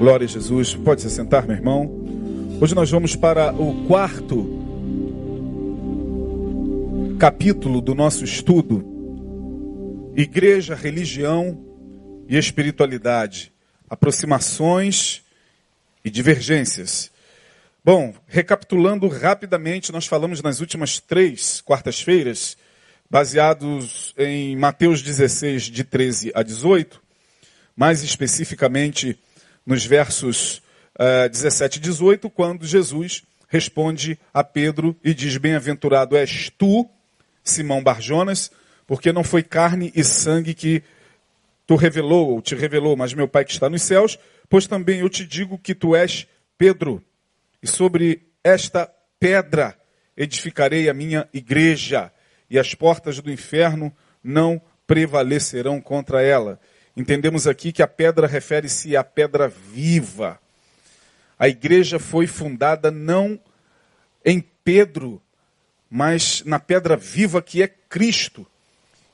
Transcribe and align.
Glória 0.00 0.24
a 0.24 0.28
Jesus. 0.28 0.74
Pode 0.74 1.02
se 1.02 1.10
sentar, 1.10 1.46
meu 1.46 1.54
irmão. 1.54 1.84
Hoje 2.58 2.74
nós 2.74 2.90
vamos 2.90 3.14
para 3.14 3.52
o 3.52 3.86
quarto 3.86 4.48
capítulo 7.18 7.82
do 7.82 7.94
nosso 7.94 8.24
estudo: 8.24 8.82
Igreja, 10.16 10.74
Religião 10.74 11.62
e 12.26 12.38
Espiritualidade. 12.38 13.52
Aproximações 13.90 15.22
e 16.02 16.08
divergências. 16.08 17.10
Bom, 17.84 18.14
recapitulando 18.26 19.06
rapidamente, 19.06 19.92
nós 19.92 20.06
falamos 20.06 20.40
nas 20.40 20.60
últimas 20.60 20.98
três 20.98 21.60
quartas-feiras, 21.60 22.56
baseados 23.10 24.14
em 24.16 24.56
Mateus 24.56 25.02
16, 25.02 25.64
de 25.64 25.84
13 25.84 26.32
a 26.34 26.42
18, 26.42 27.02
mais 27.76 28.02
especificamente 28.02 29.18
nos 29.66 29.84
versos 29.84 30.62
uh, 30.98 31.28
17 31.28 31.78
e 31.78 31.80
18, 31.80 32.30
quando 32.30 32.66
Jesus 32.66 33.22
responde 33.48 34.18
a 34.32 34.42
Pedro 34.42 34.96
e 35.04 35.12
diz: 35.12 35.36
Bem-aventurado 35.36 36.16
és 36.16 36.50
tu, 36.56 36.88
Simão 37.42 37.82
Barjonas, 37.82 38.50
porque 38.86 39.12
não 39.12 39.24
foi 39.24 39.42
carne 39.42 39.92
e 39.94 40.02
sangue 40.04 40.54
que 40.54 40.82
tu 41.66 41.76
revelou 41.76 42.30
ou 42.30 42.42
te 42.42 42.54
revelou, 42.54 42.96
mas 42.96 43.14
meu 43.14 43.28
Pai 43.28 43.44
que 43.44 43.52
está 43.52 43.68
nos 43.70 43.82
céus, 43.82 44.18
pois 44.48 44.66
também 44.66 45.00
eu 45.00 45.08
te 45.08 45.24
digo 45.24 45.58
que 45.58 45.74
tu 45.74 45.94
és 45.94 46.26
Pedro, 46.58 47.02
e 47.62 47.66
sobre 47.66 48.22
esta 48.42 48.90
pedra 49.18 49.78
edificarei 50.16 50.88
a 50.88 50.94
minha 50.94 51.28
igreja, 51.32 52.12
e 52.48 52.58
as 52.58 52.74
portas 52.74 53.20
do 53.20 53.30
inferno 53.30 53.94
não 54.22 54.60
prevalecerão 54.86 55.80
contra 55.80 56.22
ela. 56.22 56.60
Entendemos 56.96 57.46
aqui 57.46 57.72
que 57.72 57.82
a 57.82 57.86
pedra 57.86 58.26
refere-se 58.26 58.96
à 58.96 59.04
pedra 59.04 59.48
viva. 59.48 60.40
A 61.38 61.48
igreja 61.48 61.98
foi 61.98 62.26
fundada 62.26 62.90
não 62.90 63.40
em 64.24 64.40
Pedro, 64.64 65.22
mas 65.88 66.42
na 66.44 66.58
pedra 66.58 66.96
viva 66.96 67.40
que 67.40 67.62
é 67.62 67.68
Cristo. 67.68 68.46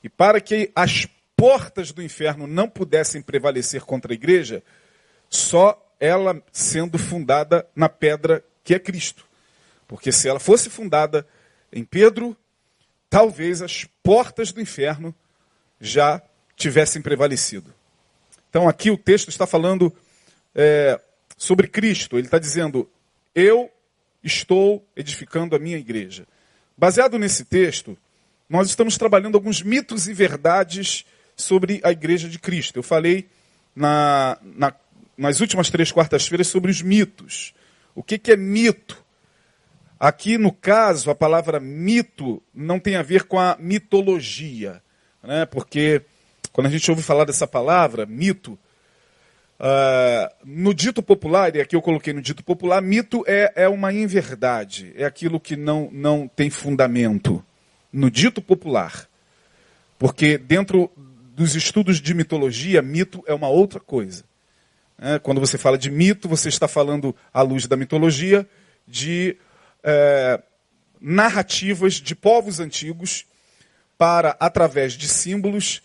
E 0.03 0.09
para 0.09 0.41
que 0.41 0.71
as 0.75 1.07
portas 1.35 1.91
do 1.91 2.01
inferno 2.01 2.47
não 2.47 2.67
pudessem 2.67 3.21
prevalecer 3.21 3.81
contra 3.81 4.11
a 4.11 4.15
igreja, 4.15 4.63
só 5.29 5.81
ela 5.99 6.41
sendo 6.51 6.97
fundada 6.97 7.67
na 7.75 7.87
pedra 7.87 8.43
que 8.63 8.73
é 8.73 8.79
Cristo. 8.79 9.25
Porque 9.87 10.11
se 10.11 10.27
ela 10.27 10.39
fosse 10.39 10.69
fundada 10.69 11.25
em 11.71 11.83
Pedro, 11.83 12.35
talvez 13.09 13.61
as 13.61 13.85
portas 14.03 14.51
do 14.51 14.59
inferno 14.59 15.15
já 15.79 16.21
tivessem 16.57 17.01
prevalecido. 17.01 17.73
Então 18.49 18.67
aqui 18.67 18.91
o 18.91 18.97
texto 18.97 19.29
está 19.29 19.47
falando 19.47 19.95
é, 20.53 20.99
sobre 21.37 21.67
Cristo. 21.67 22.17
Ele 22.17 22.27
está 22.27 22.39
dizendo: 22.39 22.89
Eu 23.33 23.71
estou 24.23 24.85
edificando 24.95 25.55
a 25.55 25.59
minha 25.59 25.77
igreja. 25.77 26.27
Baseado 26.75 27.17
nesse 27.17 27.45
texto, 27.45 27.97
nós 28.49 28.67
estamos 28.67 28.97
trabalhando 28.97 29.35
alguns 29.35 29.61
mitos 29.61 30.07
e 30.07 30.13
verdades 30.13 31.05
sobre 31.35 31.79
a 31.83 31.91
igreja 31.91 32.27
de 32.27 32.39
Cristo. 32.39 32.77
Eu 32.77 32.83
falei 32.83 33.29
na, 33.75 34.37
na, 34.41 34.73
nas 35.17 35.39
últimas 35.39 35.69
três 35.69 35.91
quartas-feiras 35.91 36.47
sobre 36.47 36.71
os 36.71 36.81
mitos. 36.81 37.53
O 37.93 38.01
que, 38.01 38.17
que 38.17 38.31
é 38.31 38.37
mito? 38.37 39.03
Aqui, 39.99 40.37
no 40.37 40.51
caso, 40.51 41.09
a 41.09 41.15
palavra 41.15 41.59
mito 41.59 42.41
não 42.53 42.79
tem 42.79 42.95
a 42.95 43.01
ver 43.01 43.23
com 43.23 43.39
a 43.39 43.57
mitologia, 43.59 44.81
né? 45.23 45.45
porque 45.45 46.03
quando 46.57 46.65
a 46.65 46.71
gente 46.71 46.89
ouve 46.89 47.03
falar 47.03 47.23
dessa 47.23 47.45
palavra, 47.45 48.03
mito, 48.07 48.57
uh, 49.59 50.35
no 50.43 50.73
dito 50.73 51.03
popular, 51.03 51.55
e 51.55 51.61
aqui 51.61 51.75
eu 51.75 51.81
coloquei 51.83 52.11
no 52.13 52.19
dito 52.19 52.43
popular, 52.43 52.81
mito 52.81 53.23
é, 53.27 53.53
é 53.55 53.69
uma 53.69 53.93
inverdade, 53.93 54.91
é 54.95 55.05
aquilo 55.05 55.39
que 55.39 55.55
não, 55.55 55.87
não 55.91 56.27
tem 56.27 56.49
fundamento. 56.49 57.45
No 57.93 58.09
dito 58.09 58.41
popular. 58.41 59.07
Porque 59.99 60.35
dentro 60.35 60.89
dos 61.35 61.53
estudos 61.53 62.01
de 62.01 62.15
mitologia, 62.15 62.81
mito 62.81 63.23
é 63.27 63.35
uma 63.35 63.49
outra 63.49 63.79
coisa. 63.79 64.23
É, 64.97 65.19
quando 65.19 65.39
você 65.39 65.59
fala 65.59 65.77
de 65.77 65.91
mito, 65.91 66.27
você 66.27 66.49
está 66.49 66.67
falando, 66.67 67.15
à 67.31 67.43
luz 67.43 67.67
da 67.67 67.77
mitologia, 67.77 68.49
de 68.87 69.37
é, 69.83 70.41
narrativas 70.99 72.01
de 72.01 72.15
povos 72.15 72.59
antigos 72.59 73.27
para, 73.95 74.35
através 74.39 74.93
de 74.93 75.07
símbolos, 75.07 75.83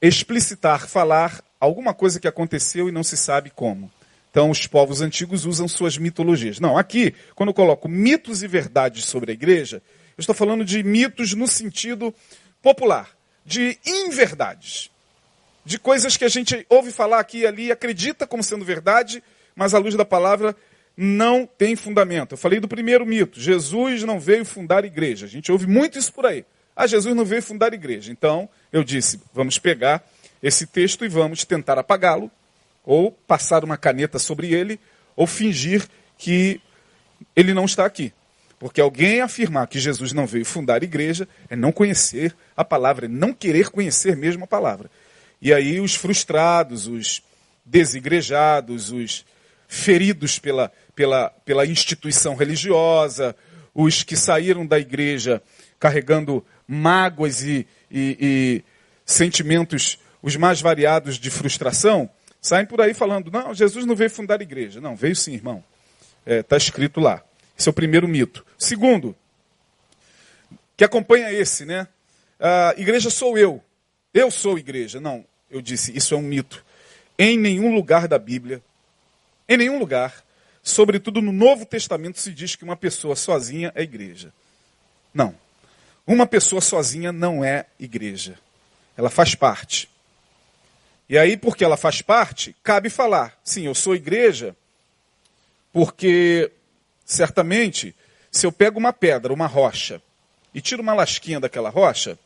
explicitar, 0.00 0.88
falar 0.88 1.44
alguma 1.58 1.92
coisa 1.92 2.18
que 2.18 2.28
aconteceu 2.28 2.88
e 2.88 2.92
não 2.92 3.02
se 3.02 3.16
sabe 3.16 3.50
como. 3.50 3.90
Então, 4.30 4.48
os 4.48 4.66
povos 4.66 5.00
antigos 5.00 5.44
usam 5.44 5.66
suas 5.66 5.98
mitologias. 5.98 6.60
Não, 6.60 6.78
aqui, 6.78 7.14
quando 7.34 7.48
eu 7.48 7.54
coloco 7.54 7.88
mitos 7.88 8.42
e 8.42 8.46
verdades 8.46 9.04
sobre 9.04 9.32
a 9.32 9.34
igreja, 9.34 9.82
eu 10.16 10.20
estou 10.20 10.34
falando 10.34 10.64
de 10.64 10.82
mitos 10.82 11.34
no 11.34 11.48
sentido 11.48 12.14
popular, 12.62 13.10
de 13.44 13.78
inverdades, 13.84 14.90
de 15.64 15.78
coisas 15.78 16.16
que 16.16 16.24
a 16.24 16.28
gente 16.28 16.64
ouve 16.68 16.92
falar 16.92 17.18
aqui 17.18 17.38
e 17.38 17.46
ali, 17.46 17.72
acredita 17.72 18.26
como 18.26 18.42
sendo 18.42 18.64
verdade, 18.64 19.22
mas 19.54 19.74
à 19.74 19.78
luz 19.78 19.94
da 19.96 20.04
palavra 20.04 20.54
não 20.96 21.46
tem 21.46 21.74
fundamento. 21.74 22.32
Eu 22.32 22.38
falei 22.38 22.60
do 22.60 22.68
primeiro 22.68 23.04
mito: 23.04 23.40
Jesus 23.40 24.04
não 24.04 24.20
veio 24.20 24.44
fundar 24.44 24.84
igreja. 24.84 25.26
A 25.26 25.28
gente 25.28 25.50
ouve 25.50 25.66
muito 25.66 25.98
isso 25.98 26.12
por 26.12 26.26
aí. 26.26 26.44
Ah, 26.76 26.86
Jesus 26.86 27.14
não 27.16 27.24
veio 27.24 27.42
fundar 27.42 27.74
igreja. 27.74 28.12
Então, 28.12 28.48
eu 28.72 28.84
disse, 28.84 29.20
vamos 29.32 29.58
pegar 29.58 30.04
esse 30.42 30.66
texto 30.66 31.04
e 31.04 31.08
vamos 31.08 31.44
tentar 31.44 31.78
apagá-lo, 31.78 32.30
ou 32.84 33.12
passar 33.12 33.64
uma 33.64 33.76
caneta 33.76 34.18
sobre 34.18 34.54
ele, 34.54 34.80
ou 35.14 35.26
fingir 35.26 35.86
que 36.16 36.60
ele 37.36 37.52
não 37.52 37.64
está 37.64 37.84
aqui. 37.84 38.12
Porque 38.58 38.80
alguém 38.80 39.20
afirmar 39.20 39.66
que 39.66 39.78
Jesus 39.78 40.12
não 40.12 40.26
veio 40.26 40.44
fundar 40.44 40.82
igreja 40.82 41.26
é 41.48 41.56
não 41.56 41.72
conhecer 41.72 42.34
a 42.56 42.64
palavra, 42.64 43.06
é 43.06 43.08
não 43.08 43.32
querer 43.32 43.70
conhecer 43.70 44.16
mesmo 44.16 44.44
a 44.44 44.46
palavra. 44.46 44.90
E 45.40 45.52
aí 45.52 45.80
os 45.80 45.94
frustrados, 45.94 46.86
os 46.86 47.22
desigrejados, 47.64 48.90
os 48.90 49.24
feridos 49.66 50.38
pela, 50.38 50.70
pela, 50.94 51.30
pela 51.44 51.64
instituição 51.64 52.34
religiosa, 52.34 53.34
os 53.74 54.02
que 54.02 54.16
saíram 54.16 54.66
da 54.66 54.78
igreja 54.78 55.42
carregando 55.78 56.44
mágoas 56.66 57.42
e, 57.42 57.66
e, 57.90 58.16
e 58.20 58.64
sentimentos 59.04 59.98
os 60.22 60.36
mais 60.36 60.60
variados 60.60 61.18
de 61.18 61.30
frustração, 61.30 62.08
saem 62.40 62.66
por 62.66 62.80
aí 62.80 62.94
falando: 62.94 63.30
não, 63.30 63.54
Jesus 63.54 63.86
não 63.86 63.96
veio 63.96 64.10
fundar 64.10 64.40
igreja. 64.40 64.80
Não, 64.80 64.94
veio 64.94 65.16
sim, 65.16 65.34
irmão. 65.34 65.64
Está 66.24 66.34
é, 66.34 66.42
tá 66.42 66.56
escrito 66.56 67.00
lá. 67.00 67.22
Esse 67.58 67.68
é 67.68 67.70
o 67.70 67.74
primeiro 67.74 68.06
mito. 68.08 68.44
Segundo, 68.58 69.14
que 70.76 70.84
acompanha 70.84 71.32
esse, 71.32 71.64
né? 71.64 71.86
A 72.38 72.74
igreja 72.76 73.10
sou 73.10 73.36
eu. 73.36 73.62
Eu 74.14 74.30
sou 74.30 74.58
igreja. 74.58 75.00
Não, 75.00 75.24
eu 75.50 75.60
disse, 75.60 75.96
isso 75.96 76.14
é 76.14 76.16
um 76.16 76.22
mito. 76.22 76.64
Em 77.18 77.36
nenhum 77.36 77.74
lugar 77.74 78.08
da 78.08 78.18
Bíblia, 78.18 78.62
em 79.46 79.58
nenhum 79.58 79.78
lugar, 79.78 80.24
sobretudo 80.62 81.20
no 81.20 81.32
Novo 81.32 81.66
Testamento, 81.66 82.18
se 82.18 82.32
diz 82.32 82.56
que 82.56 82.64
uma 82.64 82.76
pessoa 82.76 83.14
sozinha 83.14 83.72
é 83.74 83.82
igreja. 83.82 84.32
Não. 85.12 85.34
Uma 86.10 86.26
pessoa 86.26 86.60
sozinha 86.60 87.12
não 87.12 87.44
é 87.44 87.66
igreja. 87.78 88.36
Ela 88.96 89.08
faz 89.08 89.36
parte. 89.36 89.88
E 91.08 91.16
aí, 91.16 91.36
porque 91.36 91.64
ela 91.64 91.76
faz 91.76 92.02
parte, 92.02 92.52
cabe 92.64 92.90
falar: 92.90 93.38
sim, 93.44 93.66
eu 93.66 93.76
sou 93.76 93.94
igreja, 93.94 94.56
porque 95.72 96.50
certamente, 97.04 97.94
se 98.28 98.44
eu 98.44 98.50
pego 98.50 98.76
uma 98.76 98.92
pedra, 98.92 99.32
uma 99.32 99.46
rocha, 99.46 100.02
e 100.52 100.60
tiro 100.60 100.82
uma 100.82 100.94
lasquinha 100.94 101.38
daquela 101.38 101.70
rocha, 101.70 102.18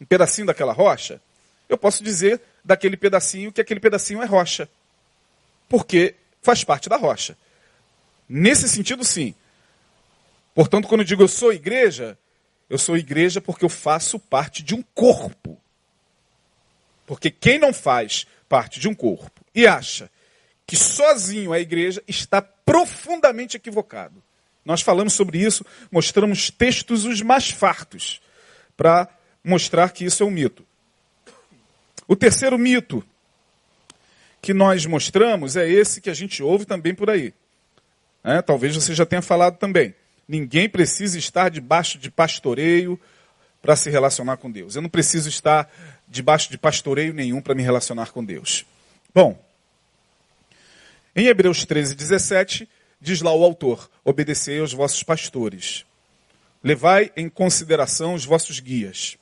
um 0.00 0.04
pedacinho 0.04 0.48
daquela 0.48 0.72
rocha, 0.72 1.22
eu 1.68 1.78
posso 1.78 2.02
dizer 2.02 2.40
daquele 2.64 2.96
pedacinho 2.96 3.52
que 3.52 3.60
aquele 3.60 3.78
pedacinho 3.78 4.20
é 4.20 4.26
rocha. 4.26 4.68
Porque 5.68 6.16
faz 6.42 6.64
parte 6.64 6.88
da 6.88 6.96
rocha. 6.96 7.38
Nesse 8.28 8.68
sentido, 8.68 9.04
sim. 9.04 9.32
Portanto, 10.52 10.88
quando 10.88 11.02
eu 11.02 11.06
digo 11.06 11.22
eu 11.22 11.28
sou 11.28 11.52
igreja, 11.52 12.18
eu 12.68 12.78
sou 12.78 12.96
igreja 12.96 13.40
porque 13.40 13.64
eu 13.64 13.68
faço 13.68 14.18
parte 14.18 14.62
de 14.62 14.74
um 14.74 14.82
corpo. 14.94 15.60
Porque 17.06 17.30
quem 17.30 17.58
não 17.58 17.72
faz 17.72 18.26
parte 18.48 18.80
de 18.80 18.88
um 18.88 18.94
corpo 18.94 19.40
e 19.54 19.66
acha 19.66 20.10
que 20.66 20.76
sozinho 20.76 21.54
é 21.54 21.60
igreja 21.60 22.02
está 22.08 22.42
profundamente 22.42 23.56
equivocado. 23.56 24.22
Nós 24.64 24.82
falamos 24.82 25.12
sobre 25.12 25.38
isso, 25.38 25.64
mostramos 25.92 26.50
textos 26.50 27.04
os 27.04 27.22
mais 27.22 27.50
fartos 27.50 28.20
para 28.76 29.08
mostrar 29.44 29.92
que 29.92 30.04
isso 30.04 30.24
é 30.24 30.26
um 30.26 30.30
mito. 30.30 30.66
O 32.08 32.16
terceiro 32.16 32.58
mito 32.58 33.04
que 34.42 34.52
nós 34.52 34.84
mostramos 34.86 35.56
é 35.56 35.68
esse 35.68 36.00
que 36.00 36.10
a 36.10 36.14
gente 36.14 36.42
ouve 36.42 36.64
também 36.64 36.94
por 36.94 37.08
aí. 37.08 37.32
É, 38.24 38.42
talvez 38.42 38.74
você 38.74 38.92
já 38.92 39.06
tenha 39.06 39.22
falado 39.22 39.56
também. 39.56 39.94
Ninguém 40.28 40.68
precisa 40.68 41.18
estar 41.18 41.48
debaixo 41.50 41.98
de 41.98 42.10
pastoreio 42.10 43.00
para 43.62 43.76
se 43.76 43.90
relacionar 43.90 44.36
com 44.36 44.50
Deus. 44.50 44.76
Eu 44.76 44.82
não 44.82 44.88
preciso 44.88 45.28
estar 45.28 45.70
debaixo 46.08 46.50
de 46.50 46.58
pastoreio 46.58 47.12
nenhum 47.12 47.40
para 47.40 47.54
me 47.54 47.62
relacionar 47.62 48.12
com 48.12 48.24
Deus. 48.24 48.64
Bom, 49.14 49.42
Em 51.14 51.26
Hebreus 51.26 51.64
13, 51.64 51.94
17, 51.94 52.68
diz 53.00 53.22
lá 53.22 53.32
o 53.32 53.42
autor: 53.42 53.90
Obedecei 54.04 54.60
aos 54.60 54.72
vossos 54.72 55.02
pastores. 55.02 55.84
Levai 56.62 57.10
em 57.16 57.28
consideração 57.28 58.14
os 58.14 58.24
vossos 58.24 58.60
guias. 58.60 59.16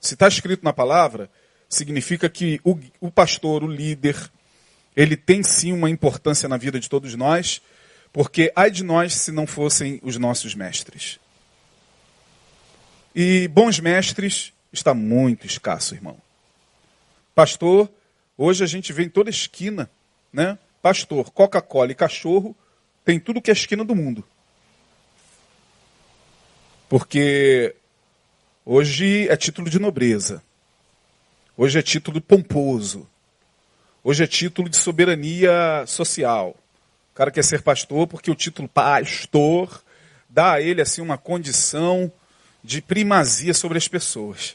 Se 0.00 0.14
está 0.14 0.26
escrito 0.26 0.64
na 0.64 0.72
palavra, 0.72 1.30
significa 1.68 2.28
que 2.28 2.60
o, 2.64 2.78
o 3.00 3.10
pastor, 3.10 3.62
o 3.62 3.68
líder, 3.68 4.16
ele 4.96 5.16
tem 5.16 5.42
sim 5.42 5.72
uma 5.72 5.90
importância 5.90 6.48
na 6.48 6.56
vida 6.56 6.80
de 6.80 6.88
todos 6.88 7.14
nós, 7.14 7.60
porque 8.16 8.50
ai 8.56 8.70
de 8.70 8.82
nós 8.82 9.12
se 9.12 9.30
não 9.30 9.46
fossem 9.46 10.00
os 10.02 10.16
nossos 10.16 10.54
mestres. 10.54 11.20
E 13.14 13.46
bons 13.48 13.78
mestres 13.78 14.54
está 14.72 14.94
muito 14.94 15.46
escasso, 15.46 15.94
irmão. 15.94 16.16
Pastor, 17.34 17.90
hoje 18.34 18.64
a 18.64 18.66
gente 18.66 18.90
vê 18.90 19.02
em 19.02 19.10
toda 19.10 19.28
esquina, 19.28 19.90
né? 20.32 20.58
Pastor, 20.80 21.30
Coca-Cola 21.30 21.92
e 21.92 21.94
cachorro 21.94 22.56
tem 23.04 23.20
tudo 23.20 23.42
que 23.42 23.50
é 23.50 23.52
esquina 23.52 23.84
do 23.84 23.94
mundo. 23.94 24.24
Porque 26.88 27.76
hoje 28.64 29.28
é 29.28 29.36
título 29.36 29.68
de 29.68 29.78
nobreza. 29.78 30.42
Hoje 31.54 31.78
é 31.78 31.82
título 31.82 32.18
pomposo. 32.22 33.06
Hoje 34.02 34.24
é 34.24 34.26
título 34.26 34.70
de 34.70 34.78
soberania 34.78 35.84
social. 35.86 36.56
O 37.16 37.22
cara 37.24 37.30
quer 37.30 37.42
ser 37.42 37.62
pastor 37.62 38.06
porque 38.06 38.30
o 38.30 38.34
título 38.34 38.68
pastor 38.68 39.82
dá 40.28 40.52
a 40.52 40.60
ele 40.60 40.82
assim 40.82 41.00
uma 41.00 41.16
condição 41.16 42.12
de 42.62 42.82
primazia 42.82 43.54
sobre 43.54 43.78
as 43.78 43.88
pessoas. 43.88 44.54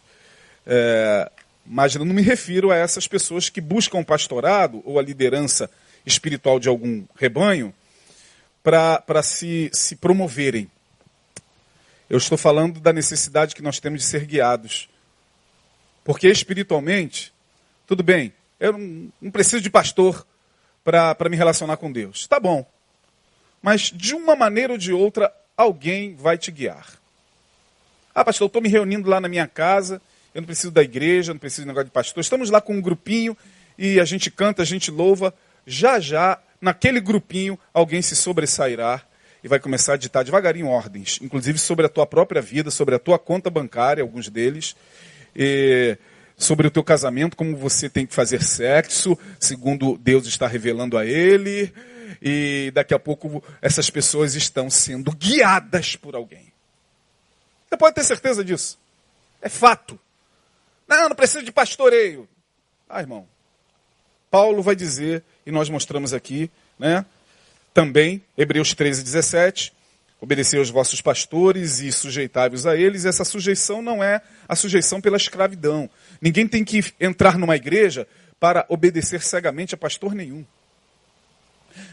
É, 0.68 1.32
mas 1.66 1.96
não 1.96 2.06
me 2.06 2.22
refiro 2.22 2.70
a 2.70 2.76
essas 2.76 3.08
pessoas 3.08 3.50
que 3.50 3.60
buscam 3.60 4.04
pastorado 4.04 4.80
ou 4.86 5.00
a 5.00 5.02
liderança 5.02 5.72
espiritual 6.06 6.60
de 6.60 6.70
algum 6.70 7.04
rebanho 7.16 7.74
para 8.62 9.24
se, 9.24 9.72
se 9.74 9.96
promoverem. 9.96 10.70
Eu 12.08 12.20
estou 12.20 12.38
falando 12.38 12.80
da 12.80 12.94
necessidade 12.94 13.56
que 13.56 13.64
nós 13.64 13.80
temos 13.80 14.02
de 14.02 14.06
ser 14.06 14.24
guiados. 14.24 14.88
Porque 16.04 16.28
espiritualmente, 16.28 17.34
tudo 17.88 18.04
bem, 18.04 18.32
eu 18.60 18.74
não, 18.74 19.12
não 19.20 19.32
preciso 19.32 19.64
de 19.64 19.70
pastor 19.72 20.28
para 20.84 21.30
me 21.30 21.38
relacionar 21.38 21.78
com 21.78 21.92
Deus. 21.92 22.28
Tá 22.28 22.40
bom. 22.40 22.66
Mas 23.62 23.92
de 23.94 24.16
uma 24.16 24.36
maneira 24.36 24.74
ou 24.74 24.78
de 24.78 24.92
outra, 24.92 25.32
alguém 25.56 26.16
vai 26.16 26.38
te 26.38 26.52
guiar. 26.52 26.88
Ah, 28.14 28.26
pastor, 28.26 28.46
eu 28.46 28.48
estou 28.48 28.62
me 28.62 28.70
reunindo 28.70 29.10
lá 29.10 29.22
na 29.22 29.30
minha 29.30 29.48
casa, 29.48 30.02
eu 30.34 30.42
não 30.42 30.46
preciso 30.46 30.72
da 30.72 30.82
igreja, 30.82 31.34
não 31.34 31.40
preciso 31.40 31.62
de 31.62 31.68
negócio 31.68 31.86
de 31.86 31.92
pastor. 31.92 32.22
Estamos 32.22 32.50
lá 32.50 32.60
com 32.60 32.74
um 32.74 32.82
grupinho 32.82 33.38
e 33.78 34.00
a 34.00 34.06
gente 34.06 34.30
canta, 34.32 34.62
a 34.62 34.66
gente 34.66 34.90
louva. 34.92 35.34
Já 35.66 36.00
já, 36.00 36.40
naquele 36.60 37.00
grupinho, 37.00 37.58
alguém 37.74 38.02
se 38.02 38.16
sobressairá 38.16 39.02
e 39.44 39.48
vai 39.48 39.60
começar 39.60 39.94
a 39.94 39.98
ditar 39.98 40.24
devagarinho 40.24 40.68
ordens, 40.68 41.20
inclusive 41.22 41.58
sobre 41.58 41.86
a 41.86 41.90
tua 41.90 42.06
própria 42.06 42.42
vida, 42.42 42.70
sobre 42.70 42.96
a 42.96 43.00
tua 43.00 43.18
conta 43.18 43.50
bancária, 43.50 44.04
alguns 44.04 44.30
deles, 44.30 44.76
sobre 46.42 46.66
o 46.66 46.72
teu 46.72 46.84
casamento, 46.84 47.38
como 47.38 47.56
você 47.56 47.88
tem 47.88 48.06
que 48.06 48.14
fazer 48.14 48.42
sexo, 48.42 49.18
segundo 49.40 49.96
Deus 49.98 50.26
está 50.26 50.48
revelando 50.48 50.98
a 50.98 51.06
ele, 51.06 51.72
e 52.20 52.72
daqui 52.74 52.94
a 52.94 53.00
pouco 53.00 53.44
essas 53.62 53.90
pessoas 53.92 54.34
estão 54.34 54.70
sendo 54.70 55.12
guiadas 55.16 55.96
por 55.96 56.16
alguém. 56.16 56.52
Você 57.70 57.78
pode 57.78 57.96
ter 57.96 58.04
certeza 58.04 58.44
disso. 58.44 58.80
É 59.40 59.50
fato. 59.50 60.00
Não, 60.88 61.10
não 61.10 61.16
precisa 61.16 61.44
de 61.44 61.52
pastoreio. 61.52 62.28
Ah, 62.90 63.02
irmão. 63.02 63.28
Paulo 64.30 64.64
vai 64.64 64.76
dizer, 64.76 65.24
e 65.46 65.52
nós 65.52 65.70
mostramos 65.70 66.12
aqui, 66.12 66.50
né? 66.80 67.06
Também, 67.74 68.24
Hebreus 68.36 68.74
13, 68.74 69.04
17, 69.04 69.74
obedecer 70.22 70.58
aos 70.58 70.70
vossos 70.70 71.02
pastores 71.02 71.80
e 71.80 71.92
sujeitai-vos 71.92 72.68
a 72.68 72.76
eles. 72.76 73.06
Essa 73.06 73.26
sujeição 73.26 73.82
não 73.82 74.04
é 74.04 74.22
a 74.48 74.56
sujeição 74.56 75.02
pela 75.02 75.18
escravidão. 75.18 75.90
Ninguém 76.22 76.48
tem 76.48 76.64
que 76.64 76.94
entrar 77.00 77.38
numa 77.38 77.56
igreja 77.56 78.08
para 78.40 78.66
obedecer 78.70 79.22
cegamente 79.22 79.74
a 79.74 79.78
pastor 79.78 80.14
nenhum. 80.14 80.46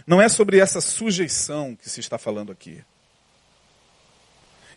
Não 0.06 0.20
é 0.20 0.28
sobre 0.28 0.58
essa 0.58 0.80
sujeição 0.80 1.75
que 1.75 1.88
se 1.88 2.00
está 2.00 2.19
falando 2.19 2.52
aqui. 2.52 2.82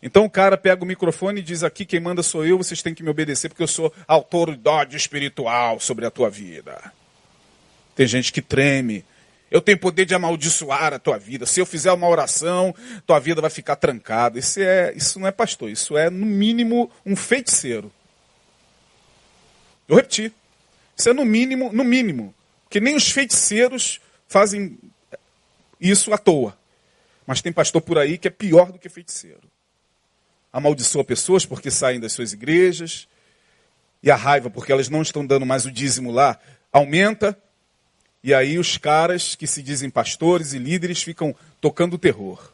Então 0.02 0.26
o 0.26 0.30
cara 0.30 0.58
pega 0.58 0.84
o 0.84 0.88
microfone 0.88 1.42
e 1.42 1.44
diz 1.44 1.64
aqui, 1.64 1.86
quem 1.86 2.00
manda 2.00 2.24
sou 2.24 2.46
eu, 2.46 2.58
vocês 2.58 2.82
têm 2.82 2.94
que 2.94 3.04
me 3.04 3.10
obedecer 3.10 3.50
porque 3.50 3.62
eu 3.62 3.68
sou 3.68 3.94
autoridade 4.08 4.98
espiritual 4.98 5.80
sobre 5.80 6.06
a 6.06 6.12
tua 6.12 6.30
vida. 6.30 6.92
Tem 7.96 8.08
gente 8.08 8.32
que 8.32 8.42
treme. 8.42 9.06
Eu 9.52 9.62
tenho 9.62 9.78
poder 9.78 10.06
de 10.06 10.16
amaldiçoar 10.16 10.94
a 10.94 11.00
tua 11.00 11.20
vida. 11.20 11.46
Se 11.46 11.60
eu 11.60 11.66
fizer 11.66 11.92
uma 11.92 12.08
oração, 12.08 12.74
tua 13.06 13.20
vida 13.20 13.42
vai 13.42 13.50
ficar 13.50 13.76
trancada. 13.76 14.40
Isso, 14.40 14.62
é, 14.62 14.94
isso 14.96 15.20
não 15.20 15.28
é 15.28 15.32
pastor, 15.32 15.70
isso 15.70 15.98
é, 15.98 16.10
no 16.10 16.26
mínimo, 16.26 16.90
um 17.06 17.16
feiticeiro. 17.16 17.92
Eu 19.88 19.96
repeti. 19.96 20.34
Isso 20.96 21.10
é 21.10 21.14
no 21.14 21.26
mínimo, 21.26 21.72
no 21.72 21.84
mínimo. 21.84 22.34
Porque 22.64 22.80
nem 22.80 22.96
os 22.96 23.10
feiticeiros 23.12 24.00
fazem 24.28 24.78
isso 25.80 26.14
à 26.14 26.18
toa. 26.18 26.58
Mas 27.26 27.42
tem 27.42 27.52
pastor 27.52 27.82
por 27.82 27.98
aí 27.98 28.18
que 28.18 28.28
é 28.28 28.32
pior 28.32 28.72
do 28.72 28.80
que 28.80 28.90
feiticeiro 28.90 29.52
amaldiçoa 30.52 31.04
pessoas 31.04 31.46
porque 31.46 31.72
saem 31.72 32.00
das 32.00 32.14
suas 32.14 32.34
igrejas, 32.34 33.08
e 34.04 34.12
a 34.12 34.16
raiva 34.16 34.50
porque 34.50 34.72
elas 34.72 34.90
não 34.90 35.02
estão 35.02 35.26
dando 35.26 35.46
mais 35.46 35.66
o 35.66 35.72
dízimo 35.72 36.12
lá 36.12 36.38
aumenta, 36.72 37.38
e 38.24 38.34
aí 38.34 38.60
os 38.60 38.78
caras 38.78 39.36
que 39.36 39.48
se 39.48 39.62
dizem 39.62 39.90
pastores 39.90 40.54
e 40.54 40.60
líderes 40.60 41.02
ficam 41.02 41.36
tocando 41.60 41.96
o 41.96 42.00
terror, 42.00 42.52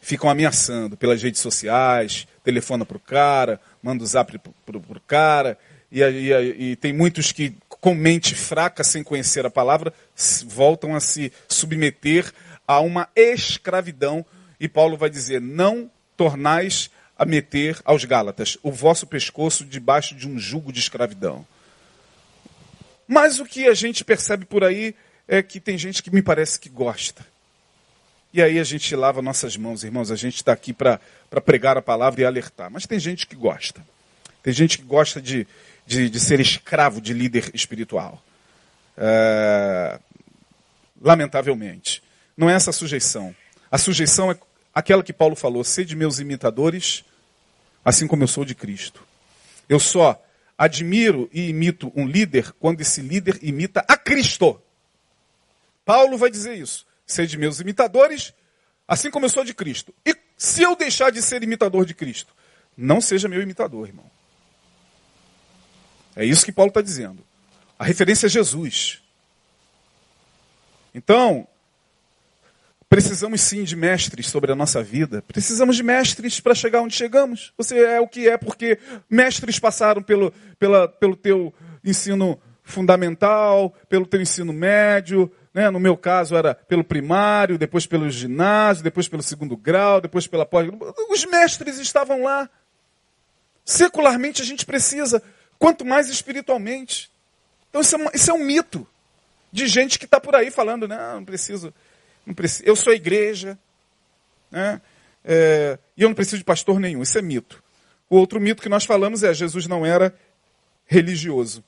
ficam 0.00 0.30
ameaçando 0.30 0.96
pelas 0.96 1.22
redes 1.22 1.40
sociais, 1.40 2.26
telefona 2.42 2.84
para 2.84 2.96
o 2.96 3.00
cara, 3.00 3.60
manda 3.82 4.04
o 4.04 4.06
zap 4.06 4.38
para 4.38 4.76
o 4.76 5.00
cara, 5.06 5.58
e, 5.94 6.02
e, 6.02 6.70
e 6.70 6.76
tem 6.76 6.92
muitos 6.92 7.30
que 7.30 7.56
com 7.68 7.94
mente 7.94 8.34
fraca, 8.34 8.82
sem 8.82 9.04
conhecer 9.04 9.46
a 9.46 9.50
palavra, 9.50 9.92
voltam 10.46 10.96
a 10.96 11.00
se 11.00 11.32
submeter 11.48 12.32
a 12.66 12.80
uma 12.80 13.08
escravidão. 13.14 14.24
E 14.58 14.68
Paulo 14.68 14.96
vai 14.96 15.08
dizer: 15.08 15.40
não 15.40 15.90
tornais 16.16 16.90
a 17.16 17.24
meter 17.24 17.78
aos 17.84 18.04
Gálatas 18.04 18.58
o 18.62 18.72
vosso 18.72 19.06
pescoço 19.06 19.64
debaixo 19.64 20.14
de 20.16 20.26
um 20.26 20.38
jugo 20.38 20.72
de 20.72 20.80
escravidão. 20.80 21.46
Mas 23.06 23.38
o 23.38 23.44
que 23.44 23.68
a 23.68 23.74
gente 23.74 24.04
percebe 24.04 24.44
por 24.44 24.64
aí 24.64 24.94
é 25.28 25.42
que 25.42 25.60
tem 25.60 25.78
gente 25.78 26.02
que 26.02 26.10
me 26.10 26.22
parece 26.22 26.58
que 26.58 26.68
gosta. 26.68 27.24
E 28.32 28.42
aí 28.42 28.58
a 28.58 28.64
gente 28.64 28.96
lava 28.96 29.22
nossas 29.22 29.56
mãos, 29.56 29.84
irmãos. 29.84 30.10
A 30.10 30.16
gente 30.16 30.36
está 30.36 30.52
aqui 30.52 30.72
para 30.72 30.98
pregar 31.44 31.76
a 31.76 31.82
palavra 31.82 32.20
e 32.20 32.24
alertar. 32.24 32.68
Mas 32.68 32.84
tem 32.84 32.98
gente 32.98 33.28
que 33.28 33.36
gosta. 33.36 33.80
Tem 34.42 34.52
gente 34.52 34.76
que 34.78 34.84
gosta 34.84 35.22
de, 35.22 35.46
de, 35.86 36.08
de 36.08 36.20
ser 36.20 36.40
escravo 36.40 37.00
de 37.00 37.12
líder 37.12 37.50
espiritual. 37.54 38.22
É... 38.96 39.98
Lamentavelmente. 41.00 42.02
Não 42.36 42.48
é 42.48 42.54
essa 42.54 42.70
a 42.70 42.72
sujeição. 42.72 43.34
A 43.70 43.78
sujeição 43.78 44.30
é 44.30 44.38
aquela 44.74 45.02
que 45.02 45.12
Paulo 45.12 45.36
falou: 45.36 45.62
sede 45.62 45.94
meus 45.94 46.18
imitadores, 46.18 47.04
assim 47.84 48.06
como 48.06 48.22
eu 48.22 48.28
sou 48.28 48.44
de 48.44 48.54
Cristo. 48.54 49.02
Eu 49.68 49.78
só 49.78 50.20
admiro 50.56 51.28
e 51.32 51.48
imito 51.48 51.92
um 51.94 52.06
líder 52.06 52.52
quando 52.52 52.80
esse 52.80 53.00
líder 53.00 53.38
imita 53.42 53.84
a 53.88 53.96
Cristo. 53.96 54.60
Paulo 55.84 56.16
vai 56.16 56.30
dizer 56.30 56.54
isso. 56.54 56.86
Sede 57.06 57.36
meus 57.36 57.60
imitadores, 57.60 58.32
assim 58.88 59.10
como 59.10 59.26
eu 59.26 59.30
sou 59.30 59.44
de 59.44 59.52
Cristo. 59.52 59.94
E 60.06 60.16
se 60.36 60.62
eu 60.62 60.74
deixar 60.74 61.10
de 61.10 61.20
ser 61.20 61.42
imitador 61.42 61.84
de 61.84 61.94
Cristo, 61.94 62.34
não 62.76 63.00
seja 63.00 63.28
meu 63.28 63.42
imitador, 63.42 63.88
irmão. 63.88 64.10
É 66.16 66.24
isso 66.24 66.44
que 66.44 66.52
Paulo 66.52 66.68
está 66.68 66.80
dizendo. 66.80 67.24
A 67.78 67.84
referência 67.84 68.26
é 68.26 68.30
Jesus. 68.30 69.02
Então, 70.94 71.46
Precisamos 72.94 73.40
sim 73.40 73.64
de 73.64 73.74
mestres 73.74 74.28
sobre 74.28 74.52
a 74.52 74.54
nossa 74.54 74.80
vida. 74.80 75.20
Precisamos 75.26 75.74
de 75.74 75.82
mestres 75.82 76.38
para 76.38 76.54
chegar 76.54 76.80
onde 76.80 76.94
chegamos. 76.94 77.52
Você 77.58 77.76
é 77.76 78.00
o 78.00 78.06
que 78.06 78.28
é 78.28 78.38
porque 78.38 78.78
mestres 79.10 79.58
passaram 79.58 80.00
pelo, 80.00 80.32
pela, 80.60 80.86
pelo 80.86 81.16
teu 81.16 81.52
ensino 81.84 82.40
fundamental, 82.62 83.74
pelo 83.88 84.06
teu 84.06 84.22
ensino 84.22 84.52
médio. 84.52 85.28
Né? 85.52 85.70
No 85.70 85.80
meu 85.80 85.96
caso 85.96 86.36
era 86.36 86.54
pelo 86.54 86.84
primário, 86.84 87.58
depois 87.58 87.84
pelo 87.84 88.08
ginásio, 88.08 88.84
depois 88.84 89.08
pelo 89.08 89.24
segundo 89.24 89.56
grau, 89.56 90.00
depois 90.00 90.28
pela 90.28 90.46
pós. 90.46 90.70
Os 91.10 91.24
mestres 91.24 91.80
estavam 91.80 92.22
lá. 92.22 92.48
Secularmente 93.64 94.40
a 94.40 94.44
gente 94.44 94.64
precisa, 94.64 95.20
quanto 95.64 95.82
mais 95.82 96.10
espiritualmente. 96.10 97.10
Então 97.70 97.80
isso 97.80 97.96
é, 97.96 98.10
isso 98.12 98.30
é 98.30 98.34
um 98.34 98.44
mito 98.44 98.86
de 99.50 99.66
gente 99.66 99.98
que 99.98 100.04
está 100.04 100.20
por 100.20 100.34
aí 100.34 100.50
falando, 100.50 100.86
não, 100.86 101.16
não 101.16 101.24
preciso 101.24 101.72
Preciso, 102.34 102.64
eu 102.66 102.76
sou 102.76 102.92
igreja, 102.92 103.58
né? 104.50 104.80
É, 105.24 105.78
e 105.96 106.02
eu 106.02 106.08
não 106.08 106.14
preciso 106.14 106.38
de 106.38 106.44
pastor 106.44 106.78
nenhum. 106.78 107.02
Isso 107.02 107.18
é 107.18 107.22
mito. 107.22 107.62
O 108.08 108.16
outro 108.16 108.40
mito 108.40 108.62
que 108.62 108.68
nós 108.68 108.84
falamos 108.84 109.22
é 109.22 109.32
Jesus 109.32 109.66
não 109.66 109.84
era 109.84 110.14
religioso. 110.86 111.64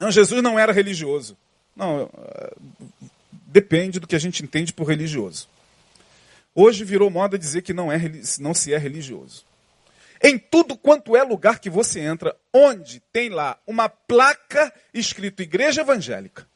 Não, 0.00 0.10
Jesus 0.10 0.42
não 0.42 0.58
era 0.58 0.72
religioso. 0.72 1.36
Não, 1.76 2.10
Depende 3.46 4.00
do 4.00 4.06
que 4.06 4.16
a 4.16 4.18
gente 4.18 4.42
entende 4.42 4.72
por 4.72 4.88
religioso. 4.88 5.48
Hoje 6.54 6.82
virou 6.82 7.10
moda 7.10 7.38
dizer 7.38 7.60
que 7.60 7.74
não, 7.74 7.92
é, 7.92 7.98
não 8.40 8.54
se 8.54 8.72
é 8.72 8.78
religioso. 8.78 9.44
Em 10.22 10.38
tudo 10.38 10.76
quanto 10.76 11.16
é 11.16 11.22
lugar 11.22 11.58
que 11.58 11.68
você 11.68 12.00
entra, 12.00 12.36
onde 12.52 13.00
tem 13.12 13.28
lá 13.28 13.58
uma 13.66 13.88
placa 13.88 14.72
escrito 14.94 15.42
Igreja 15.42 15.80
Evangélica, 15.80 16.46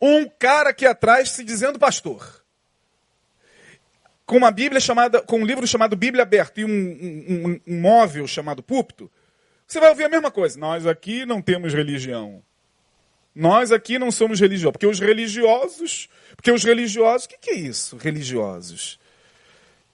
um 0.00 0.28
cara 0.28 0.70
aqui 0.70 0.86
atrás 0.86 1.30
se 1.30 1.44
dizendo 1.44 1.78
pastor, 1.78 2.44
com 4.30 4.36
uma 4.36 4.52
Bíblia 4.52 4.80
chamada, 4.80 5.20
com 5.22 5.40
um 5.40 5.44
livro 5.44 5.66
chamado 5.66 5.96
Bíblia 5.96 6.22
Aberta 6.22 6.60
e 6.60 6.64
um, 6.64 6.68
um, 6.68 7.60
um 7.66 7.80
móvel 7.80 8.28
chamado 8.28 8.62
púlpito, 8.62 9.10
você 9.66 9.80
vai 9.80 9.90
ouvir 9.90 10.04
a 10.04 10.08
mesma 10.08 10.30
coisa. 10.30 10.56
Nós 10.56 10.86
aqui 10.86 11.26
não 11.26 11.42
temos 11.42 11.74
religião. 11.74 12.40
Nós 13.34 13.72
aqui 13.72 13.98
não 13.98 14.12
somos 14.12 14.38
religiosos. 14.38 14.70
Porque 14.72 14.86
os 14.86 15.00
religiosos. 15.00 16.08
Porque 16.36 16.52
os 16.52 16.62
religiosos. 16.62 17.24
O 17.24 17.28
que, 17.28 17.38
que 17.38 17.50
é 17.50 17.54
isso, 17.54 17.96
religiosos? 17.96 18.99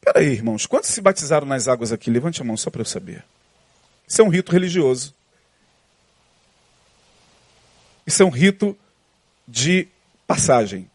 Peraí, 0.07 0.29
irmãos. 0.29 0.67
Quantos 0.67 0.91
se 0.91 1.01
batizaram 1.01 1.49
nas 1.49 1.67
águas 1.67 1.91
aqui? 1.91 2.09
Levante 2.11 2.41
a 2.41 2.45
mão 2.45 2.57
só 2.57 2.71
para 2.71 2.81
eu 2.81 2.85
saber. 2.85 3.25
Isso 4.07 4.21
é 4.21 4.25
um 4.25 4.29
rito 4.29 4.53
religioso. 4.53 5.13
Isso 8.07 8.23
é 8.23 8.25
um 8.25 8.31
rito 8.31 8.79
de 9.49 9.89
passagem. 10.25 10.89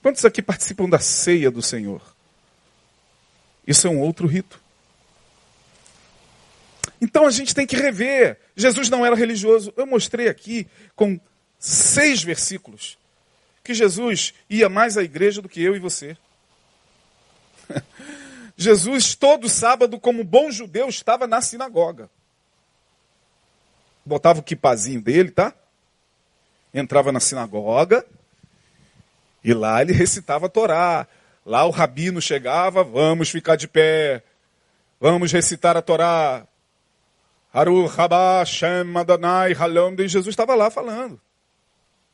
Quantos 0.00 0.24
aqui 0.24 0.40
participam 0.40 0.88
da 0.88 0.98
ceia 0.98 1.50
do 1.50 1.60
Senhor? 1.60 2.00
Isso 3.66 3.86
é 3.86 3.90
um 3.90 4.00
outro 4.00 4.26
rito. 4.26 4.58
Então 6.98 7.26
a 7.26 7.30
gente 7.30 7.54
tem 7.54 7.66
que 7.66 7.76
rever. 7.76 8.40
Jesus 8.56 8.88
não 8.88 9.04
era 9.04 9.14
religioso. 9.14 9.70
Eu 9.76 9.86
mostrei 9.86 10.28
aqui 10.28 10.66
com 10.94 11.20
seis 11.58 12.22
versículos 12.22 12.96
que 13.62 13.74
Jesus 13.74 14.32
ia 14.48 14.70
mais 14.70 14.96
à 14.96 15.02
igreja 15.02 15.42
do 15.42 15.48
que 15.48 15.60
eu 15.60 15.76
e 15.76 15.78
você. 15.78 16.16
Jesus, 18.56 19.14
todo 19.14 19.48
sábado, 19.48 20.00
como 20.00 20.24
bom 20.24 20.50
judeu, 20.50 20.88
estava 20.88 21.26
na 21.26 21.42
sinagoga. 21.42 22.08
Botava 24.04 24.40
o 24.40 24.42
quipazinho 24.42 25.02
dele, 25.02 25.30
tá? 25.30 25.52
Entrava 26.72 27.12
na 27.12 27.20
sinagoga 27.20 28.04
e 29.44 29.52
lá 29.54 29.82
ele 29.82 29.92
recitava 29.92 30.46
a 30.46 30.48
Torá. 30.48 31.06
Lá 31.44 31.64
o 31.64 31.70
rabino 31.70 32.20
chegava, 32.20 32.82
vamos 32.82 33.30
ficar 33.30 33.54
de 33.54 33.68
pé, 33.68 34.22
vamos 34.98 35.30
recitar 35.30 35.76
a 35.76 35.82
Torá. 35.82 36.46
Haru 37.52 37.86
Rabá, 37.86 38.44
Shem, 38.44 38.96
Adonai, 38.96 39.52
Halom, 39.54 39.94
e 39.98 40.08
Jesus 40.08 40.32
estava 40.32 40.54
lá 40.54 40.70
falando. 40.70 41.20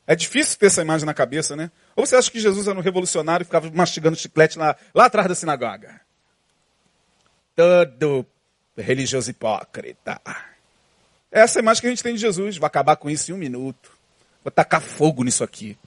É 0.05 0.15
difícil 0.15 0.59
ter 0.59 0.67
essa 0.67 0.81
imagem 0.81 1.05
na 1.05 1.13
cabeça, 1.13 1.55
né? 1.55 1.71
Ou 1.95 2.05
você 2.05 2.15
acha 2.15 2.29
que 2.29 2.39
Jesus 2.39 2.67
era 2.67 2.77
um 2.77 2.81
revolucionário 2.81 3.43
e 3.43 3.45
ficava 3.45 3.71
mastigando 3.71 4.15
chiclete 4.15 4.59
lá, 4.59 4.75
lá 4.93 5.05
atrás 5.05 5.27
da 5.27 5.35
sinagoga? 5.35 6.02
Todo 7.55 8.25
religioso 8.77 9.29
hipócrita. 9.29 10.19
Essa 11.31 11.59
é 11.59 11.61
a 11.61 11.63
imagem 11.63 11.81
que 11.81 11.87
a 11.87 11.89
gente 11.89 12.03
tem 12.03 12.15
de 12.15 12.21
Jesus. 12.21 12.57
Vai 12.57 12.67
acabar 12.67 12.95
com 12.95 13.09
isso 13.09 13.31
em 13.31 13.33
um 13.33 13.37
minuto. 13.37 13.91
Vou 14.43 14.51
tacar 14.51 14.81
fogo 14.81 15.23
nisso 15.23 15.43
aqui. 15.43 15.77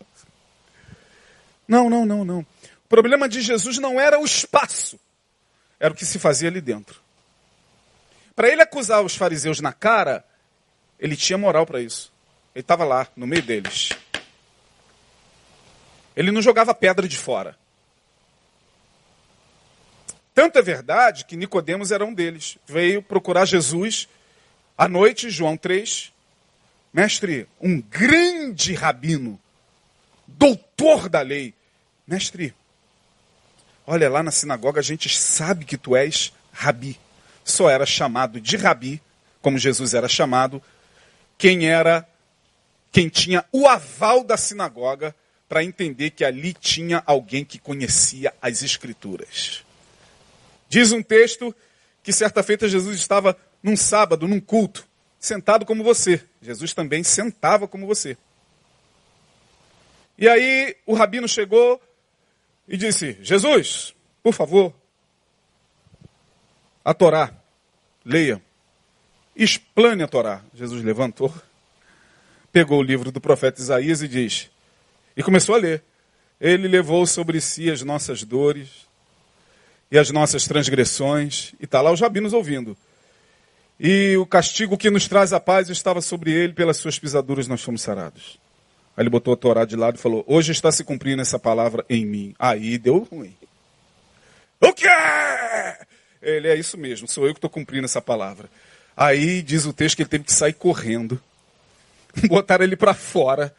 Não, 1.68 1.90
não, 1.90 2.06
não, 2.06 2.24
não. 2.24 2.40
O 2.40 2.88
problema 2.88 3.28
de 3.28 3.40
Jesus 3.40 3.78
não 3.78 4.00
era 4.00 4.18
o 4.18 4.24
espaço. 4.24 4.98
Era 5.78 5.92
o 5.92 5.96
que 5.96 6.06
se 6.06 6.18
fazia 6.18 6.48
ali 6.48 6.60
dentro. 6.60 7.00
Para 8.34 8.48
ele 8.48 8.62
acusar 8.62 9.02
os 9.02 9.16
fariseus 9.16 9.60
na 9.60 9.72
cara, 9.72 10.24
ele 10.98 11.16
tinha 11.16 11.38
moral 11.38 11.66
para 11.66 11.80
isso. 11.80 12.12
Ele 12.54 12.62
estava 12.62 12.84
lá, 12.84 13.06
no 13.16 13.26
meio 13.26 13.42
deles. 13.42 13.90
Ele 16.14 16.30
não 16.30 16.40
jogava 16.40 16.74
pedra 16.74 17.06
de 17.06 17.18
fora. 17.18 17.56
Tanto 20.36 20.58
é 20.58 20.62
verdade 20.62 21.24
que 21.24 21.34
Nicodemos 21.34 21.90
era 21.90 22.04
um 22.04 22.12
deles. 22.12 22.58
Veio 22.66 23.02
procurar 23.02 23.46
Jesus 23.46 24.06
à 24.76 24.86
noite, 24.86 25.30
João 25.30 25.56
3. 25.56 26.12
Mestre, 26.92 27.48
um 27.58 27.80
grande 27.80 28.74
rabino, 28.74 29.40
doutor 30.28 31.08
da 31.08 31.22
lei. 31.22 31.54
Mestre, 32.06 32.54
olha 33.86 34.10
lá 34.10 34.22
na 34.22 34.30
sinagoga 34.30 34.80
a 34.80 34.82
gente 34.82 35.08
sabe 35.08 35.64
que 35.64 35.78
tu 35.78 35.96
és 35.96 36.32
rabi 36.52 37.00
só 37.42 37.70
era 37.70 37.86
chamado 37.86 38.38
de 38.38 38.58
rabi, 38.58 39.00
como 39.40 39.58
Jesus 39.58 39.94
era 39.94 40.08
chamado, 40.08 40.60
quem 41.38 41.66
era, 41.66 42.06
quem 42.92 43.08
tinha 43.08 43.42
o 43.52 43.66
aval 43.66 44.22
da 44.22 44.36
sinagoga 44.36 45.14
para 45.48 45.64
entender 45.64 46.10
que 46.10 46.24
ali 46.24 46.52
tinha 46.52 47.02
alguém 47.06 47.42
que 47.42 47.58
conhecia 47.58 48.34
as 48.42 48.62
escrituras. 48.62 49.65
Diz 50.68 50.92
um 50.92 51.02
texto 51.02 51.54
que 52.02 52.12
certa 52.12 52.42
feita 52.42 52.68
Jesus 52.68 52.98
estava 52.98 53.36
num 53.62 53.76
sábado, 53.76 54.28
num 54.28 54.40
culto, 54.40 54.86
sentado 55.18 55.66
como 55.66 55.82
você. 55.82 56.22
Jesus 56.40 56.72
também 56.72 57.02
sentava 57.02 57.66
como 57.66 57.86
você. 57.86 58.16
E 60.18 60.28
aí 60.28 60.76
o 60.86 60.94
rabino 60.94 61.28
chegou 61.28 61.80
e 62.68 62.76
disse: 62.76 63.18
Jesus, 63.20 63.94
por 64.22 64.32
favor, 64.32 64.72
a 66.84 66.94
Torá. 66.94 67.34
Leia. 68.04 68.40
Explane 69.34 70.04
a 70.04 70.08
Torá. 70.08 70.42
Jesus 70.54 70.82
levantou, 70.84 71.34
pegou 72.52 72.78
o 72.78 72.82
livro 72.82 73.10
do 73.10 73.20
profeta 73.20 73.60
Isaías 73.60 74.00
e 74.00 74.06
diz, 74.08 74.48
e 75.16 75.22
começou 75.22 75.56
a 75.56 75.58
ler. 75.58 75.82
Ele 76.40 76.68
levou 76.68 77.04
sobre 77.06 77.40
si 77.40 77.68
as 77.68 77.82
nossas 77.82 78.22
dores 78.22 78.85
e 79.90 79.98
as 79.98 80.10
nossas 80.10 80.46
transgressões, 80.46 81.54
e 81.60 81.64
está 81.64 81.80
lá 81.80 81.90
os 81.90 82.00
rabinos 82.00 82.32
ouvindo. 82.32 82.76
E 83.78 84.16
o 84.16 84.26
castigo 84.26 84.76
que 84.76 84.90
nos 84.90 85.06
traz 85.06 85.32
a 85.32 85.40
paz 85.40 85.68
estava 85.68 86.00
sobre 86.00 86.32
ele, 86.32 86.52
pelas 86.52 86.78
suas 86.78 86.98
pisaduras 86.98 87.46
nós 87.46 87.62
fomos 87.62 87.82
sarados. 87.82 88.38
Aí 88.96 89.02
ele 89.02 89.10
botou 89.10 89.34
a 89.34 89.36
Torá 89.36 89.64
de 89.64 89.76
lado 89.76 89.96
e 89.96 90.00
falou: 90.00 90.24
Hoje 90.26 90.52
está 90.52 90.72
se 90.72 90.82
cumprindo 90.82 91.20
essa 91.20 91.38
palavra 91.38 91.84
em 91.88 92.06
mim. 92.06 92.34
Aí 92.38 92.78
deu 92.78 93.06
ruim. 93.10 93.36
O 94.60 94.72
quê? 94.72 94.88
Ele 96.22 96.48
é 96.48 96.56
isso 96.56 96.78
mesmo, 96.78 97.06
sou 97.06 97.26
eu 97.26 97.34
que 97.34 97.38
estou 97.38 97.50
cumprindo 97.50 97.84
essa 97.84 98.00
palavra. 98.00 98.48
Aí 98.96 99.42
diz 99.42 99.66
o 99.66 99.72
texto 99.72 99.96
que 99.96 100.02
ele 100.02 100.08
teve 100.08 100.24
que 100.24 100.32
sair 100.32 100.54
correndo. 100.54 101.20
Botaram 102.26 102.64
ele 102.64 102.76
para 102.76 102.94
fora. 102.94 103.54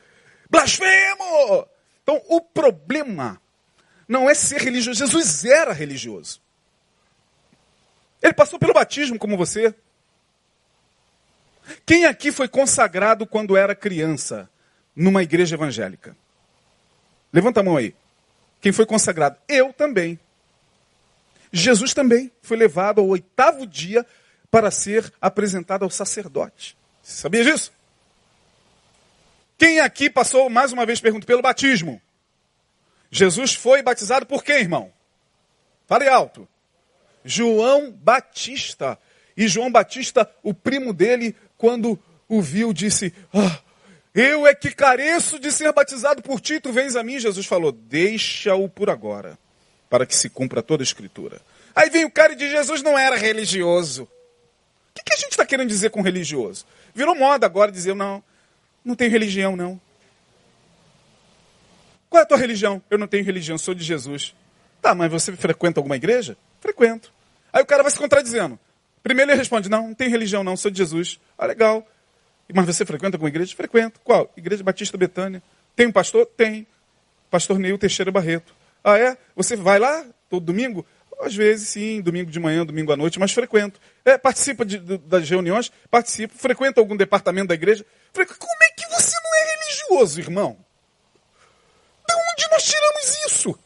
Blasfemo! 0.50 1.68
Então 2.02 2.20
o 2.28 2.42
problema 2.42 3.40
não 4.08 4.30
é 4.30 4.34
ser 4.34 4.62
religioso. 4.62 5.00
Jesus 5.00 5.46
era 5.46 5.74
religioso. 5.74 6.42
Ele 8.22 8.34
passou 8.34 8.58
pelo 8.58 8.74
batismo 8.74 9.20
como 9.20 9.38
você. 9.38 9.74
Quem 11.86 12.06
aqui 12.06 12.32
foi 12.32 12.48
consagrado 12.48 13.28
quando 13.28 13.58
era 13.58 13.76
criança 13.76 14.50
numa 14.96 15.22
igreja 15.22 15.56
evangélica? 15.56 16.16
Levanta 17.32 17.60
a 17.60 17.64
mão 17.64 17.78
aí. 17.78 17.94
Quem 18.62 18.72
foi 18.72 18.86
consagrado? 18.86 19.38
Eu 19.48 19.74
também. 19.74 20.20
Jesus 21.52 21.94
também 21.94 22.32
foi 22.42 22.58
levado 22.58 23.00
ao 23.02 23.08
oitavo 23.08 23.68
dia 23.68 24.06
para 24.50 24.72
ser 24.72 25.12
apresentado 25.22 25.84
ao 25.84 25.90
sacerdote. 25.90 26.78
Você 27.04 27.22
sabia 27.22 27.44
disso? 27.44 27.72
Quem 29.58 29.80
aqui 29.80 30.10
passou, 30.10 30.50
mais 30.50 30.72
uma 30.72 30.86
vez 30.86 31.00
pergunto, 31.00 31.26
pelo 31.26 31.42
batismo? 31.42 32.02
Jesus 33.12 33.54
foi 33.54 33.82
batizado 33.82 34.26
por 34.26 34.44
quem, 34.44 34.58
irmão? 34.58 34.92
Fale 35.88 36.08
alto. 36.08 36.48
João 37.24 37.92
Batista. 37.92 38.98
E 39.36 39.48
João 39.48 39.72
Batista, 39.72 40.30
o 40.42 40.54
primo 40.54 40.94
dele, 40.94 41.36
quando 41.58 42.00
o 42.28 42.42
viu, 42.42 42.74
disse: 42.74 43.14
ah, 43.34 43.60
Eu 44.14 44.48
é 44.48 44.54
que 44.54 44.72
careço 44.72 45.40
de 45.40 45.52
ser 45.52 45.72
batizado 45.72 46.22
por 46.22 46.42
ti, 46.42 46.60
tu 46.60 46.72
vens 46.72 46.96
a 46.96 47.04
mim. 47.04 47.20
Jesus 47.20 47.46
falou: 47.46 47.72
Deixa-o 47.72 48.68
por 48.68 48.90
agora 48.90 49.38
para 49.90 50.06
que 50.06 50.16
se 50.16 50.30
cumpra 50.30 50.62
toda 50.62 50.82
a 50.82 50.86
escritura. 50.86 51.42
Aí 51.76 51.90
vem 51.90 52.06
o 52.06 52.12
cara 52.12 52.34
e 52.34 52.36
diz: 52.36 52.52
Jesus 52.52 52.82
não 52.82 52.98
era 52.98 53.16
religioso. 53.16 54.04
O 54.04 54.08
que, 54.96 55.04
que 55.04 55.14
a 55.14 55.18
gente 55.18 55.32
está 55.32 55.46
querendo 55.46 55.70
dizer 55.70 55.92
com 55.92 56.02
religioso? 56.02 56.66
Virou 56.94 57.16
moda 57.16 57.46
agora 57.46 57.72
dizer: 57.72 57.96
não, 57.96 58.24
não 58.84 58.96
tenho 58.96 59.12
religião, 59.12 59.56
não. 59.56 59.80
Qual 62.10 62.20
é 62.20 62.24
a 62.24 62.28
tua 62.28 62.38
religião? 62.38 62.82
Eu 62.90 62.98
não 62.98 63.08
tenho 63.08 63.24
religião, 63.24 63.58
sou 63.58 63.74
de 63.74 63.84
Jesus. 63.84 64.36
Tá, 64.82 64.96
mas 64.96 65.12
você 65.12 65.36
frequenta 65.36 65.80
alguma 65.80 65.96
igreja? 65.96 66.38
Frequento. 66.62 67.12
Aí 67.52 67.62
o 67.62 67.66
cara 67.66 67.84
vai 67.84 67.92
se 67.92 67.98
contradizendo. 67.98 68.60
Primeiro 69.04 69.32
ele 69.32 69.38
responde: 69.38 69.70
Não, 69.70 69.88
não 69.88 69.94
tenho 69.94 70.12
religião, 70.12 70.44
não, 70.44 70.56
sou 70.58 70.72
de 70.72 70.78
Jesus. 70.78 71.20
Ah, 71.38 71.46
legal. 71.46 71.86
Mas 72.54 72.66
você 72.66 72.86
frequenta 72.86 73.18
alguma 73.18 73.30
igreja? 73.30 73.56
Frequento. 73.56 74.00
Qual? 74.04 74.32
Igreja 74.38 74.64
Batista 74.64 74.98
Betânia. 74.98 75.42
Tem 75.76 75.88
um 75.88 75.92
pastor? 75.92 76.26
Tem. 76.26 76.66
Pastor 77.30 77.60
Neil 77.60 77.78
Teixeira 77.78 78.12
Barreto. 78.12 78.56
Ah, 78.84 78.98
é? 78.98 79.18
Você 79.36 79.56
vai 79.56 79.80
lá 79.80 80.06
todo 80.30 80.46
domingo? 80.46 80.86
Às 81.20 81.36
vezes, 81.36 81.70
sim, 81.70 82.00
domingo 82.00 82.30
de 82.30 82.40
manhã, 82.40 82.66
domingo 82.66 82.92
à 82.92 82.96
noite, 82.96 83.20
mas 83.20 83.32
frequento. 83.32 83.80
É, 84.06 84.18
participa 84.18 84.64
de, 84.64 84.78
de, 84.78 84.98
das 85.00 85.28
reuniões? 85.30 85.72
Participo. 85.90 86.38
Frequenta 86.38 86.80
algum 86.80 86.96
departamento 86.96 87.48
da 87.48 87.56
igreja? 87.56 87.86
Como 88.14 88.24
é 88.24 88.72
que 88.72 88.88
você 88.90 89.16
não 89.24 89.36
é 89.36 89.56
religioso, 89.56 90.20
irmão? 90.20 90.58
Nós 92.58 92.64
tiramos 92.64 93.16
isso. 93.28 93.60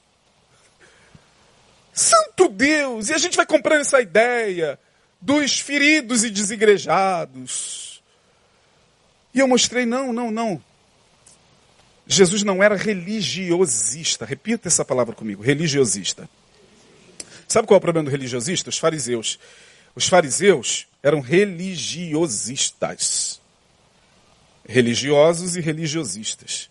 Santo 1.93 2.49
Deus! 2.49 3.07
E 3.07 3.13
a 3.13 3.17
gente 3.17 3.37
vai 3.37 3.45
comprando 3.45 3.79
essa 3.81 4.01
ideia 4.01 4.77
dos 5.21 5.59
feridos 5.59 6.25
e 6.25 6.29
desigrejados. 6.29 8.03
E 9.33 9.39
eu 9.39 9.47
mostrei, 9.47 9.85
não, 9.85 10.11
não, 10.11 10.29
não. 10.29 10.61
Jesus 12.05 12.43
não 12.43 12.61
era 12.61 12.75
religiosista. 12.75 14.25
Repita 14.25 14.67
essa 14.67 14.83
palavra 14.83 15.15
comigo, 15.15 15.41
religiosista. 15.41 16.29
Sabe 17.47 17.65
qual 17.67 17.75
é 17.75 17.79
o 17.79 17.81
problema 17.81 18.09
do 18.09 18.11
religiosista? 18.11 18.69
Os 18.69 18.77
fariseus. 18.77 19.39
Os 19.95 20.09
fariseus 20.09 20.85
eram 21.01 21.21
religiosistas. 21.21 23.39
Religiosos 24.67 25.55
e 25.55 25.61
religiosistas. 25.61 26.69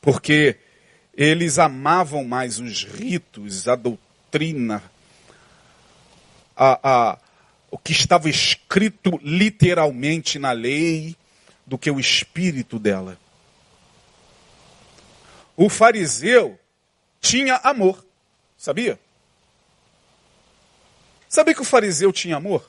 Porque 0.00 0.58
eles 1.18 1.58
amavam 1.58 2.22
mais 2.22 2.60
os 2.60 2.84
ritos, 2.84 3.66
a 3.66 3.74
doutrina, 3.74 4.80
a, 6.56 6.78
a, 6.88 7.18
o 7.72 7.76
que 7.76 7.90
estava 7.90 8.30
escrito 8.30 9.18
literalmente 9.20 10.38
na 10.38 10.52
lei, 10.52 11.16
do 11.66 11.76
que 11.76 11.90
o 11.90 11.98
espírito 11.98 12.78
dela. 12.78 13.18
O 15.56 15.68
fariseu 15.68 16.56
tinha 17.20 17.56
amor, 17.64 18.06
sabia? 18.56 18.96
Sabia 21.28 21.52
que 21.52 21.62
o 21.62 21.64
fariseu 21.64 22.12
tinha 22.12 22.36
amor? 22.36 22.64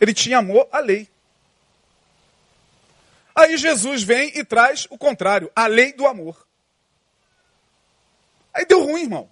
Ele 0.00 0.14
tinha 0.14 0.38
amor 0.38 0.66
à 0.72 0.78
lei. 0.78 1.06
Aí 3.34 3.58
Jesus 3.58 4.02
vem 4.02 4.32
e 4.34 4.42
traz 4.42 4.86
o 4.88 4.96
contrário, 4.96 5.52
a 5.54 5.66
lei 5.66 5.92
do 5.92 6.06
amor. 6.06 6.45
Aí 8.56 8.64
deu 8.64 8.82
ruim, 8.82 9.02
irmão. 9.02 9.28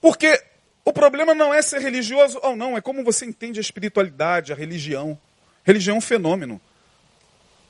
Porque 0.00 0.42
o 0.86 0.92
problema 0.92 1.34
não 1.34 1.52
é 1.52 1.60
ser 1.60 1.82
religioso 1.82 2.40
ou 2.42 2.56
não, 2.56 2.78
é 2.78 2.80
como 2.80 3.04
você 3.04 3.26
entende 3.26 3.60
a 3.60 3.60
espiritualidade, 3.60 4.52
a 4.52 4.56
religião. 4.56 5.18
Religião 5.62 5.96
é 5.96 5.98
um 5.98 6.00
fenômeno. 6.00 6.58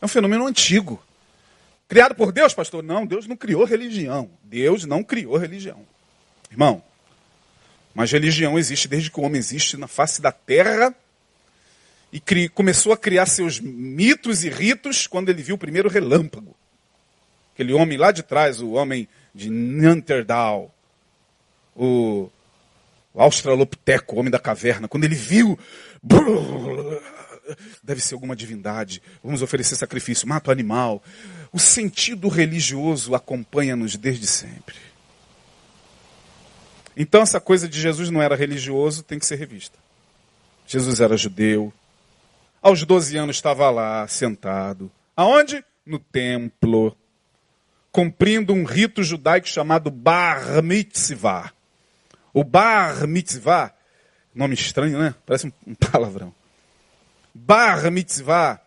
É 0.00 0.04
um 0.04 0.08
fenômeno 0.08 0.46
antigo. 0.46 1.02
Criado 1.88 2.14
por 2.14 2.30
Deus, 2.30 2.54
pastor? 2.54 2.80
Não, 2.80 3.04
Deus 3.04 3.26
não 3.26 3.36
criou 3.36 3.64
religião. 3.64 4.30
Deus 4.44 4.84
não 4.84 5.02
criou 5.02 5.36
religião. 5.36 5.84
Irmão, 6.48 6.80
mas 7.92 8.12
religião 8.12 8.56
existe 8.56 8.86
desde 8.86 9.10
que 9.10 9.18
o 9.18 9.24
homem 9.24 9.40
existe 9.40 9.76
na 9.76 9.88
face 9.88 10.22
da 10.22 10.30
terra 10.30 10.94
e 12.12 12.20
começou 12.50 12.92
a 12.92 12.96
criar 12.96 13.26
seus 13.26 13.58
mitos 13.58 14.44
e 14.44 14.48
ritos 14.48 15.08
quando 15.08 15.28
ele 15.28 15.42
viu 15.42 15.56
o 15.56 15.58
primeiro 15.58 15.88
relâmpago. 15.88 16.54
Aquele 17.58 17.72
homem 17.72 17.98
lá 17.98 18.12
de 18.12 18.22
trás, 18.22 18.60
o 18.60 18.74
homem 18.74 19.08
de 19.34 19.50
Neanderthal, 19.50 20.72
o, 21.74 22.30
o 23.12 23.20
Australopiteco, 23.20 24.14
o 24.14 24.20
homem 24.20 24.30
da 24.30 24.38
caverna, 24.38 24.86
quando 24.86 25.02
ele 25.02 25.16
viu, 25.16 25.58
deve 27.82 28.00
ser 28.00 28.14
alguma 28.14 28.36
divindade, 28.36 29.02
vamos 29.24 29.42
oferecer 29.42 29.74
sacrifício, 29.74 30.28
mata 30.28 30.50
o 30.50 30.52
animal. 30.52 31.02
O 31.52 31.58
sentido 31.58 32.28
religioso 32.28 33.12
acompanha-nos 33.12 33.96
desde 33.96 34.28
sempre. 34.28 34.76
Então 36.96 37.22
essa 37.22 37.40
coisa 37.40 37.68
de 37.68 37.80
Jesus 37.80 38.08
não 38.08 38.22
era 38.22 38.36
religioso 38.36 39.02
tem 39.02 39.18
que 39.18 39.26
ser 39.26 39.34
revista. 39.34 39.76
Jesus 40.64 41.00
era 41.00 41.16
judeu. 41.16 41.72
Aos 42.62 42.84
12 42.84 43.16
anos 43.16 43.34
estava 43.34 43.68
lá, 43.68 44.06
sentado. 44.06 44.88
Aonde? 45.16 45.64
No 45.84 45.98
templo. 45.98 46.96
Cumprindo 47.90 48.52
um 48.52 48.64
rito 48.64 49.02
judaico 49.02 49.48
chamado 49.48 49.90
Bar 49.90 50.62
Mitzvah. 50.62 51.52
O 52.32 52.44
Bar 52.44 53.06
Mitzvah, 53.06 53.72
nome 54.34 54.54
estranho, 54.54 54.98
né? 54.98 55.14
Parece 55.26 55.52
um 55.66 55.74
palavrão. 55.74 56.34
Bar 57.34 57.90
Mitzvah 57.90 58.60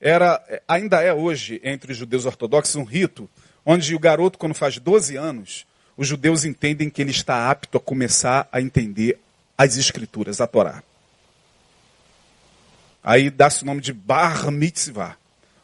era, 0.00 0.42
ainda 0.68 1.00
é 1.00 1.12
hoje, 1.12 1.60
entre 1.64 1.92
os 1.92 1.98
judeus 1.98 2.26
ortodoxos, 2.26 2.76
um 2.76 2.84
rito 2.84 3.28
onde 3.64 3.94
o 3.94 3.98
garoto, 3.98 4.38
quando 4.38 4.54
faz 4.54 4.78
12 4.78 5.16
anos, 5.16 5.66
os 5.96 6.06
judeus 6.06 6.44
entendem 6.44 6.90
que 6.90 7.00
ele 7.00 7.10
está 7.10 7.50
apto 7.50 7.78
a 7.78 7.80
começar 7.80 8.48
a 8.52 8.60
entender 8.60 9.18
as 9.56 9.76
escrituras, 9.76 10.40
a 10.40 10.46
Torá. 10.46 10.82
Aí 13.02 13.30
dá-se 13.30 13.62
o 13.62 13.66
nome 13.66 13.80
de 13.80 13.92
Bar 13.92 14.50
Mitzvah. 14.50 15.16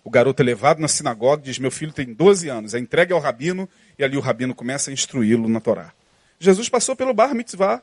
O 0.02 0.10
garoto 0.10 0.42
é 0.42 0.44
levado 0.44 0.80
na 0.80 0.88
sinagoga 0.88 1.42
diz: 1.42 1.58
Meu 1.58 1.70
filho 1.70 1.92
tem 1.92 2.12
12 2.12 2.48
anos. 2.48 2.74
É 2.74 2.78
entregue 2.78 3.12
ao 3.12 3.20
rabino 3.20 3.68
e 3.98 4.04
ali 4.04 4.16
o 4.16 4.20
rabino 4.20 4.54
começa 4.54 4.90
a 4.90 4.92
instruí-lo 4.92 5.48
na 5.48 5.60
Torá. 5.60 5.92
Jesus 6.38 6.68
passou 6.68 6.96
pelo 6.96 7.12
Bar 7.12 7.34
Mitzvah. 7.34 7.82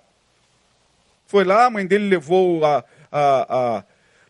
Foi 1.28 1.44
lá, 1.44 1.66
a 1.66 1.70
mãe 1.70 1.86
dele 1.86 2.08
levou 2.08 2.66
a, 2.66 2.84
a, 3.12 3.78
a 3.78 3.84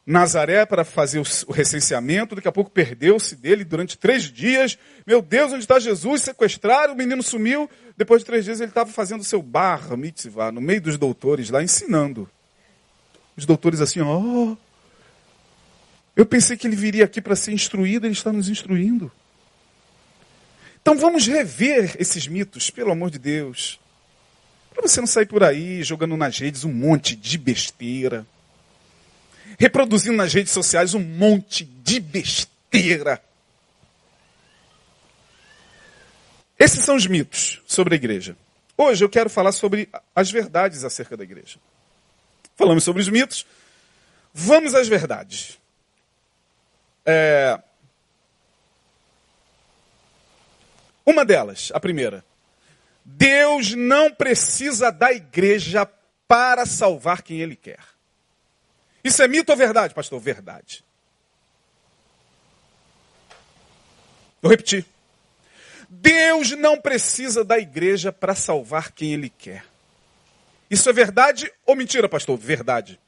Nazaré 0.06 0.66
para 0.66 0.84
fazer 0.84 1.20
o 1.20 1.52
recenseamento, 1.52 2.34
daqui 2.34 2.48
a 2.48 2.52
pouco 2.52 2.72
perdeu-se 2.72 3.36
dele 3.36 3.64
durante 3.64 3.98
três 3.98 4.24
dias. 4.24 4.78
Meu 5.06 5.22
Deus, 5.22 5.52
onde 5.52 5.64
está 5.64 5.80
Jesus? 5.80 6.22
Sequestraram, 6.22 6.94
o 6.94 6.98
menino 6.98 7.22
sumiu. 7.22 7.70
Depois 7.96 8.22
de 8.22 8.26
três 8.26 8.46
dias 8.46 8.60
ele 8.60 8.72
estava 8.72 8.90
fazendo 8.90 9.22
o 9.22 9.26
seu 9.26 9.42
bar 9.42 9.96
mitzvah, 9.96 10.52
no 10.52 10.62
meio 10.62 10.82
dos 10.82 10.98
doutores 10.98 11.50
lá, 11.50 11.62
ensinando. 11.62 12.30
Os 13.36 13.46
doutores 13.46 13.80
assim, 13.80 14.02
ó. 14.02 14.18
Oh, 14.18 14.58
eu 16.18 16.26
pensei 16.26 16.58
que 16.58 16.68
ele 16.68 16.76
viria 16.76 17.06
aqui 17.06 17.22
para 17.22 17.38
ser 17.38 17.54
instruído, 17.54 18.06
ele 18.06 18.14
está 18.14 18.34
nos 18.34 18.50
instruindo. 18.50 19.10
Então 20.82 20.98
vamos 20.98 21.26
rever 21.26 21.96
esses 21.98 22.28
mitos, 22.28 22.70
pelo 22.70 22.92
amor 22.92 23.10
de 23.10 23.20
Deus. 23.20 23.80
Para 24.74 24.82
você 24.82 25.00
não 25.00 25.08
sair 25.08 25.28
por 25.28 25.44
aí 25.44 25.82
jogando 25.82 26.18
nas 26.18 26.38
redes 26.38 26.66
um 26.66 26.74
monte 26.74 27.16
de 27.16 27.38
besteira 27.38 28.28
reproduzindo 29.58 30.16
nas 30.16 30.34
redes 30.34 30.52
sociais 30.52 30.94
um 30.94 31.00
monte 31.00 31.64
de 31.64 32.00
besteira. 32.00 33.22
Esses 36.60 36.84
são 36.84 36.96
os 36.96 37.06
mitos 37.06 37.62
sobre 37.68 37.96
a 37.96 37.98
igreja. 37.98 38.36
Hoje 38.76 39.04
eu 39.04 39.10
quero 39.10 39.30
falar 39.30 39.52
sobre 39.52 39.90
as 40.16 40.30
verdades 40.32 40.84
acerca 40.84 41.16
da 41.16 41.24
igreja. 41.24 41.58
Falamos 42.56 42.84
sobre 42.84 43.02
os 43.02 43.10
mitos, 43.10 43.46
vamos 44.34 44.74
às 44.74 44.88
verdades. 44.88 45.60
É... 47.08 47.58
Uma 51.06 51.24
delas, 51.24 51.72
a 51.74 51.80
primeira. 51.80 52.24
Deus 53.06 53.74
não 53.74 54.14
precisa 54.14 54.92
da 54.92 55.14
igreja 55.14 55.90
para 56.28 56.66
salvar 56.66 57.22
quem 57.22 57.40
ele 57.40 57.56
quer. 57.56 57.80
Isso 59.04 59.24
é 59.24 59.28
mito 59.28 59.52
ou 59.52 59.58
verdade, 59.58 59.94
pastor? 59.94 60.20
Verdade. 60.20 60.84
Vou 64.42 64.52
repetir. 64.52 64.86
Deus 65.90 66.52
não 66.52 66.80
precisa 66.80 67.44
da 67.44 67.58
igreja 67.58 68.12
para 68.12 68.36
salvar 68.36 68.92
quem 68.92 69.14
Ele 69.14 69.30
quer. 69.30 69.66
Isso 70.70 70.90
é 70.90 70.94
verdade 70.94 71.52
ou 71.66 71.76
mentira, 71.76 72.10
pastor? 72.10 72.38
Verdade. 72.38 73.00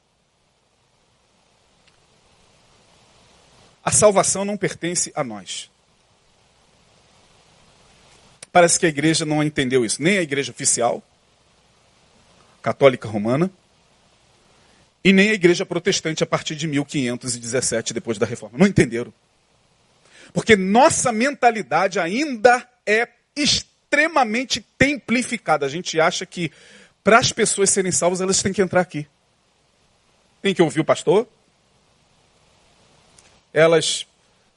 A 3.89 3.91
salvação 3.91 4.45
não 4.45 4.55
pertence 4.55 5.11
a 5.15 5.23
nós. 5.23 5.67
Parece 8.51 8.79
que 8.79 8.85
a 8.85 8.89
igreja 8.89 9.25
não 9.25 9.43
entendeu 9.43 9.83
isso, 9.83 9.99
nem 9.99 10.19
a 10.19 10.21
igreja 10.21 10.51
oficial, 10.51 11.01
católica 12.61 13.07
romana, 13.07 13.49
e 15.03 15.11
nem 15.11 15.31
a 15.31 15.33
igreja 15.33 15.65
protestante 15.65 16.23
a 16.23 16.27
partir 16.27 16.55
de 16.55 16.67
1517, 16.67 17.91
depois 17.91 18.19
da 18.19 18.27
reforma. 18.27 18.59
Não 18.59 18.67
entenderam. 18.67 19.11
Porque 20.33 20.55
nossa 20.55 21.11
mentalidade 21.11 21.99
ainda 21.99 22.63
é 22.85 23.07
extremamente 23.35 24.61
templificada. 24.77 25.65
A 25.65 25.69
gente 25.69 25.99
acha 25.99 26.27
que 26.27 26.51
para 27.03 27.17
as 27.17 27.31
pessoas 27.31 27.71
serem 27.71 27.91
salvas, 27.91 28.21
elas 28.21 28.39
têm 28.43 28.53
que 28.53 28.61
entrar 28.61 28.81
aqui. 28.81 29.07
Tem 30.43 30.53
que 30.53 30.61
ouvir 30.61 30.79
o 30.79 30.85
pastor. 30.85 31.27
Elas 33.53 34.05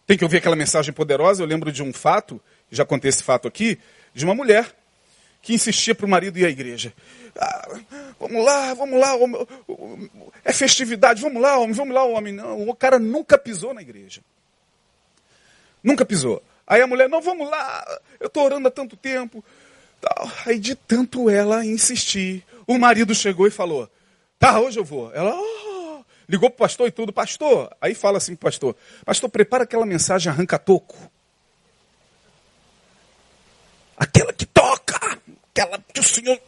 têm 0.06 0.16
que 0.18 0.24
ouvir 0.24 0.38
aquela 0.38 0.56
mensagem 0.56 0.92
poderosa. 0.92 1.42
Eu 1.42 1.46
lembro 1.46 1.72
de 1.72 1.82
um 1.82 1.92
fato, 1.92 2.40
já 2.70 2.84
contei 2.84 3.08
esse 3.08 3.22
fato 3.22 3.48
aqui, 3.48 3.78
de 4.14 4.24
uma 4.24 4.34
mulher 4.34 4.74
que 5.42 5.52
insistia 5.52 5.94
para 5.94 6.06
o 6.06 6.08
marido 6.08 6.38
ir 6.38 6.46
à 6.46 6.50
igreja. 6.50 6.92
Ah, 7.36 7.68
vamos 8.18 8.44
lá, 8.44 8.74
vamos 8.74 9.00
lá, 9.00 9.14
homem, 9.16 9.46
é 10.44 10.52
festividade, 10.52 11.20
vamos 11.20 11.42
lá, 11.42 11.58
homem, 11.58 11.72
vamos 11.72 11.94
lá, 11.94 12.04
homem. 12.04 12.32
Não, 12.32 12.68
o 12.68 12.74
cara 12.74 12.98
nunca 12.98 13.36
pisou 13.36 13.74
na 13.74 13.82
igreja. 13.82 14.20
Nunca 15.82 16.04
pisou. 16.04 16.42
Aí 16.64 16.80
a 16.80 16.86
mulher, 16.86 17.08
não, 17.08 17.20
vamos 17.20 17.50
lá, 17.50 17.84
eu 18.20 18.28
estou 18.28 18.44
orando 18.44 18.68
há 18.68 18.70
tanto 18.70 18.96
tempo. 18.96 19.44
Aí 20.46 20.58
de 20.58 20.74
tanto 20.74 21.28
ela 21.28 21.64
insistir, 21.64 22.44
o 22.66 22.78
marido 22.78 23.14
chegou 23.14 23.46
e 23.46 23.50
falou, 23.50 23.90
tá, 24.38 24.60
hoje 24.60 24.78
eu 24.78 24.84
vou. 24.84 25.12
Ela, 25.12 25.34
oh, 25.34 25.71
ligou 26.32 26.48
para 26.48 26.56
o 26.56 26.58
pastor 26.60 26.88
e 26.88 26.90
tudo, 26.90 27.12
pastor. 27.12 27.70
Aí 27.78 27.94
fala 27.94 28.16
assim 28.16 28.34
para 28.34 28.48
o 28.48 28.50
pastor, 28.50 28.76
pastor, 29.04 29.28
prepara 29.28 29.64
aquela 29.64 29.84
mensagem 29.84 30.32
arranca-toco. 30.32 30.96
Aquela 33.94 34.32
que 34.32 34.46
toca, 34.46 35.18
aquela 35.50 35.78
que 35.92 36.00
o 36.00 36.02
Senhor 36.02 36.40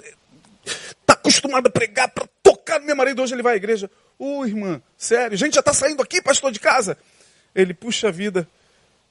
está 0.64 1.12
acostumado 1.12 1.66
a 1.66 1.70
pregar 1.70 2.08
para 2.08 2.26
tocar 2.42 2.80
no 2.80 2.86
meu 2.86 2.96
marido. 2.96 3.22
Hoje 3.22 3.34
ele 3.34 3.42
vai 3.42 3.52
à 3.52 3.56
igreja. 3.56 3.90
Ô 4.18 4.40
uh, 4.40 4.46
irmã, 4.46 4.80
sério, 4.96 5.36
gente 5.36 5.54
já 5.54 5.60
está 5.60 5.74
saindo 5.74 6.02
aqui, 6.02 6.22
pastor 6.22 6.50
de 6.50 6.58
casa. 6.58 6.96
Ele, 7.54 7.74
puxa 7.74 8.10
vida, 8.10 8.48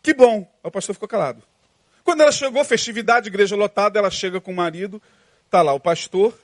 que 0.01 0.11
bom. 0.11 0.51
O 0.63 0.71
pastor 0.71 0.95
ficou 0.95 1.07
calado. 1.07 1.43
Quando 2.03 2.21
ela 2.21 2.31
chegou, 2.31 2.65
festividade, 2.65 3.29
igreja 3.29 3.55
lotada, 3.55 3.99
ela 3.99 4.09
chega 4.09 4.41
com 4.41 4.51
o 4.51 4.55
marido, 4.55 4.99
tá 5.51 5.61
lá 5.61 5.71
o 5.71 5.79
pastor 5.79 6.37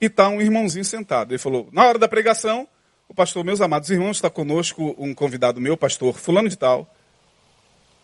e 0.00 0.08
tá 0.10 0.28
um 0.28 0.42
irmãozinho 0.42 0.84
sentado. 0.84 1.30
Ele 1.30 1.38
falou, 1.38 1.68
na 1.72 1.86
hora 1.86 1.98
da 1.98 2.08
pregação, 2.08 2.66
o 3.10 3.14
pastor, 3.14 3.44
meus 3.44 3.60
amados 3.60 3.90
irmãos, 3.90 4.18
está 4.18 4.30
conosco 4.30 4.94
um 4.96 5.12
convidado 5.12 5.60
meu, 5.60 5.76
pastor 5.76 6.16
fulano 6.16 6.48
de 6.48 6.56
tal. 6.56 6.88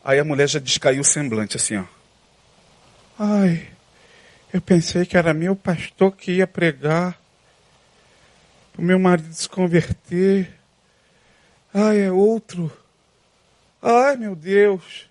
Aí 0.04 0.18
a 0.18 0.24
mulher 0.24 0.48
já 0.48 0.58
descaiu 0.58 1.02
o 1.02 1.04
semblante, 1.04 1.56
assim, 1.56 1.76
ó. 1.76 1.84
Ai, 3.16 3.68
eu 4.52 4.60
pensei 4.60 5.06
que 5.06 5.16
era 5.16 5.32
meu 5.32 5.54
pastor 5.54 6.10
que 6.10 6.32
ia 6.32 6.46
pregar. 6.46 7.16
O 8.76 8.82
meu 8.82 8.98
marido 8.98 9.32
se 9.32 9.48
converter. 9.48 10.52
Ai, 11.72 12.00
é 12.00 12.10
outro. 12.10 12.76
Ai, 13.80 14.16
meu 14.16 14.34
Deus. 14.34 15.08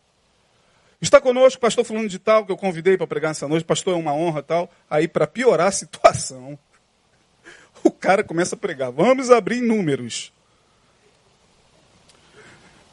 Está 0.99 1.21
conosco 1.21 1.57
o 1.57 1.61
pastor 1.61 1.85
fulano 1.85 2.09
de 2.09 2.19
tal, 2.19 2.45
que 2.45 2.51
eu 2.51 2.57
convidei 2.57 2.97
para 2.97 3.07
pregar 3.07 3.29
nessa 3.29 3.47
noite. 3.47 3.63
Pastor, 3.63 3.93
é 3.93 3.97
uma 3.97 4.13
honra 4.13 4.43
tal. 4.43 4.69
Aí, 4.89 5.07
para 5.07 5.25
piorar 5.25 5.67
a 5.67 5.71
situação, 5.71 6.59
o 7.87 7.91
cara 7.91 8.23
começa 8.23 8.55
a 8.55 8.57
pregar. 8.57 8.91
Vamos 8.91 9.29
abrir 9.29 9.61
números. 9.61 10.33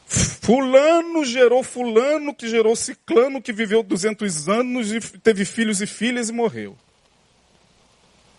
Fulano 0.06 1.24
gerou 1.24 1.62
fulano, 1.62 2.34
que 2.34 2.46
gerou 2.46 2.76
ciclano, 2.76 3.40
que 3.40 3.52
viveu 3.52 3.82
200 3.82 4.48
anos 4.48 4.92
e 4.92 5.00
teve 5.00 5.46
filhos 5.46 5.80
e 5.80 5.86
filhas 5.86 6.28
e 6.28 6.32
morreu. 6.32 6.76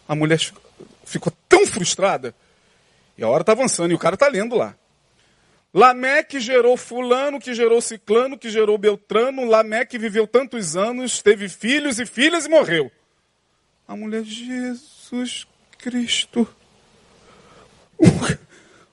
A 0.08 0.14
mulher 0.14 0.40
ficou 1.04 1.34
tão 1.50 1.66
frustrada. 1.66 2.36
E 3.18 3.24
a 3.24 3.28
hora 3.28 3.42
está 3.42 3.54
avançando 3.54 3.92
e 3.92 3.96
o 3.96 4.00
cara 4.00 4.14
está 4.14 4.28
lendo 4.28 4.56
lá. 4.56 4.76
Lameque 5.74 6.40
gerou 6.40 6.78
fulano, 6.78 7.40
que 7.40 7.54
gerou 7.56 7.82
ciclano, 7.82 8.38
que 8.38 8.50
gerou 8.50 8.78
beltrano. 8.78 9.46
Lameque 9.46 9.98
viveu 9.98 10.28
tantos 10.28 10.76
anos, 10.76 11.22
teve 11.24 11.50
filhos 11.50 12.00
e 12.00 12.06
filhas 12.06 12.46
e 12.46 12.50
morreu. 12.50 12.92
A 13.88 13.96
mulher, 13.96 14.24
Jesus 14.24 15.48
Cristo. 15.84 16.48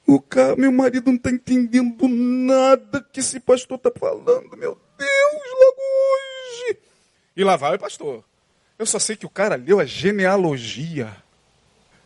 O 0.05 0.21
cara, 0.21 0.57
meu 0.57 0.73
marido 0.73 1.07
não 1.07 1.15
está 1.15 1.31
entendendo 1.31 2.09
nada 2.09 3.01
que 3.13 3.21
esse 3.21 3.39
pastor 3.39 3.77
está 3.77 3.93
falando. 3.97 4.57
Meu 4.57 4.77
Deus, 4.99 5.43
logo 5.61 5.81
hoje. 6.11 6.79
E 7.37 7.45
lá 7.45 7.55
vai 7.55 7.77
o 7.77 7.79
pastor. 7.79 8.25
Eu 8.77 8.85
só 8.87 8.99
sei 8.99 9.15
que 9.15 9.25
o 9.25 9.31
cara 9.31 9.55
leu 9.55 9.79
a 9.79 9.85
genealogia, 9.85 11.17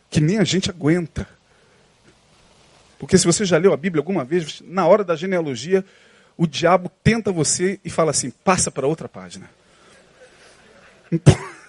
que 0.07 0.21
nem 0.21 0.37
a 0.37 0.43
gente 0.43 0.69
aguenta. 0.69 1.27
Porque 2.99 3.17
se 3.17 3.25
você 3.25 3.43
já 3.43 3.57
leu 3.57 3.73
a 3.73 3.77
Bíblia 3.77 4.01
alguma 4.01 4.23
vez, 4.23 4.61
na 4.61 4.85
hora 4.85 5.03
da 5.03 5.15
genealogia, 5.15 5.83
o 6.37 6.45
diabo 6.45 6.91
tenta 7.03 7.31
você 7.31 7.79
e 7.83 7.89
fala 7.89 8.11
assim: 8.11 8.29
passa 8.29 8.69
para 8.69 8.85
outra 8.85 9.09
página. 9.09 9.49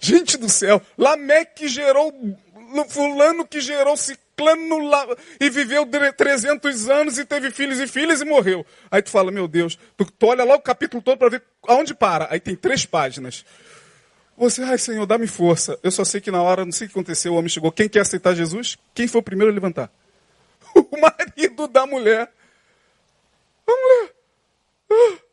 Gente 0.00 0.38
do 0.38 0.48
céu, 0.48 0.80
Lameque 0.96 1.68
gerou 1.68 2.10
fulano 2.88 3.46
que 3.46 3.60
gerou 3.60 3.96
ciclano 3.98 4.78
e 5.38 5.50
viveu 5.50 5.86
300 6.16 6.88
anos 6.88 7.18
e 7.18 7.24
teve 7.26 7.50
filhos 7.50 7.78
e 7.78 7.86
filhas 7.86 8.22
e 8.22 8.24
morreu. 8.24 8.64
Aí 8.90 9.02
tu 9.02 9.10
fala, 9.10 9.30
meu 9.30 9.46
Deus, 9.46 9.78
tu, 9.98 10.06
tu 10.06 10.26
olha 10.26 10.42
lá 10.42 10.54
o 10.54 10.60
capítulo 10.60 11.02
todo 11.02 11.18
para 11.18 11.28
ver 11.28 11.42
aonde 11.68 11.92
para. 11.92 12.28
Aí 12.30 12.40
tem 12.40 12.56
três 12.56 12.86
páginas. 12.86 13.44
Você, 14.38 14.62
ai 14.62 14.78
Senhor, 14.78 15.04
dá-me 15.04 15.26
força. 15.26 15.78
Eu 15.82 15.90
só 15.90 16.02
sei 16.02 16.18
que 16.18 16.30
na 16.30 16.40
hora, 16.40 16.64
não 16.64 16.72
sei 16.72 16.86
o 16.86 16.88
que 16.88 16.98
aconteceu, 16.98 17.34
o 17.34 17.36
homem 17.36 17.50
chegou. 17.50 17.70
Quem 17.70 17.86
quer 17.86 18.00
aceitar 18.00 18.34
Jesus? 18.34 18.78
Quem 18.94 19.06
foi 19.06 19.20
o 19.20 19.24
primeiro 19.24 19.52
a 19.52 19.54
levantar? 19.54 19.90
O 20.74 20.96
marido 20.98 21.68
da 21.68 21.84
mulher. 21.84 22.32
A 23.66 23.72
mulher. 23.72 24.14
Ah. 24.90 25.29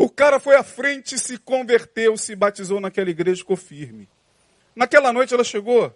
O 0.00 0.08
cara 0.08 0.40
foi 0.40 0.56
à 0.56 0.62
frente, 0.62 1.18
se 1.18 1.36
converteu, 1.36 2.16
se 2.16 2.34
batizou 2.34 2.80
naquela 2.80 3.10
igreja, 3.10 3.40
ficou 3.42 3.54
firme. 3.54 4.08
Naquela 4.74 5.12
noite 5.12 5.34
ela 5.34 5.44
chegou. 5.44 5.94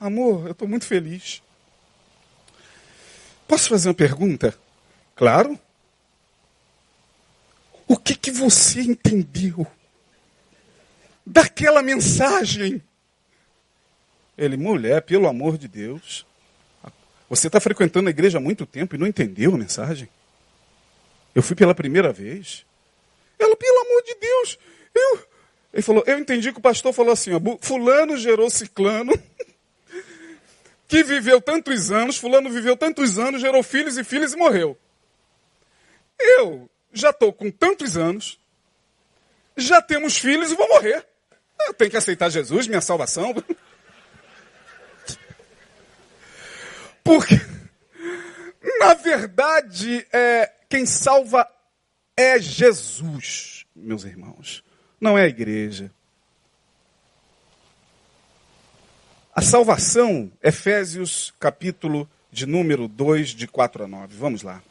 Amor, 0.00 0.46
eu 0.46 0.50
estou 0.50 0.66
muito 0.66 0.84
feliz. 0.84 1.40
Posso 3.46 3.68
fazer 3.68 3.86
uma 3.86 3.94
pergunta? 3.94 4.58
Claro. 5.14 5.56
O 7.86 7.96
que, 7.96 8.16
que 8.16 8.32
você 8.32 8.80
entendeu 8.80 9.64
daquela 11.24 11.80
mensagem? 11.80 12.82
Ele, 14.36 14.56
mulher, 14.56 15.02
pelo 15.02 15.28
amor 15.28 15.56
de 15.56 15.68
Deus, 15.68 16.26
você 17.28 17.46
está 17.46 17.60
frequentando 17.60 18.08
a 18.08 18.10
igreja 18.10 18.38
há 18.38 18.40
muito 18.40 18.66
tempo 18.66 18.96
e 18.96 18.98
não 18.98 19.06
entendeu 19.06 19.54
a 19.54 19.58
mensagem? 19.58 20.08
Eu 21.32 21.40
fui 21.40 21.54
pela 21.54 21.72
primeira 21.72 22.12
vez. 22.12 22.66
Ela, 23.44 23.56
pelo 23.56 23.80
amor 23.80 24.02
de 24.02 24.14
Deus, 24.14 24.58
eu. 24.94 25.28
Ele 25.72 25.82
falou, 25.82 26.02
eu 26.06 26.18
entendi 26.18 26.50
que 26.52 26.58
o 26.58 26.62
pastor 26.62 26.92
falou 26.92 27.12
assim, 27.12 27.32
ó, 27.34 27.40
fulano 27.60 28.16
gerou 28.16 28.48
ciclano, 28.48 29.12
que 30.88 31.02
viveu 31.02 31.40
tantos 31.40 31.90
anos, 31.90 32.16
fulano 32.16 32.48
viveu 32.48 32.76
tantos 32.76 33.18
anos, 33.18 33.40
gerou 33.40 33.62
filhos 33.62 33.98
e 33.98 34.04
filhas 34.04 34.32
e 34.32 34.36
morreu. 34.36 34.78
Eu 36.18 36.70
já 36.92 37.10
estou 37.10 37.32
com 37.32 37.50
tantos 37.50 37.96
anos, 37.98 38.38
já 39.56 39.82
temos 39.82 40.16
filhos 40.16 40.50
e 40.50 40.54
vou 40.54 40.68
morrer. 40.68 41.06
Eu 41.66 41.74
tenho 41.74 41.90
que 41.90 41.96
aceitar 41.96 42.30
Jesus, 42.30 42.66
minha 42.66 42.80
salvação. 42.80 43.34
Porque, 47.02 47.38
na 48.78 48.94
verdade, 48.94 50.06
é, 50.12 50.50
quem 50.70 50.86
salva 50.86 51.46
é 52.16 52.38
Jesus, 52.38 53.66
meus 53.74 54.04
irmãos. 54.04 54.64
Não 55.00 55.18
é 55.18 55.24
a 55.24 55.28
igreja. 55.28 55.90
A 59.34 59.42
salvação, 59.42 60.30
Efésios 60.42 61.34
capítulo 61.40 62.08
de 62.30 62.46
número 62.46 62.86
2, 62.86 63.30
de 63.30 63.46
4 63.46 63.84
a 63.84 63.88
9. 63.88 64.16
Vamos 64.16 64.42
lá. 64.42 64.62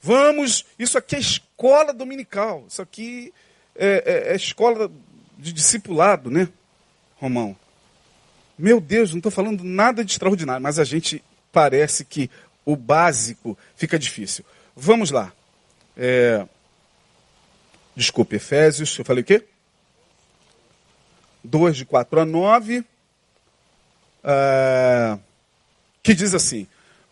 Vamos, 0.00 0.64
isso 0.78 0.96
aqui 0.96 1.16
é 1.16 1.18
escola 1.18 1.92
dominical. 1.92 2.64
Isso 2.68 2.80
aqui 2.80 3.32
é, 3.74 4.28
é, 4.28 4.32
é 4.32 4.36
escola 4.36 4.90
de 5.36 5.52
discipulado, 5.52 6.30
né, 6.30 6.48
Romão? 7.16 7.56
Meu 8.56 8.80
Deus, 8.80 9.10
não 9.10 9.18
estou 9.18 9.30
falando 9.30 9.62
nada 9.62 10.04
de 10.04 10.12
extraordinário, 10.12 10.62
mas 10.62 10.78
a 10.78 10.84
gente 10.84 11.22
parece 11.52 12.04
que 12.04 12.30
o 12.64 12.76
básico 12.76 13.56
fica 13.76 13.98
difícil. 13.98 14.44
Vamos 14.74 15.10
lá. 15.10 15.32
É, 16.00 16.46
desculpe, 17.96 18.36
Efésios, 18.36 18.96
eu 18.96 19.04
falei 19.04 19.22
o 19.22 19.26
quê? 19.26 19.44
2 21.42 21.76
de 21.76 21.84
4 21.84 22.20
a 22.20 22.24
9 22.24 22.78
uh, 22.78 22.84
que 26.00 26.14
diz 26.14 26.34
assim: 26.34 26.68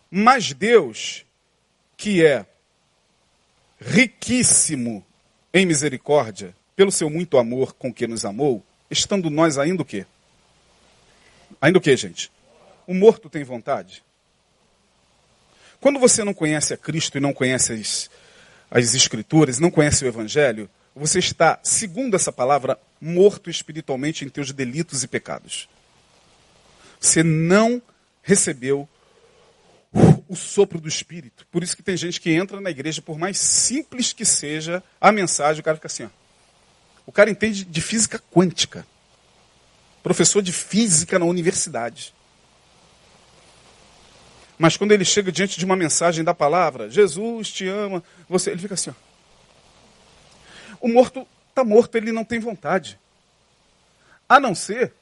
Mas 0.09 0.53
Deus, 0.53 1.25
que 1.97 2.25
é 2.25 2.45
riquíssimo 3.79 5.05
em 5.53 5.65
misericórdia, 5.65 6.55
pelo 6.75 6.91
seu 6.91 7.09
muito 7.09 7.37
amor 7.37 7.73
com 7.73 7.93
que 7.93 8.07
nos 8.07 8.23
amou, 8.23 8.63
estando 8.89 9.29
nós 9.29 9.57
ainda 9.57 9.81
o 9.81 9.85
quê? 9.85 10.05
Ainda 11.59 11.77
o 11.77 11.81
quê, 11.81 11.97
gente? 11.97 12.31
O 12.85 12.93
morto 12.93 13.29
tem 13.29 13.43
vontade? 13.43 14.01
Quando 15.81 15.99
você 15.99 16.23
não 16.23 16.33
conhece 16.33 16.73
a 16.73 16.77
Cristo 16.77 17.17
e 17.17 17.21
não 17.21 17.33
conhece 17.33 17.73
as, 17.73 18.09
as 18.69 18.93
Escrituras, 18.93 19.59
não 19.59 19.71
conhece 19.71 20.03
o 20.03 20.07
Evangelho, 20.07 20.69
você 20.95 21.19
está, 21.19 21.59
segundo 21.63 22.15
essa 22.15 22.31
palavra, 22.31 22.77
morto 22.99 23.49
espiritualmente 23.49 24.25
em 24.25 24.29
teus 24.29 24.51
delitos 24.51 25.03
e 25.03 25.07
pecados. 25.07 25.69
Você 26.99 27.21
não 27.21 27.81
recebeu 28.23 28.89
o 30.27 30.35
sopro 30.35 30.81
do 30.81 30.87
Espírito. 30.87 31.45
Por 31.51 31.63
isso 31.63 31.75
que 31.75 31.83
tem 31.83 31.95
gente 31.95 32.19
que 32.19 32.31
entra 32.31 32.59
na 32.59 32.69
igreja, 32.69 33.01
por 33.01 33.17
mais 33.17 33.37
simples 33.37 34.11
que 34.11 34.25
seja 34.25 34.83
a 34.99 35.11
mensagem, 35.11 35.61
o 35.61 35.63
cara 35.63 35.77
fica 35.77 35.87
assim. 35.87 36.03
Ó. 36.05 36.09
O 37.05 37.11
cara 37.11 37.29
entende 37.29 37.63
de 37.63 37.81
física 37.81 38.21
quântica. 38.31 38.85
Professor 40.03 40.41
de 40.41 40.51
física 40.51 41.17
na 41.17 41.25
universidade. 41.25 42.13
Mas 44.57 44.75
quando 44.75 44.91
ele 44.91 45.05
chega 45.05 45.31
diante 45.31 45.59
de 45.59 45.65
uma 45.65 45.75
mensagem 45.75 46.23
da 46.23 46.33
palavra, 46.33 46.89
Jesus 46.89 47.51
te 47.51 47.67
ama, 47.67 48.03
você, 48.27 48.51
ele 48.51 48.61
fica 48.61 48.73
assim. 48.73 48.89
Ó. 48.89 48.93
O 50.81 50.87
morto 50.87 51.27
está 51.49 51.63
morto, 51.63 51.95
ele 51.95 52.11
não 52.11 52.23
tem 52.23 52.39
vontade. 52.39 52.99
A 54.27 54.39
não 54.39 54.55
ser 54.55 54.93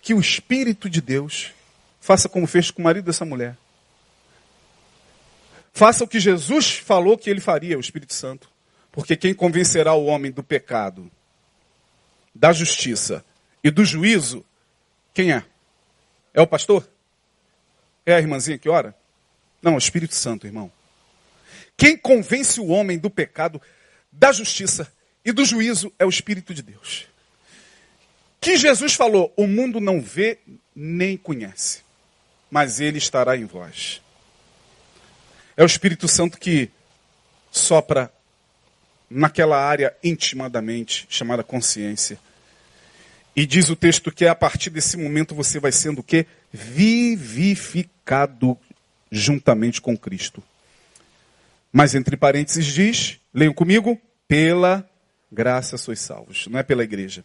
que 0.00 0.14
o 0.14 0.20
Espírito 0.20 0.88
de 0.88 1.00
Deus 1.00 1.52
faça 2.00 2.28
como 2.28 2.46
fez 2.46 2.70
com 2.70 2.82
o 2.82 2.84
marido 2.84 3.06
dessa 3.06 3.24
mulher. 3.24 3.56
Faça 5.72 6.04
o 6.04 6.08
que 6.08 6.20
Jesus 6.20 6.76
falou 6.76 7.18
que 7.18 7.28
ele 7.28 7.40
faria, 7.40 7.76
o 7.76 7.80
Espírito 7.80 8.14
Santo. 8.14 8.48
Porque 8.92 9.16
quem 9.16 9.34
convencerá 9.34 9.94
o 9.94 10.04
homem 10.04 10.30
do 10.30 10.42
pecado, 10.42 11.10
da 12.32 12.52
justiça 12.52 13.24
e 13.62 13.70
do 13.70 13.84
juízo, 13.84 14.44
quem 15.12 15.32
é? 15.32 15.44
É 16.32 16.40
o 16.40 16.46
pastor? 16.46 16.88
É 18.06 18.14
a 18.14 18.18
irmãzinha 18.18 18.58
que 18.58 18.68
ora? 18.68 18.94
Não, 19.62 19.72
é 19.72 19.74
o 19.76 19.78
Espírito 19.78 20.14
Santo, 20.14 20.46
irmão. 20.46 20.70
Quem 21.76 21.96
convence 21.96 22.60
o 22.60 22.66
homem 22.68 22.98
do 22.98 23.10
pecado, 23.10 23.60
da 24.12 24.30
justiça 24.32 24.92
e 25.24 25.32
do 25.32 25.44
juízo 25.44 25.92
é 25.98 26.04
o 26.04 26.10
Espírito 26.10 26.52
de 26.52 26.62
Deus. 26.62 27.06
Que 28.40 28.56
Jesus 28.56 28.94
falou: 28.94 29.32
o 29.36 29.46
mundo 29.46 29.80
não 29.80 30.00
vê 30.00 30.38
nem 30.74 31.16
conhece, 31.16 31.82
mas 32.50 32.78
ele 32.78 32.98
estará 32.98 33.36
em 33.36 33.46
vós. 33.46 34.02
É 35.56 35.62
o 35.62 35.66
Espírito 35.66 36.06
Santo 36.06 36.38
que 36.38 36.70
sopra 37.50 38.12
naquela 39.08 39.56
área 39.56 39.96
intimadamente 40.02 41.06
chamada 41.08 41.42
consciência. 41.42 42.18
E 43.36 43.46
diz 43.46 43.68
o 43.68 43.76
texto 43.76 44.12
que 44.12 44.26
a 44.26 44.34
partir 44.34 44.70
desse 44.70 44.96
momento 44.96 45.34
você 45.34 45.58
vai 45.58 45.72
sendo 45.72 46.00
o 46.00 46.04
quê? 46.04 46.26
Vivificado 46.56 48.56
juntamente 49.10 49.80
com 49.80 49.98
Cristo. 49.98 50.40
Mas 51.72 51.96
entre 51.96 52.16
parênteses 52.16 52.66
diz, 52.66 53.18
leiam 53.34 53.52
comigo, 53.52 54.00
pela 54.28 54.88
graça 55.32 55.76
sois 55.76 55.98
salvos, 55.98 56.46
não 56.46 56.60
é 56.60 56.62
pela 56.62 56.84
igreja. 56.84 57.24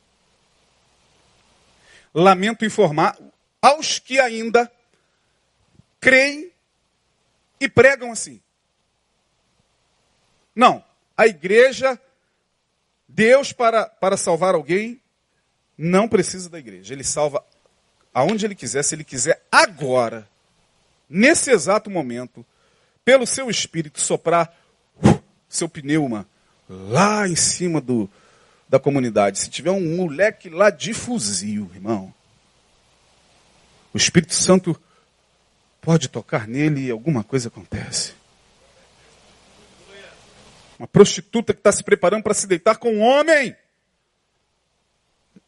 Lamento 2.12 2.66
informar 2.66 3.20
aos 3.62 4.00
que 4.00 4.20
ainda 4.20 4.68
creem 6.02 6.52
e 7.60 7.70
pregam 7.70 8.12
assim. 8.12 8.42
Não, 10.56 10.84
a 11.16 11.28
igreja, 11.28 12.02
Deus 13.08 13.54
para, 13.54 13.86
para 13.86 14.18
salvar 14.18 14.56
alguém, 14.56 15.00
não 15.78 16.08
precisa 16.08 16.50
da 16.50 16.58
igreja. 16.58 16.96
Ele 16.96 17.04
salva 17.04 17.46
aonde 18.14 18.46
ele 18.46 18.56
quiser, 18.56 18.84
se 18.84 18.96
ele 18.96 19.04
quiser 19.04 19.44
agora, 19.52 20.28
nesse 21.10 21.52
exato 21.52 21.90
momento, 21.90 22.46
pelo 23.04 23.26
seu 23.26 23.50
espírito 23.50 24.00
soprar 24.00 24.56
uh, 25.04 25.22
seu 25.48 25.68
pneuma 25.68 26.28
lá 26.70 27.28
em 27.28 27.36
cima 27.36 27.82
do, 27.82 28.10
da 28.68 28.80
comunidade. 28.80 29.40
Se 29.40 29.50
tiver 29.50 29.72
um 29.72 29.96
moleque 29.96 30.50
lá 30.50 30.70
de 30.70 30.94
fuzil, 30.94 31.70
irmão, 31.74 32.14
o 33.94 33.98
Espírito 33.98 34.36
Santo 34.36 34.80
pode 35.82 36.08
tocar 36.08 36.48
nele 36.48 36.86
e 36.86 36.92
alguma 36.92 37.24
coisa 37.24 37.48
acontece. 37.48 38.14
Uma 40.78 40.88
prostituta 40.88 41.54
que 41.54 41.60
está 41.60 41.72
se 41.72 41.84
preparando 41.84 42.24
para 42.24 42.34
se 42.34 42.48
deitar 42.48 42.78
com 42.78 42.94
um 42.94 43.02
homem. 43.02 43.56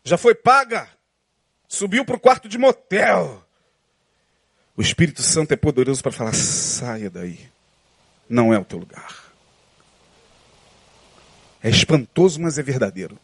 Já 0.04 0.18
foi 0.18 0.36
paga. 0.36 0.90
Subiu 1.72 2.04
para 2.04 2.18
o 2.18 2.20
quarto 2.20 2.50
de 2.50 2.58
motel. 2.58 3.42
O 4.76 4.82
Espírito 4.82 5.24
Santo 5.24 5.54
é 5.54 5.56
poderoso 5.56 6.04
para 6.04 6.12
falar: 6.12 6.34
saia 6.34 7.10
daí. 7.10 7.40
Não 8.28 8.54
é 8.54 8.60
o 8.60 8.66
teu 8.66 8.78
lugar. 8.78 9.32
É 11.64 11.70
espantoso, 11.70 12.42
mas 12.42 12.58
é 12.58 12.62
verdadeiro. 12.62 13.18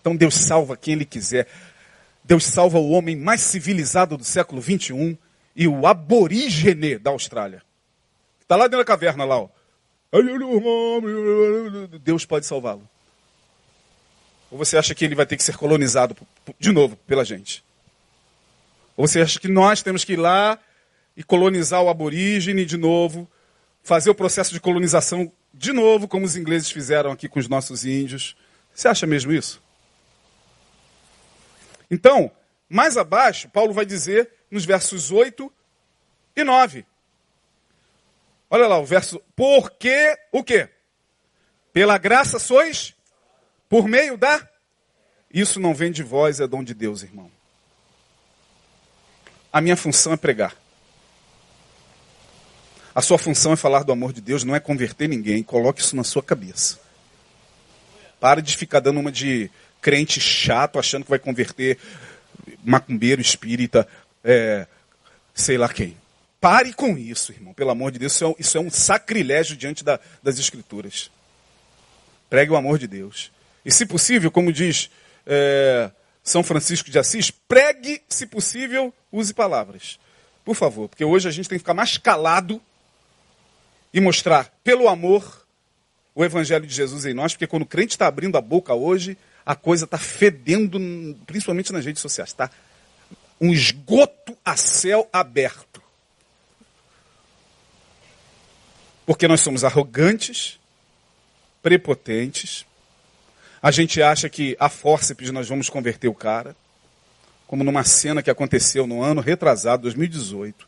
Então 0.00 0.16
Deus 0.16 0.34
salva 0.34 0.76
quem 0.76 0.94
Ele 0.94 1.04
quiser. 1.04 1.46
Deus 2.24 2.44
salva 2.44 2.80
o 2.80 2.90
homem 2.90 3.14
mais 3.14 3.40
civilizado 3.40 4.16
do 4.16 4.24
século 4.24 4.60
21 4.60 5.16
e 5.54 5.68
o 5.68 5.86
aborígene 5.86 6.98
da 6.98 7.12
Austrália. 7.12 7.62
Está 8.40 8.56
lá 8.56 8.64
dentro 8.64 8.78
da 8.78 8.84
caverna 8.84 9.24
lá, 9.24 9.38
ó. 9.38 9.48
Deus 12.02 12.26
pode 12.26 12.46
salvá-lo. 12.46 12.90
Ou 14.52 14.58
você 14.58 14.76
acha 14.76 14.94
que 14.94 15.02
ele 15.02 15.14
vai 15.14 15.24
ter 15.24 15.38
que 15.38 15.42
ser 15.42 15.56
colonizado 15.56 16.14
de 16.58 16.72
novo 16.72 16.94
pela 17.06 17.24
gente? 17.24 17.64
Ou 18.94 19.08
você 19.08 19.22
acha 19.22 19.40
que 19.40 19.48
nós 19.48 19.82
temos 19.82 20.04
que 20.04 20.12
ir 20.12 20.18
lá 20.18 20.58
e 21.16 21.24
colonizar 21.24 21.80
o 21.82 21.88
aborígene 21.88 22.66
de 22.66 22.76
novo, 22.76 23.26
fazer 23.82 24.10
o 24.10 24.14
processo 24.14 24.52
de 24.52 24.60
colonização 24.60 25.32
de 25.54 25.72
novo, 25.72 26.06
como 26.06 26.26
os 26.26 26.36
ingleses 26.36 26.70
fizeram 26.70 27.10
aqui 27.10 27.30
com 27.30 27.40
os 27.40 27.48
nossos 27.48 27.86
índios? 27.86 28.36
Você 28.74 28.88
acha 28.88 29.06
mesmo 29.06 29.32
isso? 29.32 29.58
Então, 31.90 32.30
mais 32.68 32.98
abaixo, 32.98 33.48
Paulo 33.48 33.72
vai 33.72 33.86
dizer 33.86 34.30
nos 34.50 34.66
versos 34.66 35.10
8 35.10 35.50
e 36.36 36.44
9. 36.44 36.84
Olha 38.50 38.66
lá 38.66 38.78
o 38.78 38.84
verso. 38.84 39.18
Porque 39.34 40.14
o 40.30 40.44
quê? 40.44 40.68
Pela 41.72 41.96
graça 41.96 42.38
sois 42.38 42.94
por 43.72 43.88
meio 43.88 44.18
da. 44.18 44.46
Isso 45.32 45.58
não 45.58 45.74
vem 45.74 45.90
de 45.90 46.02
vós, 46.02 46.40
é 46.40 46.46
dom 46.46 46.62
de 46.62 46.74
Deus, 46.74 47.02
irmão. 47.02 47.30
A 49.50 49.62
minha 49.62 49.78
função 49.78 50.12
é 50.12 50.16
pregar. 50.18 50.54
A 52.94 53.00
sua 53.00 53.16
função 53.16 53.54
é 53.54 53.56
falar 53.56 53.82
do 53.82 53.90
amor 53.90 54.12
de 54.12 54.20
Deus, 54.20 54.44
não 54.44 54.54
é 54.54 54.60
converter 54.60 55.08
ninguém. 55.08 55.42
Coloque 55.42 55.80
isso 55.80 55.96
na 55.96 56.04
sua 56.04 56.22
cabeça. 56.22 56.78
Pare 58.20 58.42
de 58.42 58.54
ficar 58.58 58.80
dando 58.80 59.00
uma 59.00 59.10
de 59.10 59.50
crente 59.80 60.20
chato, 60.20 60.78
achando 60.78 61.04
que 61.04 61.10
vai 61.10 61.18
converter 61.18 61.78
macumbeiro, 62.62 63.22
espírita, 63.22 63.88
é, 64.22 64.66
sei 65.32 65.56
lá 65.56 65.70
quem. 65.70 65.96
Pare 66.38 66.74
com 66.74 66.98
isso, 66.98 67.32
irmão. 67.32 67.54
Pelo 67.54 67.70
amor 67.70 67.90
de 67.90 68.00
Deus, 68.00 68.12
isso 68.12 68.26
é, 68.26 68.34
isso 68.38 68.58
é 68.58 68.60
um 68.60 68.70
sacrilégio 68.70 69.56
diante 69.56 69.82
da, 69.82 69.98
das 70.22 70.38
Escrituras. 70.38 71.10
Pregue 72.28 72.52
o 72.52 72.56
amor 72.56 72.78
de 72.78 72.86
Deus. 72.86 73.32
E, 73.64 73.70
se 73.70 73.86
possível, 73.86 74.30
como 74.30 74.52
diz 74.52 74.90
é, 75.26 75.90
São 76.22 76.42
Francisco 76.42 76.90
de 76.90 76.98
Assis, 76.98 77.30
pregue, 77.30 78.02
se 78.08 78.26
possível, 78.26 78.92
use 79.10 79.32
palavras. 79.32 79.98
Por 80.44 80.56
favor, 80.56 80.88
porque 80.88 81.04
hoje 81.04 81.28
a 81.28 81.30
gente 81.30 81.48
tem 81.48 81.56
que 81.56 81.62
ficar 81.62 81.74
mais 81.74 81.96
calado 81.96 82.60
e 83.94 84.00
mostrar, 84.00 84.52
pelo 84.64 84.88
amor, 84.88 85.46
o 86.14 86.24
Evangelho 86.24 86.66
de 86.66 86.74
Jesus 86.74 87.04
em 87.04 87.14
nós, 87.14 87.32
porque 87.32 87.46
quando 87.46 87.62
o 87.62 87.66
crente 87.66 87.94
está 87.94 88.06
abrindo 88.06 88.36
a 88.36 88.40
boca 88.40 88.74
hoje, 88.74 89.16
a 89.44 89.54
coisa 89.54 89.84
está 89.84 89.98
fedendo, 89.98 90.78
principalmente 91.26 91.72
nas 91.72 91.84
redes 91.84 92.02
sociais. 92.02 92.30
Está 92.30 92.50
um 93.40 93.52
esgoto 93.52 94.36
a 94.44 94.56
céu 94.56 95.08
aberto. 95.12 95.82
Porque 99.04 99.26
nós 99.26 99.40
somos 99.40 99.64
arrogantes, 99.64 100.60
prepotentes. 101.60 102.64
A 103.62 103.70
gente 103.70 104.02
acha 104.02 104.28
que 104.28 104.56
a 104.58 104.68
fórceps 104.68 105.30
nós 105.30 105.48
vamos 105.48 105.70
converter 105.70 106.08
o 106.08 106.14
cara. 106.14 106.56
Como 107.46 107.62
numa 107.62 107.84
cena 107.84 108.22
que 108.22 108.30
aconteceu 108.30 108.88
no 108.88 109.02
ano 109.02 109.20
retrasado, 109.20 109.84
2018. 109.84 110.66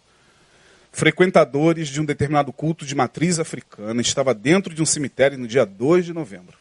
Frequentadores 0.93 1.89
de 1.89 2.01
um 2.01 2.05
determinado 2.05 2.53
culto 2.53 2.87
de 2.87 2.95
matriz 2.95 3.41
africana 3.41 4.01
estava 4.01 4.33
dentro 4.33 4.73
de 4.73 4.81
um 4.81 4.87
cemitério 4.87 5.37
no 5.37 5.49
dia 5.49 5.67
2 5.67 6.05
de 6.05 6.13
novembro. 6.13 6.57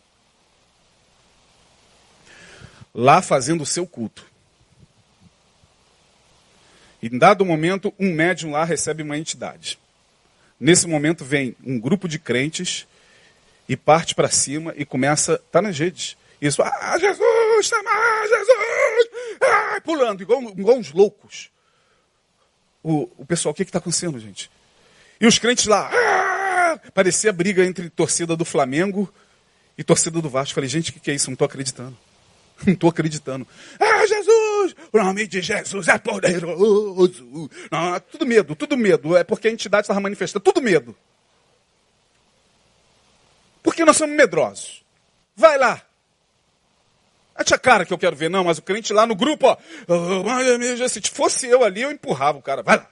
Lá 2.95 3.21
fazendo 3.21 3.61
o 3.61 3.65
seu 3.65 3.85
culto. 3.85 4.25
Em 7.01 7.15
dado 7.15 7.45
momento, 7.45 7.93
um 7.99 8.11
médium 8.11 8.51
lá 8.51 8.63
recebe 8.63 9.03
uma 9.03 9.19
entidade. 9.19 9.77
Nesse 10.59 10.87
momento 10.87 11.23
vem 11.23 11.55
um 11.63 11.79
grupo 11.79 12.07
de 12.07 12.17
crentes 12.17 12.87
e 13.69 13.75
parte 13.75 14.15
para 14.15 14.29
cima 14.29 14.73
e 14.75 14.83
começa, 14.83 15.37
tá 15.51 15.61
nas 15.61 15.77
redes. 15.77 16.17
Isso, 16.43 16.61
ah, 16.61 16.97
Jesus, 16.99 17.71
mais 17.85 18.29
Jesus, 18.29 19.09
ah, 19.41 19.81
pulando, 19.81 20.21
igual, 20.21 20.41
igual 20.41 20.77
uns 20.77 20.91
loucos. 20.91 21.49
O, 22.83 23.09
o 23.17 23.25
pessoal, 23.25 23.53
o 23.53 23.55
que 23.55 23.63
está 23.63 23.79
acontecendo, 23.79 24.19
gente? 24.19 24.51
E 25.21 25.25
os 25.25 25.39
crentes 25.39 25.67
lá, 25.67 25.89
ah, 25.89 26.77
parecia 26.93 27.31
briga 27.31 27.65
entre 27.65 27.89
torcida 27.89 28.35
do 28.35 28.43
Flamengo 28.43 29.11
e 29.77 29.85
torcida 29.85 30.19
do 30.21 30.29
Vasco. 30.29 30.55
Falei, 30.55 30.69
gente, 30.69 30.89
o 30.89 30.93
que, 30.93 30.99
que 30.99 31.11
é 31.11 31.13
isso? 31.13 31.27
Não 31.27 31.33
estou 31.33 31.45
acreditando. 31.45 31.97
Não 32.67 32.73
estou 32.73 32.89
acreditando. 32.89 33.47
Ah, 33.79 34.05
Jesus! 34.05 34.75
O 34.91 34.97
nome 34.97 35.25
de 35.25 35.41
Jesus 35.41 35.87
é 35.87 35.97
poderoso. 35.97 37.49
Tudo 38.11 38.25
medo, 38.25 38.53
tudo 38.53 38.75
medo. 38.75 39.15
É 39.15 39.23
porque 39.23 39.47
a 39.47 39.51
entidade 39.51 39.85
estava 39.85 40.01
manifestando. 40.01 40.43
Tudo 40.43 40.61
medo. 40.61 40.93
Porque 43.63 43.85
nós 43.85 43.95
somos 43.95 44.13
medrosos. 44.13 44.83
Vai 45.37 45.57
lá. 45.57 45.81
A 47.35 47.43
cara 47.57 47.85
que 47.85 47.93
eu 47.93 47.97
quero 47.97 48.15
ver. 48.15 48.29
Não, 48.29 48.43
mas 48.43 48.57
o 48.57 48.61
crente 48.61 48.93
lá 48.93 49.05
no 49.05 49.15
grupo, 49.15 49.47
ó. 49.47 49.57
Oh, 49.87 50.89
se 50.89 51.01
fosse 51.09 51.47
eu 51.47 51.63
ali, 51.63 51.81
eu 51.81 51.91
empurrava 51.91 52.37
o 52.37 52.41
cara. 52.41 52.61
Vai 52.61 52.77
lá. 52.77 52.89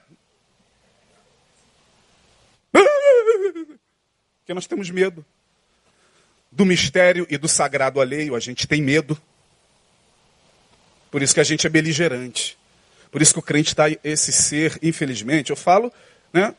Porque 4.40 4.54
nós 4.54 4.66
temos 4.66 4.90
medo. 4.90 5.24
Do 6.50 6.66
mistério 6.66 7.26
e 7.30 7.38
do 7.38 7.48
sagrado 7.48 8.00
alheio, 8.00 8.34
a 8.34 8.40
gente 8.40 8.66
tem 8.66 8.82
medo. 8.82 9.16
Por 11.10 11.22
isso 11.22 11.34
que 11.34 11.40
a 11.40 11.44
gente 11.44 11.66
é 11.66 11.70
beligerante. 11.70 12.58
Por 13.10 13.20
isso 13.20 13.34
que 13.34 13.38
o 13.38 13.42
crente 13.42 13.68
está 13.68 13.84
esse 14.02 14.32
ser, 14.32 14.78
infelizmente, 14.82 15.50
eu 15.50 15.56
falo, 15.56 15.92
né? 16.32 16.54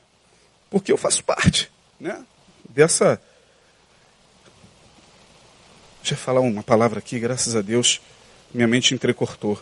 Porque 0.69 0.91
eu 0.91 0.98
faço 0.98 1.24
parte 1.24 1.72
né, 2.00 2.24
dessa. 2.69 3.19
Deixa 6.03 6.15
eu 6.15 6.17
falar 6.17 6.41
uma 6.41 6.61
palavra 6.61 6.99
aqui, 6.99 7.17
graças 7.17 7.55
a 7.55 7.61
Deus, 7.61 8.01
minha 8.53 8.67
mente 8.67 8.93
entrecortou. 8.93 9.57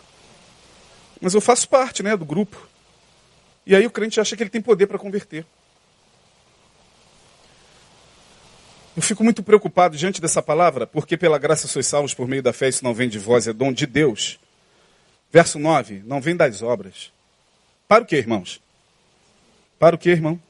Mas 1.20 1.34
eu 1.34 1.40
faço 1.40 1.68
parte 1.68 2.02
né, 2.02 2.16
do 2.16 2.24
grupo. 2.24 2.68
E 3.64 3.76
aí 3.76 3.86
o 3.86 3.90
crente 3.92 4.20
acha 4.20 4.36
que 4.36 4.42
ele 4.42 4.50
tem 4.50 4.60
poder 4.60 4.88
para 4.88 4.98
converter. 4.98 5.46
Eu 8.96 9.02
fico 9.02 9.22
muito 9.22 9.40
preocupado 9.40 9.96
diante 9.96 10.20
dessa 10.20 10.42
palavra, 10.42 10.84
porque 10.84 11.16
pela 11.16 11.38
graça 11.38 11.68
sois 11.68 11.86
salvos 11.86 12.12
por 12.12 12.26
meio 12.26 12.42
da 12.42 12.52
fé, 12.52 12.68
isso 12.68 12.82
não 12.82 12.92
vem 12.92 13.08
de 13.08 13.20
vós, 13.20 13.46
é 13.46 13.52
dom 13.52 13.72
de 13.72 13.86
Deus. 13.86 14.40
Verso 15.30 15.60
9, 15.60 16.02
não 16.04 16.20
vem 16.20 16.34
das 16.34 16.60
obras. 16.60 17.12
Para 17.86 18.02
o 18.02 18.06
que, 18.06 18.16
irmãos? 18.16 18.60
Para 19.78 19.94
o 19.94 19.98
que, 19.98 20.10
irmão? 20.10 20.42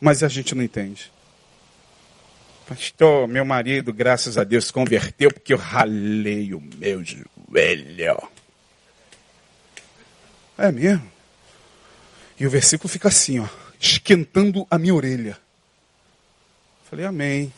Mas 0.00 0.24
a 0.24 0.28
gente 0.28 0.56
não 0.56 0.64
entende. 0.64 1.12
Pastor, 2.70 3.26
meu 3.26 3.44
marido, 3.44 3.92
graças 3.92 4.38
a 4.38 4.44
Deus, 4.44 4.70
converteu 4.70 5.28
porque 5.32 5.52
eu 5.52 5.56
ralei 5.56 6.54
o 6.54 6.60
meu 6.60 7.02
joelho. 7.02 8.28
É 10.56 10.70
mesmo? 10.70 11.10
E 12.38 12.46
o 12.46 12.50
versículo 12.50 12.88
fica 12.88 13.08
assim, 13.08 13.40
ó, 13.40 13.48
esquentando 13.80 14.64
a 14.70 14.78
minha 14.78 14.94
orelha. 14.94 15.36
Falei, 16.88 17.06
amém. 17.06 17.52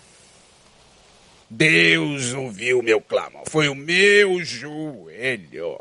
Deus 1.51 2.33
ouviu 2.33 2.79
o 2.79 2.83
meu 2.83 2.98
clamor. 2.98 3.42
Foi 3.51 3.68
o 3.68 3.75
meu 3.75 4.42
joelho. 4.42 5.79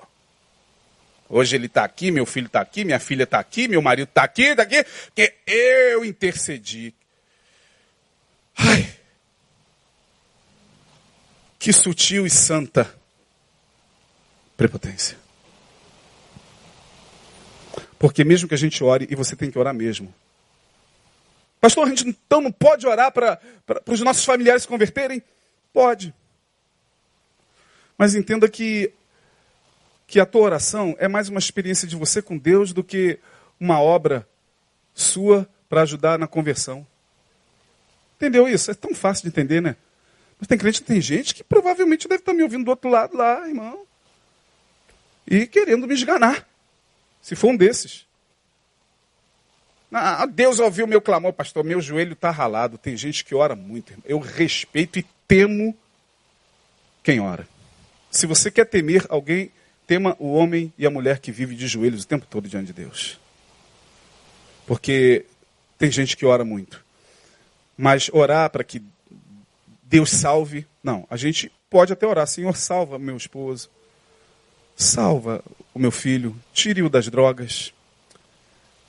Hoje 1.29 1.55
ele 1.55 1.67
está 1.67 1.85
aqui, 1.85 2.11
meu 2.11 2.25
filho 2.25 2.47
está 2.47 2.59
aqui, 2.59 2.83
minha 2.83 2.99
filha 2.99 3.23
está 3.23 3.39
aqui, 3.39 3.69
meu 3.69 3.81
marido 3.81 4.09
está 4.09 4.23
aqui, 4.23 4.47
está 4.47 4.63
aqui, 4.63 4.83
porque 5.05 5.35
eu 5.47 6.03
intercedi. 6.03 6.93
Ai, 8.57 9.00
que 11.61 11.71
sutil 11.71 12.25
e 12.25 12.29
santa 12.29 12.91
prepotência. 14.57 15.15
Porque 17.99 18.23
mesmo 18.23 18.49
que 18.49 18.55
a 18.55 18.57
gente 18.57 18.83
ore, 18.83 19.07
e 19.11 19.15
você 19.15 19.35
tem 19.35 19.51
que 19.51 19.59
orar 19.59 19.71
mesmo. 19.71 20.11
Pastor, 21.59 21.85
a 21.85 21.89
gente 21.89 22.07
então 22.07 22.41
não 22.41 22.51
pode 22.51 22.87
orar 22.87 23.11
para 23.11 23.39
os 23.87 24.01
nossos 24.01 24.25
familiares 24.25 24.63
se 24.63 24.67
converterem? 24.67 25.21
Pode. 25.71 26.11
Mas 27.95 28.15
entenda 28.15 28.49
que, 28.49 28.91
que 30.07 30.19
a 30.19 30.25
tua 30.25 30.41
oração 30.41 30.95
é 30.97 31.07
mais 31.07 31.29
uma 31.29 31.37
experiência 31.37 31.87
de 31.87 31.95
você 31.95 32.23
com 32.23 32.39
Deus 32.39 32.73
do 32.73 32.83
que 32.83 33.19
uma 33.59 33.79
obra 33.79 34.27
sua 34.95 35.47
para 35.69 35.83
ajudar 35.83 36.17
na 36.17 36.25
conversão. 36.25 36.87
Entendeu 38.15 38.47
isso? 38.47 38.71
É 38.71 38.73
tão 38.73 38.95
fácil 38.95 39.21
de 39.21 39.29
entender, 39.29 39.61
né? 39.61 39.75
Mas 40.41 40.47
tem 40.47 40.57
crente, 40.57 40.81
tem 40.81 40.99
gente 40.99 41.35
que 41.35 41.43
provavelmente 41.43 42.07
deve 42.07 42.23
estar 42.23 42.33
me 42.33 42.41
ouvindo 42.41 42.65
do 42.65 42.71
outro 42.71 42.89
lado 42.89 43.15
lá, 43.15 43.47
irmão. 43.47 43.85
E 45.27 45.45
querendo 45.45 45.87
me 45.87 45.93
esganar. 45.93 46.47
Se 47.21 47.35
for 47.35 47.49
um 47.49 47.55
desses. 47.55 48.07
Ah, 49.93 50.25
Deus 50.25 50.59
ouviu 50.59 50.87
meu 50.87 50.99
clamor, 50.99 51.31
pastor. 51.31 51.63
Meu 51.63 51.79
joelho 51.79 52.13
está 52.13 52.31
ralado. 52.31 52.79
Tem 52.79 52.97
gente 52.97 53.23
que 53.23 53.35
ora 53.35 53.55
muito. 53.55 53.91
Irmão. 53.91 54.03
Eu 54.07 54.17
respeito 54.17 54.97
e 54.97 55.05
temo 55.27 55.77
quem 57.03 57.19
ora. 57.19 57.47
Se 58.09 58.25
você 58.25 58.49
quer 58.49 58.65
temer 58.65 59.05
alguém, 59.09 59.51
tema 59.85 60.15
o 60.17 60.33
homem 60.33 60.73
e 60.75 60.87
a 60.87 60.89
mulher 60.89 61.19
que 61.19 61.31
vive 61.31 61.55
de 61.55 61.67
joelhos 61.67 62.03
o 62.03 62.07
tempo 62.07 62.25
todo 62.27 62.49
diante 62.49 62.67
de 62.67 62.73
Deus. 62.73 63.19
Porque 64.65 65.23
tem 65.77 65.91
gente 65.91 66.17
que 66.17 66.25
ora 66.25 66.43
muito. 66.43 66.83
Mas 67.77 68.09
orar 68.11 68.49
para 68.49 68.63
que 68.63 68.81
Deus 69.91 70.09
salve, 70.09 70.65
não. 70.81 71.05
A 71.09 71.17
gente 71.17 71.51
pode 71.69 71.91
até 71.91 72.07
orar, 72.07 72.25
Senhor, 72.25 72.55
salva 72.55 72.97
meu 72.97 73.17
esposo. 73.17 73.69
Salva 74.73 75.43
o 75.73 75.79
meu 75.79 75.91
filho, 75.91 76.33
tire-o 76.53 76.89
das 76.89 77.09
drogas. 77.09 77.73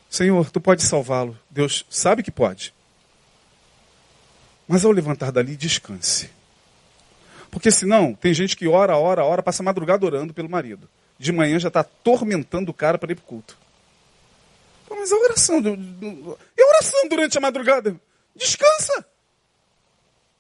Senhor, 0.09 0.49
tu 0.53 0.61
pode 0.61 0.85
salvá-lo. 0.85 1.37
Deus 1.51 1.85
sabe 1.91 2.23
que 2.23 2.31
pode. 2.31 2.73
Mas 4.69 4.85
ao 4.85 4.93
levantar 4.93 5.33
dali, 5.33 5.57
descanse. 5.57 6.31
Porque 7.51 7.73
senão, 7.73 8.15
tem 8.15 8.33
gente 8.33 8.57
que 8.57 8.69
ora, 8.69 8.97
ora, 8.97 9.25
ora, 9.25 9.43
passa 9.43 9.61
madrugada 9.61 10.07
orando 10.07 10.33
pelo 10.33 10.49
marido. 10.49 10.89
De 11.19 11.33
manhã 11.33 11.59
já 11.59 11.67
está 11.67 11.81
atormentando 11.81 12.71
o 12.71 12.75
cara 12.75 12.97
para 12.97 13.11
ir 13.11 13.17
para 13.17 13.25
o 13.25 13.27
culto. 13.27 13.59
Mas 14.89 15.11
a 15.11 15.17
oração, 15.17 15.59
a 15.59 16.69
oração 16.69 17.09
durante 17.09 17.37
a 17.37 17.41
madrugada? 17.41 18.01
Descansa. 18.37 19.12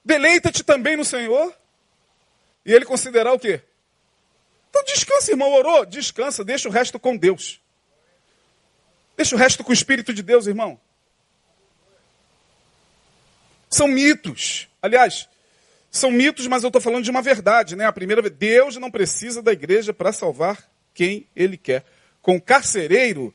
Deleita-te 0.04 0.64
também 0.64 0.96
no 0.96 1.04
Senhor. 1.04 1.54
E 2.64 2.72
ele 2.72 2.84
considerar 2.84 3.32
o 3.32 3.38
quê? 3.38 3.60
Então 4.70 4.84
descansa, 4.84 5.30
irmão. 5.30 5.52
Orou? 5.52 5.84
Descansa, 5.84 6.44
deixa 6.44 6.68
o 6.68 6.72
resto 6.72 6.98
com 6.98 7.16
Deus. 7.16 7.60
Deixa 9.16 9.34
o 9.34 9.38
resto 9.38 9.62
com 9.62 9.70
o 9.70 9.74
Espírito 9.74 10.12
de 10.14 10.22
Deus, 10.22 10.46
irmão. 10.46 10.80
São 13.68 13.86
mitos. 13.86 14.68
Aliás, 14.80 15.28
são 15.90 16.10
mitos, 16.10 16.46
mas 16.46 16.62
eu 16.62 16.68
estou 16.68 16.80
falando 16.80 17.04
de 17.04 17.10
uma 17.10 17.22
verdade, 17.22 17.76
né? 17.76 17.84
A 17.84 17.92
primeira 17.92 18.22
Deus 18.28 18.76
não 18.76 18.90
precisa 18.90 19.42
da 19.42 19.52
igreja 19.52 19.92
para 19.92 20.12
salvar 20.12 20.70
quem 20.94 21.26
ele 21.36 21.56
quer. 21.56 21.84
Com 22.20 22.36
o 22.36 22.40
carcereiro, 22.40 23.34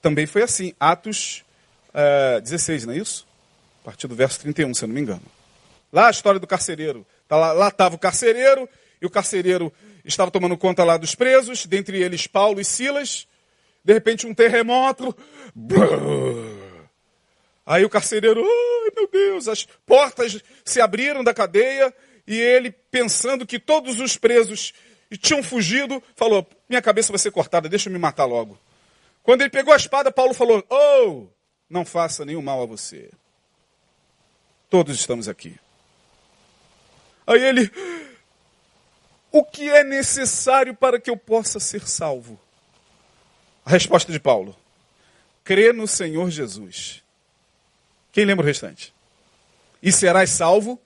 também 0.00 0.26
foi 0.26 0.42
assim. 0.42 0.72
Atos 0.78 1.44
é, 1.92 2.36
eh, 2.36 2.40
16, 2.40 2.86
não 2.86 2.94
é 2.94 2.98
isso? 2.98 3.26
A 3.82 3.84
partir 3.86 4.06
do 4.06 4.14
verso 4.14 4.38
31, 4.40 4.72
se 4.74 4.84
eu 4.84 4.88
não 4.88 4.94
me 4.94 5.00
engano. 5.00 5.22
Lá 5.92 6.08
a 6.08 6.10
história 6.10 6.38
do 6.38 6.46
carcereiro. 6.46 7.06
Tá 7.26 7.36
lá 7.36 7.68
estava 7.68 7.94
o 7.94 7.98
carcereiro, 7.98 8.68
e 9.00 9.06
o 9.06 9.10
carcereiro 9.10 9.72
estava 10.04 10.30
tomando 10.30 10.56
conta 10.56 10.84
lá 10.84 10.96
dos 10.96 11.14
presos, 11.14 11.66
dentre 11.66 12.02
eles 12.02 12.26
Paulo 12.26 12.60
e 12.60 12.64
Silas. 12.64 13.26
De 13.84 13.92
repente 13.92 14.26
um 14.26 14.34
terremoto. 14.34 15.16
Aí 17.64 17.84
o 17.84 17.90
carcereiro, 17.90 18.40
ai 18.40 18.90
meu 18.96 19.08
Deus, 19.08 19.48
as 19.48 19.64
portas 19.86 20.42
se 20.64 20.80
abriram 20.80 21.22
da 21.22 21.32
cadeia 21.32 21.94
e 22.26 22.38
ele, 22.38 22.70
pensando 22.70 23.46
que 23.46 23.58
todos 23.58 24.00
os 24.00 24.16
presos 24.16 24.72
tinham 25.18 25.42
fugido, 25.42 26.02
falou: 26.14 26.46
Minha 26.68 26.82
cabeça 26.82 27.12
vai 27.12 27.18
ser 27.18 27.30
cortada, 27.30 27.68
deixa 27.68 27.88
eu 27.88 27.92
me 27.92 27.98
matar 27.98 28.24
logo. 28.24 28.58
Quando 29.22 29.42
ele 29.42 29.50
pegou 29.50 29.72
a 29.72 29.76
espada, 29.76 30.10
Paulo 30.10 30.34
falou: 30.34 30.64
Oh, 30.68 31.26
não 31.68 31.84
faça 31.84 32.24
nenhum 32.24 32.42
mal 32.42 32.62
a 32.62 32.66
você. 32.66 33.10
Todos 34.68 34.98
estamos 34.98 35.28
aqui. 35.28 35.58
Aí 37.30 37.42
ele, 37.42 37.70
o 39.30 39.44
que 39.44 39.70
é 39.70 39.84
necessário 39.84 40.74
para 40.74 41.00
que 41.00 41.08
eu 41.08 41.16
possa 41.16 41.60
ser 41.60 41.86
salvo? 41.86 42.40
A 43.64 43.70
resposta 43.70 44.10
de 44.10 44.18
Paulo: 44.18 44.56
crê 45.44 45.72
no 45.72 45.86
Senhor 45.86 46.30
Jesus 46.30 47.02
quem 48.12 48.24
lembra 48.24 48.44
o 48.44 48.46
restante? 48.46 48.92
E 49.82 49.92
serás 49.92 50.30
salvo? 50.30 50.80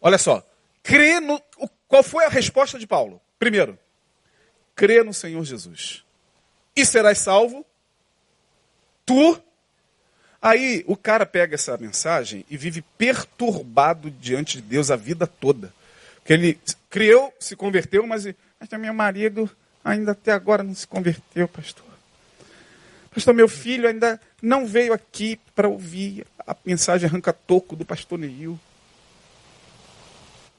Olha 0.00 0.18
só. 0.18 0.44
Crê 0.82 1.20
no. 1.20 1.40
Qual 1.86 2.02
foi 2.02 2.24
a 2.24 2.28
resposta 2.28 2.78
de 2.78 2.86
Paulo? 2.86 3.20
Primeiro, 3.38 3.78
crê 4.74 5.02
no 5.02 5.14
Senhor 5.14 5.44
Jesus. 5.44 6.04
E 6.74 6.84
serás 6.84 7.18
salvo? 7.18 7.64
Tu? 9.06 9.42
Aí 10.42 10.82
o 10.88 10.96
cara 10.96 11.24
pega 11.24 11.54
essa 11.54 11.78
mensagem 11.78 12.44
e 12.50 12.56
vive 12.56 12.82
perturbado 12.98 14.10
diante 14.10 14.56
de 14.56 14.62
Deus 14.62 14.90
a 14.90 14.96
vida 14.96 15.24
toda. 15.24 15.72
Porque 16.16 16.32
ele 16.32 16.60
criou, 16.90 17.32
se 17.38 17.54
converteu, 17.54 18.04
mas, 18.04 18.26
mas 18.58 18.80
meu 18.80 18.92
marido 18.92 19.48
ainda 19.84 20.10
até 20.10 20.32
agora 20.32 20.64
não 20.64 20.74
se 20.74 20.86
converteu, 20.86 21.46
pastor. 21.46 21.86
Pastor, 23.14 23.34
meu 23.34 23.48
filho 23.48 23.88
ainda 23.88 24.20
não 24.40 24.66
veio 24.66 24.92
aqui 24.92 25.38
para 25.54 25.68
ouvir 25.68 26.26
a 26.44 26.56
mensagem 26.64 27.08
arranca-toco 27.08 27.76
do 27.76 27.84
pastor 27.84 28.18
Neil. 28.18 28.58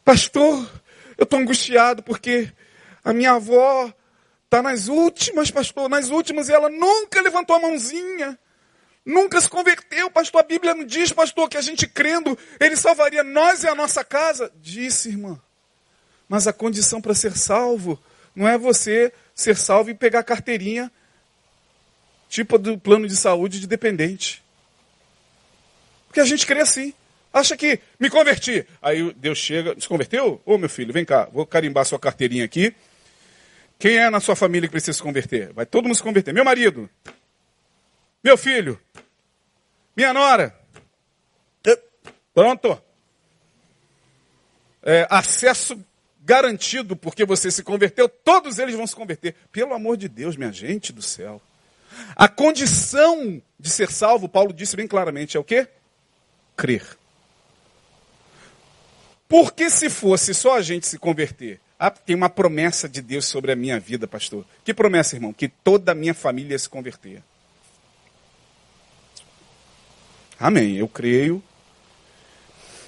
Pastor, 0.06 0.70
eu 1.18 1.24
estou 1.24 1.40
angustiado 1.40 2.02
porque 2.04 2.50
a 3.04 3.12
minha 3.12 3.34
avó 3.34 3.92
está 4.46 4.62
nas 4.62 4.88
últimas, 4.88 5.52
pastor, 5.52 5.90
nas 5.90 6.10
últimas, 6.10 6.48
e 6.48 6.54
ela 6.54 6.70
nunca 6.70 7.22
levantou 7.22 7.56
a 7.56 7.60
mãozinha. 7.60 8.38
Nunca 9.06 9.40
se 9.42 9.50
converteu, 9.50 10.10
pastor. 10.10 10.42
A 10.42 10.44
Bíblia 10.44 10.74
não 10.74 10.86
diz, 10.86 11.12
pastor, 11.12 11.50
que 11.50 11.58
a 11.58 11.62
gente 11.62 11.88
crendo, 11.88 12.38
ele 12.60 12.76
salvaria 12.76 13.24
nós 13.24 13.64
e 13.64 13.68
a 13.68 13.76
nossa 13.76 14.04
casa. 14.04 14.52
Disse, 14.62 15.10
irmã. 15.10 15.40
Mas 16.30 16.48
a 16.48 16.54
condição 16.54 17.02
para 17.02 17.14
ser 17.14 17.36
salvo 17.36 18.02
não 18.36 18.48
é 18.48 18.58
você 18.58 19.12
ser 19.36 19.58
salvo 19.58 19.90
e 19.90 19.94
pegar 19.94 20.24
carteirinha 20.24 20.92
tipo 22.34 22.58
do 22.58 22.80
plano 22.80 23.08
de 23.08 23.16
saúde 23.16 23.60
de 23.60 23.68
dependente. 23.68 24.42
Porque 26.08 26.20
a 26.20 26.26
gente 26.26 26.48
crê 26.48 26.62
assim. 26.62 26.94
Acha 27.32 27.58
que 27.58 27.80
me 28.00 28.10
converti. 28.10 28.66
Aí 28.82 29.14
Deus 29.14 29.38
chega, 29.38 29.76
se 29.80 29.88
converteu? 29.88 30.42
Ô 30.46 30.58
meu 30.58 30.70
filho, 30.70 30.94
vem 30.94 31.06
cá, 31.06 31.28
vou 31.32 31.46
carimbar 31.46 31.86
sua 31.86 32.00
carteirinha 32.00 32.46
aqui. 32.46 32.74
Quem 33.78 33.98
é 33.98 34.10
na 34.10 34.20
sua 34.20 34.36
família 34.36 34.68
que 34.68 34.72
precisa 34.72 34.94
se 34.94 35.02
converter? 35.02 35.52
Vai 35.54 35.66
todo 35.66 35.86
mundo 35.86 35.96
se 35.96 36.02
converter. 36.04 36.34
Meu 36.34 36.46
marido, 36.46 36.90
meu 38.24 38.38
filho, 38.38 38.80
Minha 39.96 40.14
nora. 40.14 40.64
Pronto. 42.34 42.82
É, 44.82 45.08
acesso 45.10 45.80
garantido, 46.22 46.96
porque 46.96 47.26
você 47.26 47.52
se 47.52 47.64
converteu, 47.64 48.10
todos 48.10 48.60
eles 48.60 48.76
vão 48.76 48.88
se 48.88 48.96
converter. 48.96 49.36
Pelo 49.52 49.74
amor 49.74 49.98
de 49.98 50.10
Deus, 50.10 50.36
minha 50.36 50.52
gente 50.52 50.92
do 50.92 51.02
céu. 51.02 51.42
A 52.16 52.28
condição 52.28 53.42
de 53.60 53.70
ser 53.70 53.92
salvo, 53.92 54.28
Paulo 54.28 54.52
disse 54.52 54.76
bem 54.76 54.88
claramente, 54.88 55.38
é 55.38 55.40
o 55.40 55.44
quê? 55.44 55.68
Crer. 56.56 56.98
Porque 59.28 59.70
se 59.70 59.90
fosse 59.90 60.34
só 60.34 60.58
a 60.58 60.62
gente 60.62 60.88
se 60.88 60.98
converter, 60.98 61.60
ah, 61.78 61.92
tem 61.92 62.16
uma 62.16 62.30
promessa 62.30 62.88
de 62.88 63.02
Deus 63.02 63.26
sobre 63.26 63.52
a 63.52 63.56
minha 63.56 63.80
vida, 63.80 64.08
pastor. 64.08 64.46
Que 64.64 64.74
promessa, 64.74 65.16
irmão? 65.16 65.34
Que 65.34 65.48
toda 65.48 65.92
a 65.92 65.96
minha 65.96 66.14
família 66.14 66.58
se 66.58 66.70
converter. 66.70 67.22
Amém. 70.40 70.78
Eu 70.78 70.88
creio. 70.88 71.42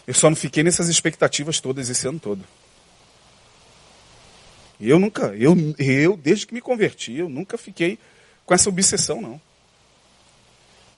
Eu 0.07 0.13
só 0.13 0.29
não 0.29 0.35
fiquei 0.35 0.63
nessas 0.63 0.87
expectativas 0.87 1.59
todas 1.59 1.89
esse 1.89 2.07
ano 2.07 2.19
todo. 2.19 2.43
Eu 4.79 4.99
nunca, 4.99 5.27
eu, 5.35 5.55
eu 5.79 6.17
desde 6.17 6.45
que 6.45 6.53
me 6.53 6.61
converti, 6.61 7.13
eu 7.13 7.29
nunca 7.29 7.57
fiquei 7.57 7.97
com 8.45 8.53
essa 8.53 8.69
obsessão, 8.69 9.21
não. 9.21 9.41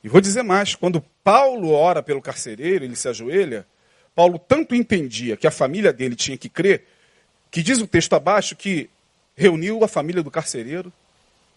E 0.03 0.09
vou 0.09 0.19
dizer 0.19 0.43
mais, 0.43 0.75
quando 0.75 1.01
Paulo 1.23 1.71
ora 1.71 2.01
pelo 2.01 2.21
carcereiro, 2.21 2.85
ele 2.85 2.95
se 2.95 3.07
ajoelha, 3.07 3.65
Paulo 4.15 4.39
tanto 4.39 4.73
entendia 4.73 5.37
que 5.37 5.45
a 5.45 5.51
família 5.51 5.93
dele 5.93 6.15
tinha 6.15 6.37
que 6.37 6.49
crer, 6.49 6.87
que 7.51 7.61
diz 7.61 7.79
o 7.79 7.87
texto 7.87 8.13
abaixo 8.13 8.55
que 8.55 8.89
reuniu 9.35 9.83
a 9.83 9.87
família 9.87 10.23
do 10.23 10.31
carcereiro 10.31 10.91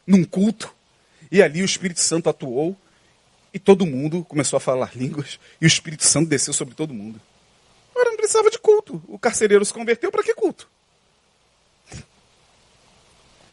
num 0.07 0.24
culto, 0.24 0.74
e 1.32 1.43
ali 1.43 1.62
o 1.62 1.64
Espírito 1.64 2.01
Santo 2.01 2.28
atuou, 2.28 2.76
e 3.53 3.59
todo 3.59 3.86
mundo 3.86 4.24
começou 4.24 4.57
a 4.57 4.61
falar 4.61 4.92
línguas, 4.94 5.38
e 5.61 5.64
o 5.64 5.68
Espírito 5.68 6.05
Santo 6.05 6.28
desceu 6.28 6.53
sobre 6.53 6.74
todo 6.74 6.94
mundo. 6.94 7.20
Agora 7.90 8.11
não 8.11 8.16
precisava 8.16 8.51
de 8.51 8.59
culto. 8.59 9.03
O 9.09 9.18
carcereiro 9.18 9.64
se 9.64 9.72
converteu, 9.72 10.11
para 10.11 10.22
que 10.22 10.34
culto? 10.34 10.68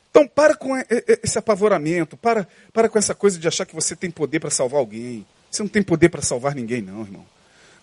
Então, 0.09 0.27
para 0.27 0.55
com 0.55 0.75
esse 1.21 1.37
apavoramento, 1.37 2.17
para, 2.17 2.47
para 2.73 2.89
com 2.89 2.97
essa 2.97 3.13
coisa 3.13 3.37
de 3.37 3.47
achar 3.47 3.65
que 3.65 3.75
você 3.75 3.95
tem 3.95 4.09
poder 4.09 4.39
para 4.39 4.49
salvar 4.49 4.79
alguém. 4.79 5.25
Você 5.51 5.61
não 5.61 5.69
tem 5.69 5.83
poder 5.83 6.09
para 6.09 6.21
salvar 6.21 6.55
ninguém, 6.55 6.81
não, 6.81 7.01
irmão. 7.01 7.25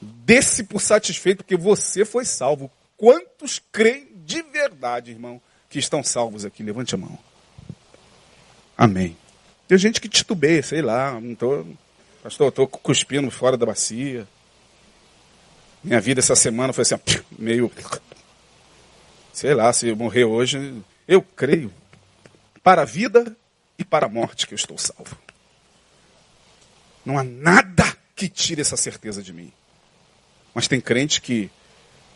Desse 0.01 0.65
por 0.65 0.81
satisfeito 0.81 1.45
que 1.45 1.57
você 1.57 2.05
foi 2.05 2.25
salvo. 2.25 2.71
Quantos 2.97 3.63
creem 3.71 4.09
de 4.25 4.43
verdade, 4.43 5.11
irmão, 5.13 5.41
que 5.71 5.79
estão 5.79 6.03
salvos 6.03 6.45
aqui? 6.45 6.63
Levante 6.63 6.95
a 6.95 6.99
mão. 6.99 7.19
Amém. 8.77 9.17
Tem 9.69 9.79
gente 9.79 10.01
que 10.01 10.09
titubeia, 10.09 10.63
sei 10.63 10.83
lá, 10.83 11.21
não 11.21 11.35
tô, 11.35 11.65
pastor, 12.25 12.49
estou 12.49 12.67
cuspindo 12.67 13.31
fora 13.31 13.55
da 13.55 13.67
bacia. 13.67 14.27
Minha 15.83 16.01
vida 16.01 16.21
essa 16.21 16.35
semana 16.35 16.73
foi 16.73 16.81
assim, 16.81 16.95
meio, 17.39 17.71
sei 19.31 19.53
lá, 19.53 19.71
se 19.75 19.89
eu 19.89 19.97
morrer 19.97 20.25
hoje, 20.25 20.83
eu 21.07 21.21
creio 21.21 21.71
para 22.63 22.81
a 22.81 22.85
vida 22.87 23.37
e 23.79 23.85
para 23.85 24.07
a 24.07 24.09
morte 24.09 24.47
que 24.47 24.55
eu 24.55 24.57
estou 24.57 24.79
salvo. 24.79 25.19
Não 27.05 27.19
há 27.19 27.23
nada 27.23 27.95
que 28.17 28.27
tire 28.27 28.63
essa 28.63 28.79
certeza 28.79 29.23
de 29.23 29.31
mim. 29.31 29.53
Mas 30.55 30.67
tem 30.67 30.81
crente 30.81 31.21
que, 31.21 31.51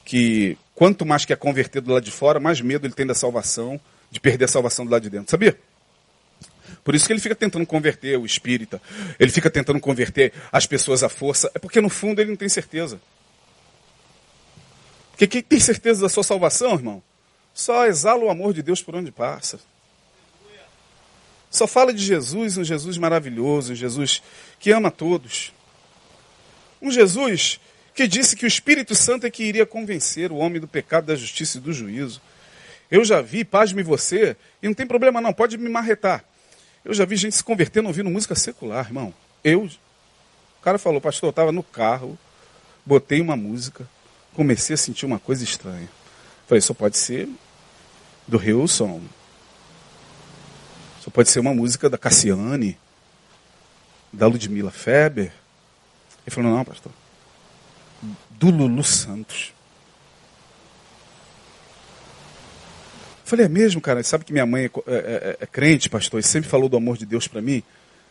que 0.07 0.57
quanto 0.75 1.05
mais 1.05 1.27
quer 1.27 1.37
converter 1.37 1.83
do 1.83 1.93
lado 1.93 2.05
de 2.05 2.11
fora, 2.11 2.41
mais 2.41 2.63
medo 2.63 2.87
ele 2.87 2.95
tem 2.95 3.07
da 3.07 3.15
salvação, 3.15 3.79
de 4.11 4.19
perder 4.19 4.47
a 4.47 4.49
salvação 4.49 4.87
do 4.87 4.91
lado 4.91 5.03
de 5.03 5.11
dentro. 5.11 5.31
Sabia? 5.31 5.61
Por 6.85 6.95
isso 6.95 7.07
que 7.07 7.13
ele 7.13 7.21
fica 7.21 7.35
tentando 7.35 7.67
converter 7.67 8.19
o 8.19 8.25
espírita, 8.25 8.81
ele 9.19 9.31
fica 9.31 9.51
tentando 9.51 9.81
converter 9.81 10.33
as 10.51 10.67
pessoas 10.67 11.03
à 11.03 11.09
força, 11.09 11.51
é 11.55 11.59
porque 11.59 11.81
no 11.81 11.89
fundo 11.89 12.21
ele 12.21 12.31
não 12.31 12.37
tem 12.37 12.49
certeza. 12.49 13.01
Porque 15.11 15.27
quem 15.27 15.43
tem 15.43 15.59
certeza 15.59 16.03
da 16.03 16.09
sua 16.09 16.23
salvação, 16.23 16.75
irmão, 16.75 17.03
só 17.53 17.87
exala 17.87 18.25
o 18.25 18.31
amor 18.31 18.55
de 18.55 18.63
Deus 18.63 18.81
por 18.81 18.95
onde 18.95 19.11
passa. 19.11 19.59
Só 21.51 21.67
fala 21.67 21.93
de 21.93 22.05
Jesus, 22.05 22.57
um 22.57 22.65
Jesus 22.65 22.99
maravilhoso, 22.99 23.73
um 23.73 23.77
Jesus 23.77 24.23
que 24.61 24.71
ama 24.71 24.91
todos. 24.91 25.53
Um 26.81 26.91
Jesus 26.91 27.59
que 27.95 28.07
disse 28.07 28.37
que 28.37 28.45
o 28.45 28.47
Espírito 28.47 28.95
Santo 28.95 29.27
é 29.27 29.31
que 29.31 29.43
iria 29.43 29.67
convencer 29.67 30.31
o 30.31 30.37
homem 30.37 30.61
do 30.61 30.69
pecado, 30.69 31.07
da 31.07 31.17
justiça 31.17 31.59
e 31.59 31.61
do 31.61 31.73
juízo. 31.73 32.23
Eu 32.89 33.05
já 33.05 33.21
vi, 33.21 33.45
pasme 33.45 33.83
você, 33.83 34.37
e 34.63 34.69
não 34.69 34.75
tem 34.75 34.87
problema 34.87 35.21
não, 35.21 35.33
pode 35.33 35.59
me 35.59 35.69
marretar. 35.69 36.25
Eu 36.85 36.95
já 36.95 37.05
vi 37.05 37.17
gente 37.17 37.37
se 37.37 37.45
convertendo 37.45 37.89
ouvindo 37.89 38.11
música 38.11 38.35
secular, 38.35 38.87
irmão. 38.87 39.13
Eu, 39.43 39.65
o 39.65 40.63
cara 40.63 40.79
falou, 40.79 41.01
pastor, 41.01 41.29
eu 41.29 41.31
estava 41.31 41.53
no 41.53 41.63
carro, 41.63 42.19
botei 42.85 43.21
uma 43.21 43.37
música, 43.37 43.89
comecei 44.35 44.75
a 44.75 44.77
sentir 44.77 45.07
uma 45.07 45.19
coisa 45.19 45.45
estranha. 45.45 45.89
Falei, 46.47 46.61
só 46.61 46.73
pode 46.73 46.97
ser 46.97 47.29
do 48.27 48.39
Wilson, 48.39 49.03
só 51.01 51.11
pode 51.11 51.31
ser 51.31 51.41
uma 51.41 51.55
música 51.55 51.89
da 51.89 51.99
Cassiane, 51.99 52.79
da 54.13 54.27
Ludmilla 54.27 54.71
Feber. 54.71 55.33
Ele 56.27 56.35
falou, 56.35 56.53
não, 56.53 56.65
pastor. 56.65 56.93
Do 58.31 58.51
Lulu 58.51 58.85
Santos. 58.85 59.53
Falei, 63.29 63.47
é 63.47 63.49
mesmo, 63.49 63.81
cara? 63.81 64.03
Sabe 64.03 64.25
que 64.25 64.33
minha 64.33 64.47
mãe 64.47 64.65
é, 64.65 64.67
é, 64.67 64.95
é, 64.95 65.37
é 65.41 65.47
crente, 65.47 65.89
pastor, 65.89 66.21
e 66.21 66.23
sempre 66.23 66.49
falou 66.49 66.69
do 66.69 66.77
amor 66.77 66.97
de 66.97 67.07
Deus 67.07 67.29
para 67.29 67.41
mim, 67.41 67.63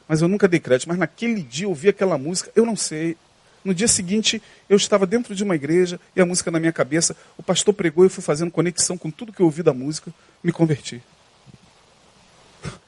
mas 0.08 0.22
eu 0.22 0.28
nunca 0.28 0.48
dei 0.48 0.60
crédito. 0.60 0.88
Mas 0.88 0.98
naquele 0.98 1.42
dia 1.42 1.66
eu 1.66 1.70
ouvi 1.70 1.90
aquela 1.90 2.18
música, 2.18 2.52
eu 2.56 2.66
não 2.66 2.76
sei. 2.76 3.18
No 3.64 3.74
dia 3.74 3.88
seguinte, 3.88 4.42
eu 4.70 4.78
estava 4.78 5.06
dentro 5.06 5.36
de 5.36 5.44
uma 5.44 5.56
igreja 5.56 6.00
e 6.16 6.22
a 6.22 6.26
música 6.26 6.50
na 6.50 6.60
minha 6.60 6.72
cabeça, 6.72 7.18
o 7.38 7.44
pastor 7.44 7.74
pregou 7.74 8.06
e 8.06 8.08
eu 8.08 8.10
fui 8.10 8.24
fazendo 8.24 8.52
conexão 8.52 8.98
com 8.98 9.12
tudo 9.12 9.34
que 9.34 9.42
eu 9.42 9.46
ouvi 9.46 9.62
da 9.62 9.74
música, 9.74 10.14
me 10.42 10.52
converti. 10.52 11.04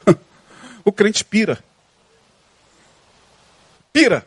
o 0.85 0.91
crente 0.91 1.25
pira. 1.25 1.61
Pira. 3.91 4.25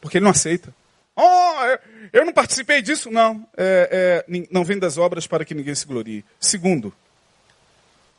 Porque 0.00 0.18
ele 0.18 0.24
não 0.24 0.32
aceita. 0.32 0.74
Oh, 1.14 1.22
eu 2.12 2.24
não 2.24 2.32
participei 2.32 2.82
disso. 2.82 3.10
Não. 3.10 3.46
É, 3.56 4.24
é, 4.28 4.46
não 4.50 4.64
vem 4.64 4.78
das 4.78 4.98
obras 4.98 5.26
para 5.26 5.44
que 5.44 5.54
ninguém 5.54 5.74
se 5.74 5.86
glorie. 5.86 6.24
Segundo, 6.38 6.94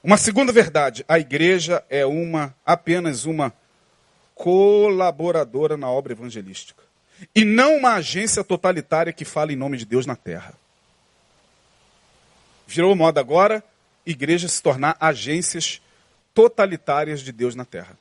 uma 0.04 0.18
segunda 0.18 0.52
verdade. 0.52 1.06
A 1.08 1.20
igreja 1.20 1.84
é 1.90 2.06
uma, 2.06 2.56
apenas 2.66 3.26
uma 3.26 3.54
colaboradora 4.36 5.78
na 5.78 5.90
obra 5.90 6.14
evangelística. 6.14 6.84
E 7.36 7.46
não 7.46 7.78
uma 7.78 7.94
agência 7.94 8.44
totalitária 8.44 9.14
que 9.14 9.24
fala 9.24 9.54
em 9.54 9.56
nome 9.56 9.78
de 9.78 9.86
Deus 9.86 10.06
na 10.06 10.16
terra. 10.16 10.54
Virou 12.68 12.96
moda 12.96 13.20
agora 13.20 13.64
igrejas 14.06 14.54
se 14.54 14.64
tornar 14.64 14.98
agências 15.00 15.82
totalitárias 16.34 17.22
de 17.22 17.32
Deus 17.32 17.56
na 17.56 17.64
terra. 17.64 17.98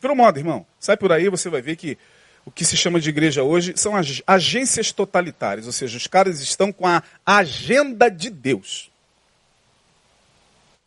Pelo 0.00 0.14
modo, 0.14 0.38
irmão, 0.38 0.66
sai 0.78 0.96
por 0.96 1.12
aí, 1.12 1.28
você 1.28 1.48
vai 1.50 1.60
ver 1.60 1.76
que 1.76 1.98
o 2.44 2.50
que 2.50 2.64
se 2.64 2.76
chama 2.76 3.00
de 3.00 3.08
igreja 3.08 3.42
hoje 3.42 3.74
são 3.76 3.92
agências 4.26 4.92
totalitárias, 4.92 5.66
ou 5.66 5.72
seja, 5.72 5.96
os 5.96 6.06
caras 6.06 6.40
estão 6.40 6.72
com 6.72 6.86
a 6.86 7.02
agenda 7.24 8.10
de 8.10 8.30
Deus. 8.30 8.90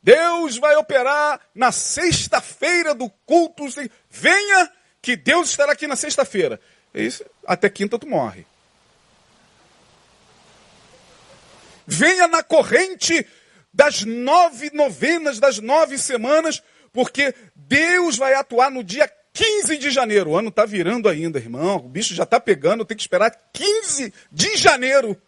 Deus 0.02 0.58
vai 0.58 0.76
operar 0.76 1.40
na 1.56 1.72
sexta-feira 1.72 2.94
do 2.94 3.10
culto. 3.26 3.66
Venha 4.10 4.70
que 5.02 5.16
Deus 5.16 5.50
estará 5.50 5.72
aqui 5.72 5.88
na 5.88 5.96
sexta-feira. 5.96 6.60
Isso, 6.94 7.24
até 7.48 7.70
quinta 7.70 7.98
tu 7.98 8.08
morre. 8.08 8.46
Venha 11.88 12.28
na 12.28 12.44
corrente 12.44 13.26
das 13.74 14.04
nove 14.04 14.72
novenas, 14.74 15.40
das 15.40 15.60
nove 15.60 15.98
semanas, 15.98 16.62
porque 16.92 17.34
Deus 17.56 18.18
vai 18.18 18.34
atuar 18.34 18.70
no 18.70 18.84
dia 18.84 19.10
15 19.34 19.78
de 19.78 19.90
janeiro. 19.90 20.32
O 20.32 20.38
ano 20.38 20.50
está 20.50 20.66
virando 20.66 21.10
ainda, 21.10 21.40
irmão. 21.40 21.78
O 21.78 21.90
bicho 21.90 22.14
já 22.14 22.24
está 22.24 22.40
pegando, 22.40 22.86
tem 22.86 22.96
que 22.96 23.04
esperar 23.04 23.32
15 23.52 24.14
de 24.32 24.56
janeiro. 24.56 25.20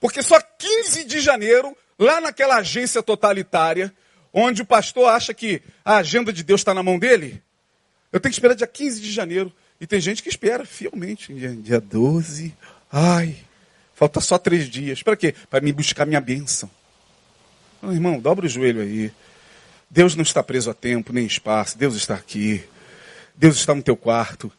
Porque 0.00 0.22
só 0.22 0.40
15 0.40 1.04
de 1.04 1.20
janeiro, 1.20 1.76
lá 1.98 2.20
naquela 2.20 2.56
agência 2.56 3.02
totalitária, 3.02 3.92
onde 4.32 4.62
o 4.62 4.66
pastor 4.66 5.08
acha 5.08 5.32
que 5.32 5.62
a 5.84 5.96
agenda 5.96 6.32
de 6.32 6.42
Deus 6.42 6.60
está 6.60 6.74
na 6.74 6.82
mão 6.82 6.98
dele, 6.98 7.42
eu 8.12 8.20
tenho 8.20 8.30
que 8.30 8.36
esperar 8.36 8.54
dia 8.54 8.66
15 8.66 9.00
de 9.00 9.12
janeiro. 9.12 9.52
E 9.80 9.86
tem 9.86 10.00
gente 10.00 10.22
que 10.22 10.28
espera 10.28 10.64
fielmente. 10.64 11.34
Dia 11.34 11.80
12. 11.80 12.54
Ai, 12.90 13.36
falta 13.94 14.20
só 14.20 14.38
três 14.38 14.70
dias. 14.70 15.02
Para 15.02 15.16
quê? 15.16 15.34
Para 15.50 15.60
me 15.60 15.72
buscar 15.72 16.06
minha 16.06 16.20
bênção. 16.20 16.70
Irmão, 17.82 18.18
dobra 18.18 18.46
o 18.46 18.48
joelho 18.48 18.80
aí. 18.80 19.12
Deus 19.90 20.14
não 20.14 20.22
está 20.22 20.42
preso 20.42 20.70
a 20.70 20.74
tempo 20.74 21.12
nem 21.12 21.26
espaço. 21.26 21.76
Deus 21.76 21.96
está 21.96 22.14
aqui. 22.14 22.64
Deus 23.34 23.56
está 23.56 23.74
no 23.74 23.82
teu 23.82 23.96
quarto. 23.96 24.50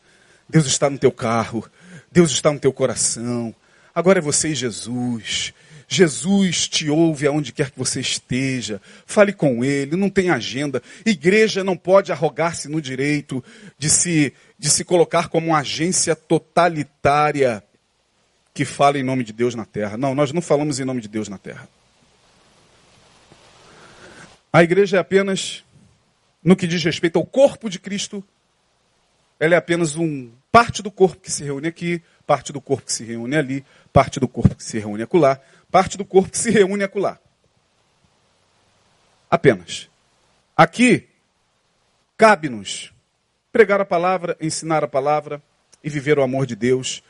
Deus 0.48 0.66
está 0.68 0.90
no 0.90 0.98
teu 0.98 1.12
carro. 1.12 1.70
Deus 2.12 2.32
está 2.32 2.52
no 2.52 2.60
teu 2.60 2.72
coração. 2.72 3.54
Agora 3.94 4.20
é 4.20 4.22
você 4.22 4.50
e 4.50 4.56
Jesus. 4.56 5.54
Jesus 5.88 6.68
te 6.68 6.90
ouve 6.90 7.28
aonde 7.28 7.52
quer 7.52 7.72
que 7.72 7.78
você 7.78 8.00
esteja. 8.00 8.82
Fale 9.06 9.32
com 9.32 9.64
Ele, 9.64 9.96
não 9.96 10.10
tem 10.10 10.30
agenda. 10.30 10.82
Igreja 11.06 11.64
não 11.64 11.78
pode 11.78 12.12
arrogar-se 12.12 12.68
no 12.68 12.82
direito 12.82 13.44
de 13.78 13.90
se, 13.90 14.34
de 14.58 14.70
se 14.70 14.84
colocar 14.84 15.30
como 15.30 15.48
uma 15.48 15.60
agência 15.60 16.16
totalitária 16.16 17.64
que 18.54 18.66
fala 18.66 18.98
em 18.98 19.04
nome 19.04 19.24
de 19.24 19.34
Deus 19.34 19.54
na 19.54 19.66
terra. 19.66 19.98
Não, 19.98 20.16
nós 20.16 20.32
não 20.32 20.42
falamos 20.42 20.80
em 20.80 20.86
nome 20.86 21.02
de 21.02 21.08
Deus 21.08 21.28
na 21.28 21.38
terra. 21.38 21.68
A 24.52 24.64
igreja 24.64 24.98
é 24.98 25.00
apenas, 25.02 25.64
no 26.42 26.56
que 26.56 26.66
diz 26.66 26.82
respeito 26.82 27.20
ao 27.20 27.26
corpo 27.26 27.70
de 27.70 27.78
Cristo, 27.78 28.24
ela 29.40 29.56
é 29.56 29.58
apenas 29.58 29.96
um 29.96 30.32
parte 30.52 30.82
do 30.82 30.90
corpo 30.90 31.22
que 31.22 31.32
se 31.32 31.44
reúne 31.44 31.68
aqui, 31.68 32.02
parte 32.26 32.54
do 32.54 32.62
corpo 32.62 32.86
que 32.86 32.94
se 32.94 33.04
reúne 33.04 33.36
ali, 33.36 33.66
parte 33.92 34.20
do 34.20 34.28
corpo 34.28 34.56
que 34.56 34.64
se 34.64 34.80
reúne 34.80 35.04
acolá, 35.04 35.40
parte 35.70 35.98
do 35.98 36.06
corpo 36.06 36.32
que 36.32 36.38
se 36.38 36.50
reúne 36.50 36.84
acolá. 36.84 37.20
Apenas. 39.30 39.90
Aqui, 40.56 41.10
cabe-nos 42.18 42.94
pregar 43.52 43.82
a 43.82 43.86
palavra, 43.86 44.38
ensinar 44.40 44.84
a 44.84 44.88
palavra 44.88 45.42
e 45.84 45.90
viver 45.90 46.18
o 46.18 46.24
amor 46.24 46.46
de 46.46 46.56
Deus 46.56 47.04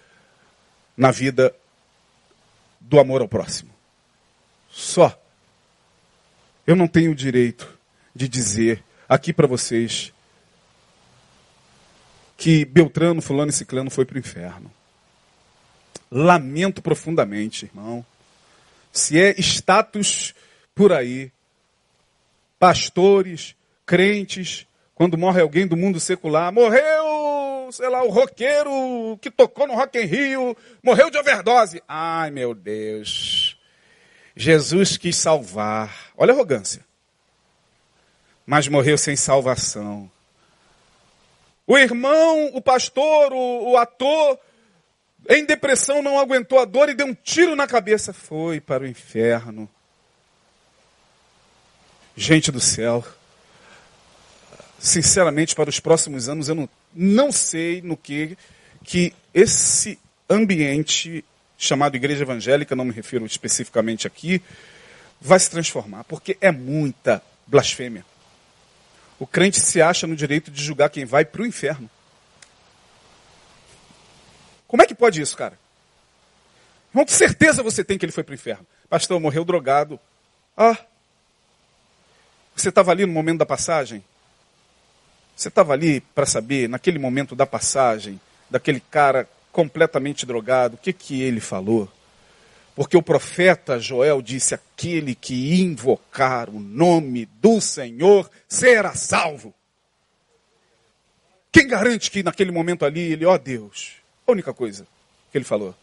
na 0.98 1.12
vida 1.12 1.56
do 2.80 3.00
amor 3.00 3.22
ao 3.22 3.28
próximo. 3.28 3.72
Só. 4.70 5.20
Eu 6.66 6.76
não 6.76 6.88
tenho 6.88 7.12
o 7.12 7.16
direito 7.16 7.78
de 8.16 8.28
dizer 8.28 8.84
aqui 9.08 9.32
para 9.32 9.46
vocês 9.46 10.12
que 12.38 12.66
Beltrano, 12.66 13.22
Fulano 13.22 13.50
e 13.50 13.54
Ciclano 13.54 13.90
foi 13.90 14.06
para 14.06 14.16
o 14.16 14.20
inferno. 14.20 14.72
Lamento 16.12 16.82
profundamente, 16.82 17.66
irmão. 17.66 18.06
Se 18.92 19.20
é 19.20 19.36
status 19.40 20.34
por 20.74 20.94
aí, 20.94 21.32
pastores, 22.60 23.56
crentes, 23.86 24.66
quando 24.94 25.18
morre 25.18 25.42
alguém 25.42 25.68
do 25.68 25.76
mundo 25.76 26.00
secular, 26.00 26.52
morreu, 26.52 27.70
sei 27.72 27.90
lá, 27.90 28.04
o 28.04 28.10
roqueiro 28.10 29.18
que 29.22 29.30
tocou 29.30 29.68
no 29.68 29.76
Rock 29.76 29.98
em 29.98 30.06
Rio, 30.06 30.56
morreu 30.82 31.10
de 31.10 31.18
overdose. 31.18 31.84
Ai, 31.88 32.32
meu 32.32 32.54
Deus. 32.54 33.58
Jesus 34.36 34.98
quis 34.98 35.18
salvar. 35.18 36.12
Olha 36.18 36.32
a 36.32 36.36
arrogância. 36.36 36.86
Mas 38.46 38.68
morreu 38.68 38.98
sem 38.98 39.16
salvação. 39.16 40.10
O 41.68 41.78
irmão, 41.78 42.52
o 42.54 42.62
pastor, 42.62 43.34
o, 43.34 43.72
o 43.72 43.78
ator, 43.78 44.40
em 45.30 45.46
depressão 45.46 46.02
não 46.02 46.20
aguentou 46.20 46.60
a 46.60 46.66
dor 46.66 46.90
e 46.90 46.94
deu 46.94 47.08
um 47.08 47.14
tiro 47.14 47.56
na 47.56 47.66
cabeça. 47.68 48.14
Foi 48.14 48.60
para 48.60 48.84
o 48.84 48.88
inferno. 48.88 49.68
Gente 52.16 52.52
do 52.52 52.60
céu. 52.60 53.04
Sinceramente, 54.80 55.56
para 55.56 55.70
os 55.70 55.80
próximos 55.80 56.30
anos, 56.30 56.48
eu 56.48 56.56
não, 56.56 56.70
não 56.94 57.32
sei 57.32 57.82
no 57.82 57.98
que, 57.98 58.38
que 58.84 59.14
esse 59.34 59.98
ambiente 60.30 61.26
chamado 61.58 61.96
igreja 61.96 62.24
evangélica, 62.24 62.76
não 62.76 62.86
me 62.86 62.92
refiro 62.92 63.26
especificamente 63.26 64.06
aqui, 64.06 64.42
vai 65.20 65.40
se 65.40 65.50
transformar, 65.50 66.04
porque 66.04 66.38
é 66.42 66.52
muita 66.52 67.22
blasfêmia. 67.48 68.06
O 69.20 69.26
crente 69.26 69.60
se 69.60 69.82
acha 69.82 70.06
no 70.06 70.16
direito 70.16 70.52
de 70.52 70.64
julgar 70.64 70.90
quem 70.90 71.06
vai 71.06 71.24
para 71.24 71.42
o 71.42 71.46
inferno. 71.46 71.90
Como 74.68 74.82
é 74.82 74.86
que 74.86 74.96
pode 74.96 75.22
isso, 75.22 75.38
cara? 75.38 75.58
Com 76.94 77.08
certeza 77.08 77.64
você 77.64 77.84
tem 77.84 77.98
que 77.98 78.06
ele 78.06 78.12
foi 78.12 78.24
para 78.24 78.32
o 78.32 78.36
inferno. 78.36 78.66
Pastor, 78.90 79.20
morreu 79.20 79.46
drogado. 79.46 80.00
Ah, 80.58 80.78
você 82.56 82.70
estava 82.70 82.92
ali 82.92 83.06
no 83.06 83.12
momento 83.12 83.40
da 83.40 83.46
passagem? 83.46 84.04
Você 85.36 85.50
estava 85.50 85.74
ali 85.74 86.00
para 86.00 86.26
saber, 86.26 86.70
naquele 86.70 86.98
momento 86.98 87.36
da 87.36 87.46
passagem, 87.46 88.20
daquele 88.50 88.80
cara 88.80 89.28
completamente 89.52 90.26
drogado, 90.26 90.76
o 90.76 90.78
que, 90.78 90.94
que 90.94 91.22
ele 91.22 91.42
falou? 91.42 91.92
Porque 92.76 92.98
o 92.98 93.02
profeta 93.02 93.80
Joel 93.80 94.22
disse: 94.22 94.54
aquele 94.54 95.16
que 95.16 95.62
invocar 95.62 96.50
o 96.50 96.60
nome 96.60 97.26
do 97.26 97.62
Senhor 97.62 98.30
será 98.48 98.94
salvo. 98.94 99.54
Quem 101.52 101.68
garante 101.68 102.12
que 102.12 102.22
naquele 102.22 102.52
momento 102.52 102.84
ali 102.84 103.14
ele, 103.14 103.26
ó 103.26 103.34
oh 103.34 103.38
Deus, 103.38 103.94
a 104.28 104.32
única 104.34 104.54
coisa 104.54 104.86
que 105.32 105.38
ele 105.38 105.46
falou: 105.46 105.74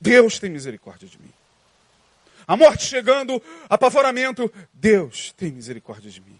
Deus 0.00 0.38
tem 0.38 0.50
misericórdia 0.50 1.08
de 1.08 1.18
mim. 1.18 1.32
A 2.46 2.56
morte 2.56 2.84
chegando, 2.84 3.42
apavoramento, 3.68 4.52
Deus 4.72 5.32
tem 5.36 5.50
misericórdia 5.50 6.10
de 6.10 6.20
mim. 6.20 6.38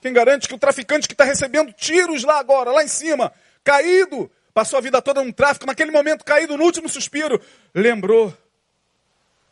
Quem 0.00 0.12
garante 0.12 0.46
que 0.46 0.54
o 0.54 0.58
traficante 0.58 1.08
que 1.08 1.14
está 1.14 1.24
recebendo 1.24 1.72
tiros 1.72 2.22
lá 2.22 2.38
agora, 2.38 2.70
lá 2.70 2.84
em 2.84 2.88
cima, 2.88 3.32
caído, 3.64 4.30
passou 4.56 4.78
a 4.78 4.80
vida 4.80 5.02
toda 5.02 5.22
num 5.22 5.30
tráfico, 5.30 5.66
naquele 5.66 5.90
momento 5.90 6.24
caído 6.24 6.56
no 6.56 6.64
último 6.64 6.88
suspiro, 6.88 7.38
lembrou 7.74 8.34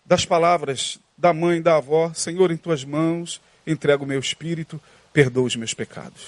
das 0.03 0.25
palavras 0.25 0.99
da 1.15 1.31
mãe, 1.31 1.61
da 1.61 1.77
avó: 1.77 2.11
Senhor, 2.15 2.51
em 2.51 2.57
tuas 2.57 2.85
mãos 2.85 3.39
entrego 3.67 4.05
o 4.05 4.09
meu 4.09 4.19
espírito, 4.19 4.81
perdoa 5.13 5.45
os 5.45 5.57
meus 5.57 5.75
pecados. 5.75 6.23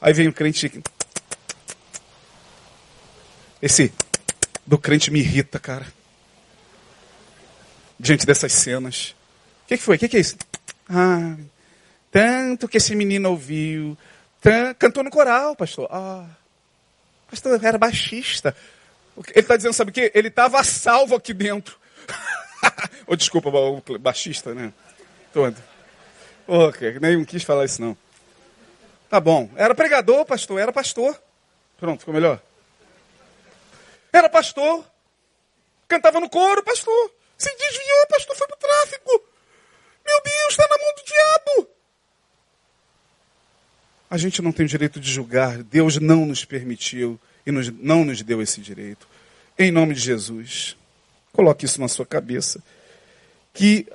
Aí 0.00 0.12
vem 0.12 0.26
o 0.26 0.32
crente. 0.32 0.82
Esse 3.62 3.92
do 4.66 4.76
crente 4.76 5.12
me 5.12 5.20
irrita, 5.20 5.60
cara. 5.60 5.86
Diante 7.96 8.26
dessas 8.26 8.52
cenas. 8.52 9.14
O 9.62 9.68
que, 9.68 9.76
foi? 9.76 9.94
O 9.94 9.98
que, 10.00 10.08
que 10.08 10.16
é 10.16 10.20
isso? 10.20 10.36
Ah, 10.88 11.36
tanto 12.10 12.66
que 12.66 12.78
esse 12.78 12.96
menino 12.96 13.30
ouviu, 13.30 13.96
Cantou 14.78 15.02
no 15.02 15.10
coral, 15.10 15.56
pastor. 15.56 15.88
Ah, 15.90 16.26
pastor, 17.30 17.62
era 17.64 17.78
baixista. 17.78 18.54
Ele 19.16 19.40
está 19.40 19.56
dizendo, 19.56 19.72
sabe 19.72 19.90
o 19.90 19.94
quê? 19.94 20.12
Ele 20.14 20.28
estava 20.28 20.62
salvo 20.62 21.16
aqui 21.16 21.34
dentro. 21.34 21.76
oh, 23.06 23.16
desculpa, 23.16 23.50
baixista, 23.98 24.54
né? 24.54 24.72
Todo. 25.32 25.56
Oh, 26.46 26.70
nem 27.00 27.24
quis 27.24 27.42
falar 27.42 27.64
isso, 27.64 27.82
não. 27.82 27.96
Tá 29.10 29.20
bom. 29.20 29.50
Era 29.56 29.74
pregador, 29.74 30.24
pastor, 30.24 30.60
era 30.60 30.72
pastor. 30.72 31.20
Pronto, 31.78 32.00
ficou 32.00 32.14
melhor? 32.14 32.40
Era 34.12 34.28
pastor. 34.28 34.84
Cantava 35.86 36.20
no 36.20 36.28
coro, 36.28 36.62
pastor. 36.62 37.12
Se 37.36 37.54
desviou, 37.56 38.06
pastor, 38.08 38.36
foi 38.36 38.46
pro 38.46 38.56
tráfico. 38.56 39.10
Meu 40.06 40.22
Deus, 40.22 40.48
está 40.50 40.66
na 40.68 40.78
mão 40.78 40.94
do 40.94 41.04
diabo. 41.04 41.27
A 44.10 44.16
gente 44.16 44.40
não 44.40 44.52
tem 44.52 44.64
o 44.64 44.68
direito 44.68 44.98
de 44.98 45.10
julgar. 45.10 45.62
Deus 45.62 45.98
não 45.98 46.24
nos 46.24 46.44
permitiu 46.44 47.20
e 47.46 47.50
nos, 47.50 47.70
não 47.70 48.04
nos 48.04 48.22
deu 48.22 48.40
esse 48.40 48.60
direito. 48.60 49.06
Em 49.58 49.70
nome 49.70 49.94
de 49.94 50.00
Jesus, 50.00 50.76
coloque 51.32 51.64
isso 51.64 51.80
na 51.80 51.88
sua 51.88 52.06
cabeça. 52.06 52.62
Que 53.52 53.86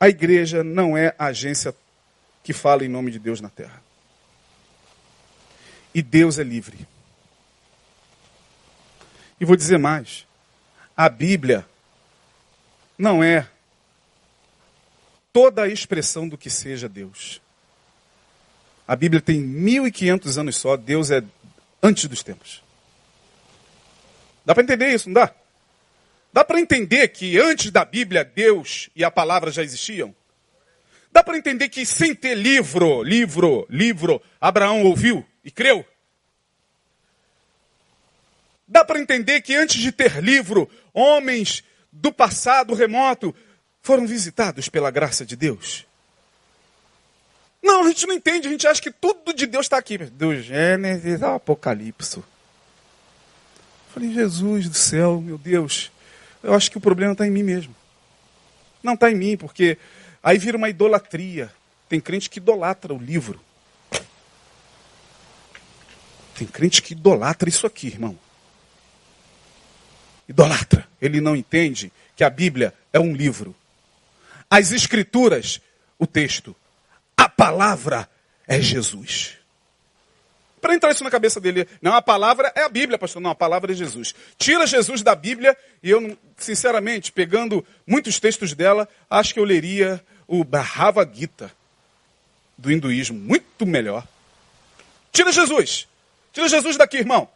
a 0.00 0.08
igreja 0.08 0.64
não 0.64 0.96
é 0.96 1.14
a 1.18 1.26
agência 1.26 1.74
que 2.42 2.52
fala 2.52 2.84
em 2.84 2.88
nome 2.88 3.10
de 3.10 3.18
Deus 3.18 3.40
na 3.40 3.48
terra. 3.48 3.82
E 5.94 6.02
Deus 6.02 6.38
é 6.38 6.42
livre. 6.42 6.78
E 9.40 9.44
vou 9.44 9.54
dizer 9.54 9.78
mais: 9.78 10.26
a 10.96 11.08
Bíblia 11.08 11.66
não 12.98 13.22
é 13.22 13.46
toda 15.32 15.62
a 15.62 15.68
expressão 15.68 16.28
do 16.28 16.38
que 16.38 16.50
seja 16.50 16.88
Deus. 16.88 17.40
A 18.86 18.96
Bíblia 18.96 19.20
tem 19.20 19.40
1500 19.40 20.38
anos 20.38 20.56
só, 20.56 20.76
Deus 20.76 21.10
é 21.10 21.22
antes 21.82 22.06
dos 22.06 22.22
tempos. 22.22 22.62
Dá 24.44 24.54
para 24.54 24.64
entender 24.64 24.92
isso, 24.92 25.08
não 25.08 25.14
dá? 25.14 25.34
Dá 26.32 26.44
para 26.44 26.60
entender 26.60 27.08
que 27.08 27.38
antes 27.38 27.70
da 27.70 27.84
Bíblia 27.84 28.24
Deus 28.24 28.88
e 28.96 29.04
a 29.04 29.10
palavra 29.10 29.50
já 29.50 29.62
existiam? 29.62 30.14
Dá 31.12 31.22
para 31.22 31.36
entender 31.36 31.68
que 31.68 31.84
sem 31.84 32.14
ter 32.14 32.34
livro, 32.34 33.02
livro, 33.02 33.66
livro, 33.68 34.20
Abraão 34.40 34.82
ouviu 34.84 35.24
e 35.44 35.50
creu? 35.50 35.84
Dá 38.66 38.82
para 38.82 38.98
entender 38.98 39.42
que 39.42 39.54
antes 39.54 39.80
de 39.80 39.92
ter 39.92 40.22
livro, 40.22 40.68
homens 40.94 41.62
do 41.92 42.10
passado 42.10 42.72
remoto 42.72 43.34
foram 43.82 44.06
visitados 44.06 44.70
pela 44.70 44.90
graça 44.90 45.26
de 45.26 45.36
Deus? 45.36 45.86
Não, 47.62 47.84
a 47.84 47.88
gente 47.88 48.06
não 48.06 48.14
entende, 48.14 48.48
a 48.48 48.50
gente 48.50 48.66
acha 48.66 48.82
que 48.82 48.90
tudo 48.90 49.32
de 49.32 49.46
Deus 49.46 49.66
está 49.66 49.78
aqui. 49.78 49.96
Do 49.96 50.34
Gênesis 50.40 51.22
ao 51.22 51.36
Apocalipse. 51.36 52.22
falei, 53.94 54.12
Jesus 54.12 54.68
do 54.68 54.74
céu, 54.74 55.20
meu 55.20 55.38
Deus, 55.38 55.92
eu 56.42 56.54
acho 56.54 56.70
que 56.70 56.78
o 56.78 56.80
problema 56.80 57.12
está 57.12 57.26
em 57.26 57.30
mim 57.30 57.44
mesmo. 57.44 57.74
Não 58.82 58.94
está 58.94 59.10
em 59.10 59.14
mim, 59.14 59.36
porque 59.36 59.78
aí 60.22 60.38
vira 60.38 60.56
uma 60.56 60.68
idolatria. 60.68 61.52
Tem 61.88 62.00
crente 62.00 62.28
que 62.28 62.38
idolatra 62.38 62.92
o 62.92 62.98
livro. 62.98 63.40
Tem 66.34 66.46
crente 66.46 66.82
que 66.82 66.94
idolatra 66.94 67.48
isso 67.48 67.66
aqui, 67.66 67.86
irmão. 67.86 68.18
Idolatra. 70.28 70.88
Ele 71.00 71.20
não 71.20 71.36
entende 71.36 71.92
que 72.16 72.24
a 72.24 72.30
Bíblia 72.30 72.74
é 72.92 72.98
um 72.98 73.14
livro. 73.14 73.54
As 74.50 74.72
Escrituras, 74.72 75.60
o 75.98 76.06
texto. 76.06 76.56
Palavra 77.42 78.08
é 78.46 78.60
Jesus. 78.60 79.36
Para 80.60 80.76
entrar 80.76 80.92
isso 80.92 81.02
na 81.02 81.10
cabeça 81.10 81.40
dele, 81.40 81.66
não, 81.80 81.92
a 81.92 82.00
palavra 82.00 82.52
é 82.54 82.62
a 82.62 82.68
Bíblia, 82.68 82.96
pastor. 82.96 83.20
Não, 83.20 83.32
a 83.32 83.34
palavra 83.34 83.72
é 83.72 83.74
Jesus. 83.74 84.14
Tira 84.38 84.64
Jesus 84.64 85.02
da 85.02 85.12
Bíblia 85.16 85.58
e 85.82 85.90
eu, 85.90 86.16
sinceramente, 86.36 87.10
pegando 87.10 87.66
muitos 87.84 88.20
textos 88.20 88.54
dela, 88.54 88.88
acho 89.10 89.34
que 89.34 89.40
eu 89.40 89.44
leria 89.44 90.00
o 90.28 90.44
Bhagavad 90.44 91.18
Gita 91.18 91.50
do 92.56 92.70
hinduísmo, 92.70 93.18
muito 93.18 93.66
melhor. 93.66 94.06
Tira 95.10 95.32
Jesus. 95.32 95.88
Tira 96.32 96.48
Jesus 96.48 96.76
daqui, 96.76 96.98
irmão. 96.98 97.28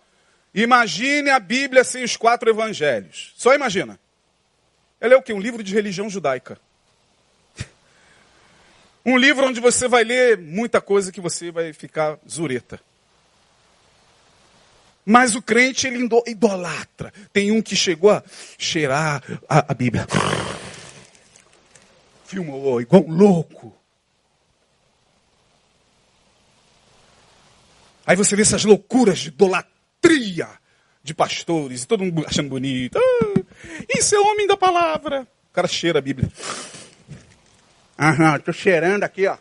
Imagine 0.55 1.31
a 1.31 1.41
Bíblia 1.41 1.83
sem 1.83 2.05
os 2.05 2.17
quatro 2.17 2.49
evangelhos. 2.49 3.35
Só 3.37 3.53
imagina. 3.57 3.99
Ela 5.01 5.15
é 5.15 5.17
o 5.17 5.23
que? 5.23 5.33
Um 5.33 5.41
livro 5.41 5.65
de 5.65 5.75
religião 5.75 6.09
judaica. 6.09 6.61
Um 9.07 9.17
livro 9.17 9.47
onde 9.47 9.61
você 9.61 9.87
vai 9.87 10.03
ler 10.03 10.37
muita 10.37 10.81
coisa 10.81 11.13
que 11.13 11.21
você 11.21 11.53
vai 11.53 11.73
ficar 11.73 12.19
zureta. 12.29 12.81
Mas 15.05 15.37
o 15.37 15.43
crente, 15.43 15.87
ele 15.87 16.09
idolatra. 16.27 17.13
Tem 17.33 17.53
um 17.53 17.63
que 17.63 17.77
chegou 17.77 18.11
a 18.11 18.25
cheirar 18.59 19.23
a, 19.49 19.71
a 19.71 19.75
Bíblia. 19.75 20.09
Filmou 22.25 22.81
igual 22.81 23.05
um 23.05 23.13
louco. 23.13 23.73
Aí 28.05 28.17
você 28.17 28.35
vê 28.35 28.43
essas 28.43 28.65
loucuras 28.65 29.21
de 29.21 29.29
idolatria 29.29 30.49
de 31.05 31.15
pastores, 31.15 31.85
e 31.85 31.87
todo 31.87 32.03
mundo 32.03 32.25
achando 32.27 32.49
bonito. 32.49 32.99
Ah, 32.99 33.41
isso 33.97 34.17
é 34.17 34.19
homem 34.19 34.49
da 34.49 34.57
palavra. 34.57 35.23
O 35.49 35.55
cara 35.55 35.69
cheira 35.69 36.01
a 36.01 36.03
Bíblia. 36.03 36.29
Aham, 37.99 38.37
estou 38.37 38.53
cheirando 38.53 39.05
aqui, 39.05 39.27
ó. 39.27 39.39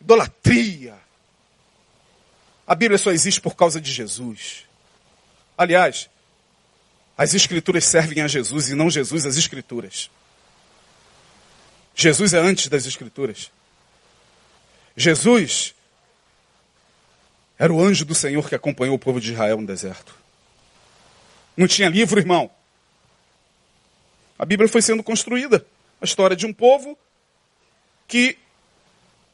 Idolatria. 0.00 0.96
A 2.66 2.74
Bíblia 2.74 2.98
só 2.98 3.10
existe 3.10 3.40
por 3.40 3.54
causa 3.54 3.80
de 3.80 3.92
Jesus. 3.92 4.64
Aliás, 5.56 6.08
as 7.16 7.34
Escrituras 7.34 7.84
servem 7.84 8.22
a 8.22 8.28
Jesus 8.28 8.68
e 8.70 8.74
não 8.74 8.90
Jesus 8.90 9.24
às 9.26 9.36
Escrituras. 9.36 10.10
Jesus 11.94 12.34
é 12.34 12.38
antes 12.38 12.68
das 12.68 12.86
Escrituras. 12.86 13.50
Jesus 14.96 15.74
era 17.58 17.72
o 17.72 17.82
anjo 17.82 18.04
do 18.04 18.14
Senhor 18.14 18.48
que 18.48 18.54
acompanhou 18.54 18.96
o 18.96 18.98
povo 18.98 19.20
de 19.20 19.32
Israel 19.32 19.60
no 19.60 19.66
deserto. 19.66 20.14
Não 21.56 21.66
tinha 21.66 21.88
livro, 21.88 22.20
irmão. 22.20 22.50
A 24.38 24.44
Bíblia 24.44 24.68
foi 24.68 24.82
sendo 24.82 25.02
construída. 25.02 25.64
A 26.00 26.04
história 26.04 26.36
de 26.36 26.46
um 26.46 26.52
povo 26.52 26.96
que, 28.06 28.38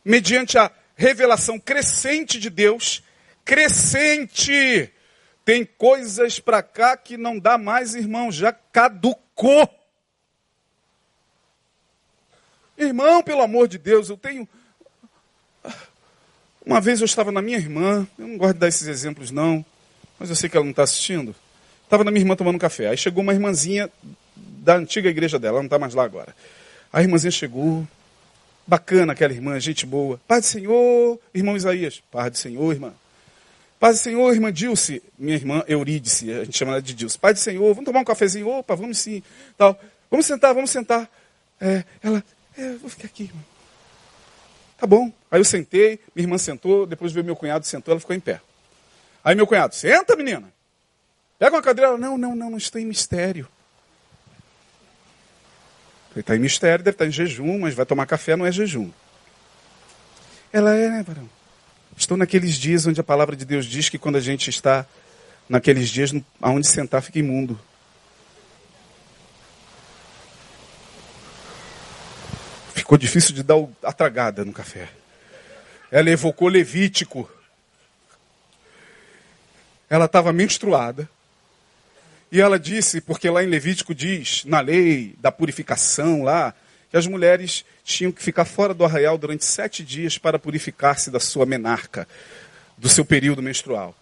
mediante 0.04 0.56
a 0.58 0.70
revelação 0.96 1.58
crescente 1.58 2.38
de 2.38 2.48
Deus, 2.48 3.02
crescente, 3.44 4.92
tem 5.44 5.64
coisas 5.64 6.38
para 6.38 6.62
cá 6.62 6.96
que 6.96 7.16
não 7.16 7.38
dá 7.38 7.58
mais, 7.58 7.94
irmão, 7.94 8.30
já 8.30 8.52
caducou. 8.52 9.68
Irmão, 12.78 13.22
pelo 13.22 13.42
amor 13.42 13.68
de 13.68 13.78
Deus, 13.78 14.08
eu 14.08 14.16
tenho 14.16 14.48
uma 16.64 16.80
vez 16.80 17.00
eu 17.00 17.04
estava 17.04 17.32
na 17.32 17.42
minha 17.42 17.58
irmã, 17.58 18.06
eu 18.16 18.26
não 18.26 18.38
gosto 18.38 18.54
de 18.54 18.60
dar 18.60 18.68
esses 18.68 18.86
exemplos 18.86 19.32
não, 19.32 19.64
mas 20.18 20.30
eu 20.30 20.36
sei 20.36 20.48
que 20.48 20.56
ela 20.56 20.64
não 20.64 20.70
está 20.70 20.84
assistindo. 20.84 21.34
Estava 21.82 22.04
na 22.04 22.10
minha 22.12 22.22
irmã 22.22 22.36
tomando 22.36 22.58
café. 22.58 22.88
Aí 22.88 22.96
chegou 22.96 23.22
uma 23.22 23.34
irmãzinha 23.34 23.90
da 24.62 24.76
antiga 24.76 25.10
igreja 25.10 25.40
dela, 25.40 25.54
ela 25.54 25.62
não 25.62 25.66
está 25.66 25.78
mais 25.78 25.92
lá 25.92 26.04
agora. 26.04 26.34
A 26.92 27.02
irmãzinha 27.02 27.32
chegou, 27.32 27.86
bacana 28.64 29.12
aquela 29.12 29.32
irmã, 29.32 29.58
gente 29.58 29.84
boa. 29.84 30.20
Paz 30.28 30.42
do 30.42 30.46
Senhor, 30.46 31.18
irmão 31.34 31.56
Isaías. 31.56 32.00
Paz 32.12 32.30
do 32.30 32.38
Senhor, 32.38 32.72
irmã. 32.72 32.94
Paz 33.80 33.98
do 33.98 34.02
Senhor, 34.04 34.32
irmã 34.32 34.52
Dilce. 34.52 35.02
Minha 35.18 35.34
irmã 35.34 35.64
Eurídice, 35.66 36.30
a 36.32 36.44
gente 36.44 36.56
chama 36.56 36.72
ela 36.72 36.82
de 36.82 36.94
Dilce. 36.94 37.18
Paz 37.18 37.34
do 37.34 37.40
Senhor, 37.40 37.74
vamos 37.74 37.84
tomar 37.84 38.00
um 38.00 38.04
cafezinho? 38.04 38.48
Opa, 38.48 38.76
vamos 38.76 38.98
sim. 38.98 39.20
Tal. 39.58 39.78
Vamos 40.08 40.26
sentar, 40.26 40.54
vamos 40.54 40.70
sentar. 40.70 41.10
É, 41.60 41.82
ela, 42.00 42.22
é, 42.56 42.74
vou 42.74 42.88
ficar 42.88 43.06
aqui, 43.06 43.24
irmã. 43.24 43.40
Tá 44.78 44.86
bom. 44.86 45.10
Aí 45.28 45.40
eu 45.40 45.44
sentei, 45.44 45.98
minha 46.14 46.24
irmã 46.24 46.38
sentou, 46.38 46.86
depois 46.86 47.10
veio 47.10 47.24
meu 47.24 47.34
cunhado, 47.34 47.66
sentou, 47.66 47.92
ela 47.92 48.00
ficou 48.00 48.14
em 48.14 48.20
pé. 48.20 48.40
Aí 49.24 49.34
meu 49.34 49.46
cunhado, 49.46 49.74
senta 49.74 50.14
menina. 50.14 50.52
Pega 51.36 51.56
uma 51.56 51.62
cadeira. 51.62 51.90
Ela, 51.90 51.98
não, 51.98 52.16
não, 52.16 52.36
não, 52.36 52.50
não 52.50 52.58
estou 52.58 52.80
em 52.80 52.84
mistério. 52.84 53.48
Ele 56.12 56.20
está 56.20 56.36
em 56.36 56.38
mistério, 56.38 56.84
deve 56.84 56.94
estar 56.94 57.06
em 57.06 57.10
jejum, 57.10 57.58
mas 57.58 57.74
vai 57.74 57.86
tomar 57.86 58.06
café, 58.06 58.36
não 58.36 58.46
é 58.46 58.52
jejum. 58.52 58.90
Ela 60.52 60.74
é, 60.74 60.88
né, 60.88 61.02
varão? 61.02 61.28
Estou 61.96 62.16
naqueles 62.16 62.54
dias 62.54 62.86
onde 62.86 63.00
a 63.00 63.04
palavra 63.04 63.34
de 63.34 63.44
Deus 63.44 63.64
diz 63.64 63.88
que 63.88 63.98
quando 63.98 64.16
a 64.16 64.20
gente 64.20 64.50
está 64.50 64.86
naqueles 65.48 65.88
dias, 65.88 66.14
aonde 66.40 66.66
sentar 66.66 67.02
fica 67.02 67.18
imundo. 67.18 67.58
Ficou 72.74 72.98
difícil 72.98 73.34
de 73.34 73.42
dar 73.42 73.56
a 73.82 73.92
tragada 73.92 74.44
no 74.44 74.52
café. 74.52 74.88
Ela 75.90 76.10
evocou 76.10 76.48
Levítico. 76.48 77.30
Ela 79.88 80.06
estava 80.06 80.32
menstruada. 80.32 81.08
E 82.32 82.40
ela 82.40 82.58
disse, 82.58 83.02
porque 83.02 83.28
lá 83.28 83.44
em 83.44 83.46
Levítico 83.46 83.94
diz, 83.94 84.46
na 84.46 84.60
lei 84.60 85.14
da 85.20 85.30
purificação 85.30 86.22
lá, 86.22 86.54
que 86.90 86.96
as 86.96 87.06
mulheres 87.06 87.62
tinham 87.84 88.10
que 88.10 88.22
ficar 88.22 88.46
fora 88.46 88.72
do 88.72 88.86
arraial 88.86 89.18
durante 89.18 89.44
sete 89.44 89.84
dias 89.84 90.16
para 90.16 90.38
purificar-se 90.38 91.10
da 91.10 91.20
sua 91.20 91.44
menarca, 91.44 92.08
do 92.78 92.88
seu 92.88 93.04
período 93.04 93.42
menstrual. 93.42 93.94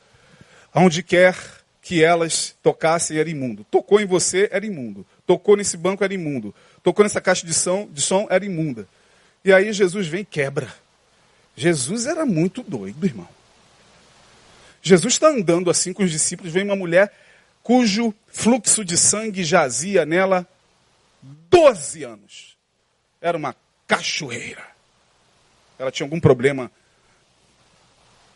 Aonde 0.72 1.02
quer 1.02 1.36
que 1.82 2.04
elas 2.04 2.54
tocassem 2.62 3.18
era 3.18 3.28
imundo. 3.28 3.66
Tocou 3.68 4.00
em 4.00 4.06
você, 4.06 4.48
era 4.52 4.64
imundo. 4.64 5.04
Tocou 5.26 5.56
nesse 5.56 5.76
banco, 5.76 6.04
era 6.04 6.14
imundo. 6.14 6.54
Tocou 6.84 7.02
nessa 7.02 7.20
caixa 7.20 7.44
de 7.44 7.52
som, 7.52 7.88
de 7.90 8.00
som 8.00 8.28
era 8.30 8.44
imunda. 8.44 8.86
E 9.44 9.52
aí 9.52 9.72
Jesus 9.72 10.06
vem 10.06 10.20
e 10.20 10.24
quebra. 10.24 10.72
Jesus 11.56 12.06
era 12.06 12.24
muito 12.24 12.62
doido, 12.62 13.04
irmão. 13.04 13.28
Jesus 14.80 15.14
está 15.14 15.30
andando 15.30 15.68
assim 15.68 15.92
com 15.92 16.04
os 16.04 16.12
discípulos, 16.12 16.52
vem 16.52 16.62
uma 16.62 16.76
mulher 16.76 17.12
cujo 17.62 18.14
fluxo 18.26 18.84
de 18.84 18.96
sangue 18.96 19.44
jazia 19.44 20.06
nela 20.06 20.46
12 21.22 22.04
anos. 22.04 22.56
Era 23.20 23.36
uma 23.36 23.54
cachoeira. 23.86 24.66
Ela 25.78 25.90
tinha 25.90 26.06
algum 26.06 26.20
problema 26.20 26.70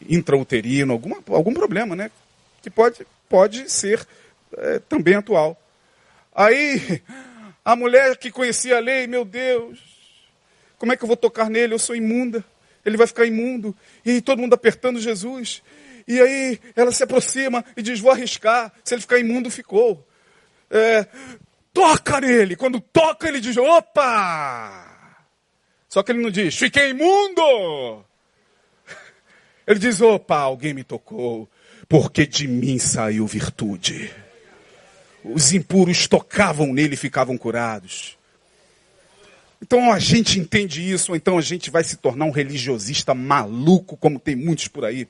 intrauterino, 0.08 0.92
alguma, 0.92 1.22
algum 1.28 1.54
problema, 1.54 1.94
né? 1.96 2.10
Que 2.62 2.70
pode, 2.70 3.06
pode 3.28 3.70
ser 3.70 4.06
é, 4.56 4.78
também 4.80 5.14
atual. 5.14 5.60
Aí 6.34 7.02
a 7.64 7.74
mulher 7.76 8.16
que 8.16 8.30
conhecia 8.30 8.76
a 8.76 8.80
lei, 8.80 9.06
meu 9.06 9.24
Deus, 9.24 9.78
como 10.78 10.92
é 10.92 10.96
que 10.96 11.04
eu 11.04 11.08
vou 11.08 11.16
tocar 11.16 11.48
nele? 11.48 11.74
Eu 11.74 11.78
sou 11.78 11.96
imunda. 11.96 12.44
Ele 12.84 12.96
vai 12.96 13.06
ficar 13.06 13.24
imundo. 13.24 13.74
E 14.04 14.20
todo 14.20 14.40
mundo 14.40 14.54
apertando 14.54 15.00
Jesus. 15.00 15.62
E 16.06 16.20
aí 16.20 16.60
ela 16.76 16.92
se 16.92 17.02
aproxima 17.02 17.64
e 17.76 17.82
diz: 17.82 18.00
Vou 18.00 18.10
arriscar. 18.10 18.72
Se 18.84 18.94
ele 18.94 19.02
ficar 19.02 19.18
imundo, 19.18 19.50
ficou. 19.50 20.06
É, 20.70 21.06
toca 21.72 22.20
nele. 22.20 22.56
Quando 22.56 22.80
toca, 22.80 23.28
ele 23.28 23.40
diz: 23.40 23.56
Opa! 23.56 24.90
Só 25.88 26.02
que 26.02 26.12
ele 26.12 26.22
não 26.22 26.30
diz: 26.30 26.56
Fiquei 26.56 26.90
imundo. 26.90 28.04
Ele 29.66 29.78
diz: 29.78 30.00
Opa, 30.00 30.36
alguém 30.36 30.74
me 30.74 30.84
tocou. 30.84 31.48
Porque 31.88 32.26
de 32.26 32.46
mim 32.46 32.78
saiu 32.78 33.26
virtude 33.26 34.10
os 35.24 35.52
impuros 35.54 36.06
tocavam 36.06 36.72
nele 36.72 36.94
e 36.94 36.98
ficavam 36.98 37.38
curados. 37.38 38.18
Então 39.62 39.90
a 39.90 39.98
gente 39.98 40.38
entende 40.38 40.92
isso, 40.92 41.12
ou 41.12 41.16
então 41.16 41.38
a 41.38 41.40
gente 41.40 41.70
vai 41.70 41.82
se 41.82 41.96
tornar 41.96 42.26
um 42.26 42.30
religiosista 42.30 43.14
maluco, 43.14 43.96
como 43.96 44.20
tem 44.20 44.36
muitos 44.36 44.68
por 44.68 44.84
aí. 44.84 45.08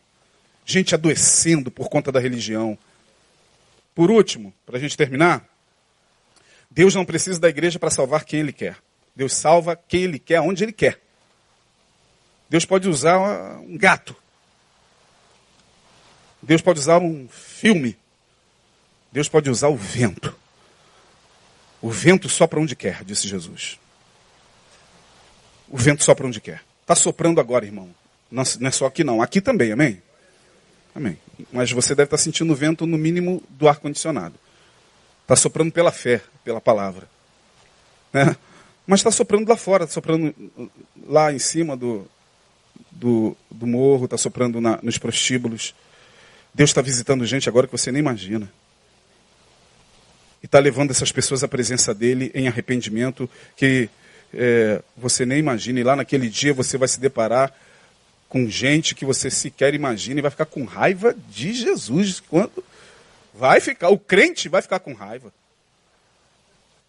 Gente 0.64 0.94
adoecendo 0.94 1.70
por 1.70 1.88
conta 1.88 2.10
da 2.10 2.20
religião. 2.20 2.78
Por 3.94 4.10
último, 4.10 4.52
para 4.64 4.76
a 4.76 4.80
gente 4.80 4.96
terminar, 4.96 5.46
Deus 6.70 6.94
não 6.94 7.04
precisa 7.04 7.38
da 7.38 7.48
igreja 7.48 7.78
para 7.78 7.90
salvar 7.90 8.24
quem 8.24 8.40
Ele 8.40 8.52
quer. 8.52 8.76
Deus 9.14 9.32
salva 9.34 9.76
quem 9.76 10.02
Ele 10.02 10.18
quer, 10.18 10.40
onde 10.40 10.64
Ele 10.64 10.72
quer. 10.72 11.00
Deus 12.48 12.64
pode 12.64 12.88
usar 12.88 13.18
um 13.60 13.76
gato. 13.76 14.16
Deus 16.42 16.60
pode 16.60 16.80
usar 16.80 16.98
um 16.98 17.28
filme. 17.28 17.96
Deus 19.12 19.28
pode 19.28 19.48
usar 19.48 19.68
o 19.68 19.76
vento. 19.76 20.36
O 21.80 21.90
vento 21.90 22.28
sopra 22.28 22.58
onde 22.58 22.74
quer, 22.74 23.04
disse 23.04 23.28
Jesus. 23.28 23.78
O 25.68 25.76
vento 25.76 26.02
sopra 26.02 26.26
onde 26.26 26.40
quer. 26.40 26.62
Está 26.80 26.94
soprando 26.94 27.40
agora, 27.40 27.64
irmão. 27.64 27.94
Não, 28.30 28.42
é 28.42 28.70
só 28.70 28.86
aqui 28.86 29.04
não, 29.04 29.22
aqui 29.22 29.40
também, 29.40 29.70
amém? 29.70 30.02
Amém. 30.95 31.18
Mas 31.53 31.72
você 31.72 31.95
deve 31.95 32.07
estar 32.07 32.18
sentindo 32.18 32.53
o 32.53 32.57
vento, 32.57 32.86
no 32.86 32.97
mínimo, 32.97 33.42
do 33.51 33.68
ar-condicionado. 33.68 34.34
Está 35.22 35.34
soprando 35.34 35.72
pela 35.72 35.90
fé, 35.90 36.22
pela 36.45 36.61
palavra. 36.61 37.09
Né? 38.12 38.36
Mas 38.86 39.01
está 39.01 39.11
soprando 39.11 39.49
lá 39.49 39.57
fora, 39.57 39.84
está 39.84 39.95
soprando 39.95 40.34
lá 41.07 41.32
em 41.32 41.38
cima 41.38 41.76
do, 41.76 42.07
do, 42.92 43.36
do 43.51 43.66
morro, 43.66 44.05
está 44.05 44.16
soprando 44.16 44.61
na, 44.61 44.78
nos 44.82 44.99
prostíbulos. 44.99 45.74
Deus 46.53 46.70
está 46.70 46.82
visitando 46.82 47.26
gente 47.26 47.49
agora 47.49 47.66
que 47.66 47.72
você 47.72 47.90
nem 47.90 48.01
imagina. 48.01 48.51
E 50.42 50.47
está 50.47 50.59
levando 50.59 50.90
essas 50.90 51.11
pessoas 51.11 51.42
à 51.42 51.49
presença 51.49 51.95
dele 51.95 52.30
em 52.34 52.47
arrependimento 52.47 53.28
que 53.57 53.88
é, 54.32 54.82
você 54.97 55.24
nem 55.24 55.38
imagina. 55.38 55.80
E 55.80 55.82
lá 55.82 55.97
naquele 55.97 56.28
dia 56.28 56.53
você 56.53 56.76
vai 56.76 56.86
se 56.86 57.01
deparar 57.01 57.53
com 58.35 58.51
gente 58.51 58.97
que 58.97 59.05
você 59.05 59.30
sequer 59.30 59.74
imagina 59.74 60.18
e 60.18 60.22
vai 60.22 60.30
ficar 60.32 60.47
com 60.47 60.64
raiva 60.64 61.14
de 61.28 61.53
Jesus. 61.53 62.18
Quando 62.18 62.64
vai 63.32 63.61
ficar, 63.61 63.91
o 63.91 63.99
crente 63.99 64.49
vai 64.49 64.61
ficar 64.61 64.80
com 64.80 64.93
raiva. 64.93 65.32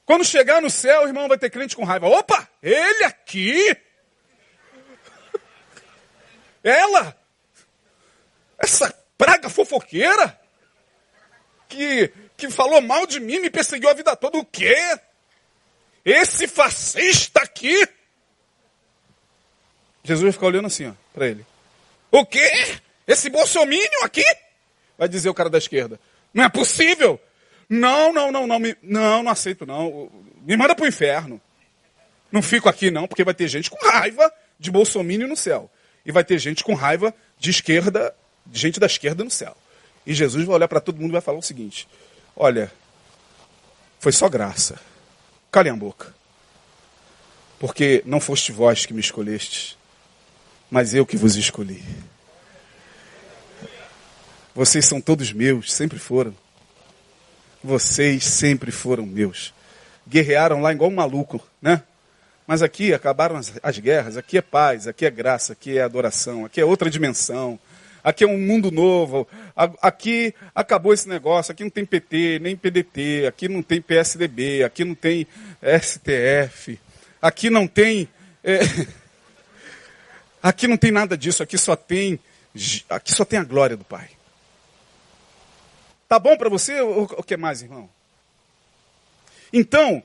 Quando 0.08 0.26
chegar 0.26 0.60
no 0.60 0.72
céu, 0.72 1.04
o 1.04 1.08
irmão 1.08 1.28
vai 1.28 1.38
ter 1.38 1.52
crente 1.52 1.76
com 1.76 1.84
raiva. 1.84 2.08
Opa, 2.08 2.50
ele 2.64 3.04
aqui. 3.04 3.78
Ela. 6.64 7.16
Essa 8.58 8.92
praga 9.16 9.48
fofoqueira. 9.48 10.42
Que, 11.70 12.12
que 12.36 12.50
falou 12.50 12.82
mal 12.82 13.06
de 13.06 13.20
mim, 13.20 13.38
me 13.38 13.52
perseguiu 13.52 13.88
a 13.88 13.94
vida 13.94 14.16
toda. 14.16 14.40
O 14.40 14.46
quê? 14.46 14.76
Esse 16.04 16.48
fascista 16.48 17.42
aqui. 17.42 17.88
Jesus 20.06 20.22
vai 20.22 20.32
ficar 20.32 20.46
olhando 20.46 20.68
assim, 20.68 20.88
ó, 20.88 20.94
para 21.14 21.28
ele. 21.28 21.46
O 22.12 22.26
quê? 22.26 22.78
Esse 23.08 23.30
bolsomínio 23.30 24.04
aqui? 24.04 24.24
Vai 24.98 25.10
dizer 25.10 25.30
o 25.30 25.34
cara 25.34 25.50
da 25.50 25.58
esquerda. 25.58 26.00
Não 26.32 26.44
é 26.44 26.50
possível. 26.50 27.20
Não, 27.68 28.14
não, 28.14 28.32
não, 28.32 28.46
não, 28.46 28.60
me, 28.60 28.78
não, 28.84 29.24
não 29.24 29.32
aceito 29.32 29.66
não. 29.66 30.12
Me 30.46 30.56
manda 30.56 30.76
para 30.76 30.86
o 30.86 30.88
inferno. 30.88 31.42
Não 32.32 32.42
fico 32.42 32.70
aqui 32.70 32.92
não, 32.92 33.08
porque 33.08 33.24
vai 33.24 33.34
ter 33.34 33.48
gente 33.48 33.70
com 33.70 33.84
raiva 33.88 34.32
de 34.60 34.70
bolsomínio 34.70 35.28
no 35.28 35.36
céu. 35.36 35.70
E 36.06 36.12
vai 36.12 36.24
ter 36.24 36.38
gente 36.38 36.64
com 36.64 36.76
raiva 36.76 37.14
de 37.40 37.50
esquerda, 37.50 38.16
de 38.46 38.60
gente 38.60 38.80
da 38.80 38.86
esquerda 38.86 39.24
no 39.24 39.32
céu. 39.32 39.58
E 40.06 40.14
Jesus 40.14 40.46
vai 40.46 40.56
olhar 40.56 40.68
para 40.68 40.80
todo 40.80 41.02
mundo 41.02 41.10
e 41.10 41.14
vai 41.14 41.22
falar 41.22 41.40
o 41.40 41.42
seguinte: 41.42 41.88
Olha, 42.36 42.72
foi 44.00 44.12
só 44.12 44.30
graça. 44.30 44.80
Calem 45.52 45.74
a 45.74 45.76
boca. 45.76 46.14
Porque 47.58 48.04
não 48.06 48.20
foste 48.20 48.52
vós 48.52 48.86
que 48.86 48.94
me 48.94 49.00
escolhestes, 49.00 49.76
mas 50.76 50.94
eu 50.94 51.06
que 51.06 51.16
vos 51.16 51.38
escolhi. 51.38 51.82
Vocês 54.54 54.86
são 54.86 55.00
todos 55.00 55.32
meus, 55.32 55.72
sempre 55.72 55.98
foram. 55.98 56.36
Vocês 57.64 58.26
sempre 58.26 58.72
foram 58.72 59.06
meus. 59.06 59.54
Guerrearam 60.06 60.60
lá 60.60 60.74
igual 60.74 60.92
um 60.92 60.96
maluco, 60.96 61.42
né? 61.62 61.82
Mas 62.46 62.62
aqui 62.62 62.94
acabaram 62.94 63.38
as, 63.38 63.54
as, 63.64 63.80
guerras, 63.80 64.18
aqui 64.18 64.38
é 64.38 64.42
paz, 64.42 64.86
aqui 64.86 65.06
é 65.06 65.10
graça, 65.10 65.54
aqui 65.54 65.78
é 65.78 65.82
adoração, 65.82 66.44
aqui 66.44 66.60
é 66.60 66.66
outra 66.66 66.90
dimensão, 66.90 67.58
aqui 68.04 68.26
é 68.26 68.28
um 68.28 68.38
mundo 68.38 68.70
novo, 68.70 69.26
aqui 69.82 70.36
acabou 70.54 70.94
esse 70.94 71.08
negócio, 71.08 71.54
aqui 71.54 71.64
não 71.64 71.72
tem 71.72 71.86
PT, 71.86 72.40
nem 72.40 72.54
PDT, 72.54 73.28
aqui 73.30 73.48
não 73.48 73.64
tem 73.64 73.82
PSDB, 73.82 74.66
aqui 74.66 74.84
não 74.84 74.94
tem 74.94 75.26
STF, 75.82 76.78
aqui 77.22 77.50
não 77.50 77.66
tem. 77.66 78.10
É, 78.44 78.60
aqui 80.46 80.68
não 80.68 80.78
tem 80.78 80.92
nada 80.92 81.18
disso, 81.18 81.42
aqui 81.42 81.58
só 81.58 81.76
tem. 81.76 82.20
Aqui 82.88 83.12
só 83.12 83.26
tem 83.26 83.40
a 83.40 83.44
glória 83.44 83.76
do 83.76 83.84
Pai. 83.84 84.12
Tá 86.08 86.20
bom 86.20 86.38
para 86.38 86.50
você 86.50 86.80
ou 86.82 87.04
o 87.04 87.24
que 87.24 87.36
mais, 87.36 87.64
irmão? 87.64 87.90
Então, 89.52 90.04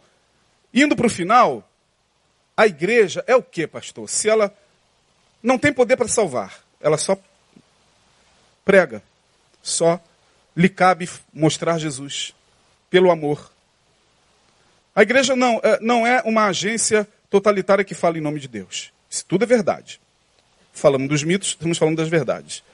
indo 0.73 0.97
para 0.97 1.07
o 1.07 1.11
final, 1.11 1.69
a 2.57 2.67
igreja 2.67 3.23
é 3.27 3.37
o 3.37 3.43
que, 3.43 3.67
pastor? 3.67 4.09
Se 4.09 4.29
ela 4.29 4.53
não 5.43 5.59
tem 5.59 5.73
poder 5.73 5.97
para 5.97 6.09
salvar, 6.09 6.65
ela 6.81 6.97
só 6.97 7.17
prega, 8.65 9.03
só 9.63 10.01
lhe 10.57 10.69
cabe 10.69 11.09
mostrar 11.33 11.79
Jesus 11.79 12.35
pelo 12.89 13.11
amor. 13.11 13.53
A 14.97 15.03
igreja 15.03 15.37
não, 15.37 15.61
é, 15.63 15.79
não 15.81 16.07
é 16.07 16.23
uma 16.25 16.47
agência 16.47 17.07
totalitária 17.29 17.85
que 17.85 17.95
fala 17.95 18.19
em 18.19 18.23
nome 18.23 18.41
de 18.41 18.49
Deus. 18.49 18.93
Isso 19.09 19.25
tudo 19.27 19.45
é 19.45 19.47
verdade. 19.47 20.01
Falamos 20.73 21.09
dos 21.09 21.23
mitos, 21.23 21.51
estamos 21.51 21.79
falando 21.79 21.99
das 21.99 22.09
verdades. 22.09 22.65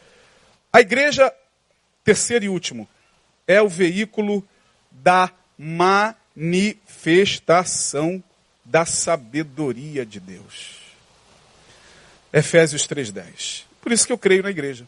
A 0.73 0.81
igreja, 0.81 1.31
terceiro 2.05 2.45
e 2.45 2.49
último, 2.49 2.89
é 3.47 3.63
o 3.63 3.69
veículo 3.69 4.43
da 4.91 5.31
manifestação 5.59 8.23
da 8.65 8.85
sabedoria 8.85 10.05
de 10.05 10.19
Deus. 10.21 10.77
Efésios 12.33 12.87
3:10. 12.87 13.65
Por 13.81 13.93
isso 13.93 14.07
que 14.07 14.13
eu 14.13 14.19
creio 14.19 14.43
na 14.43 14.51
igreja. 14.51 14.87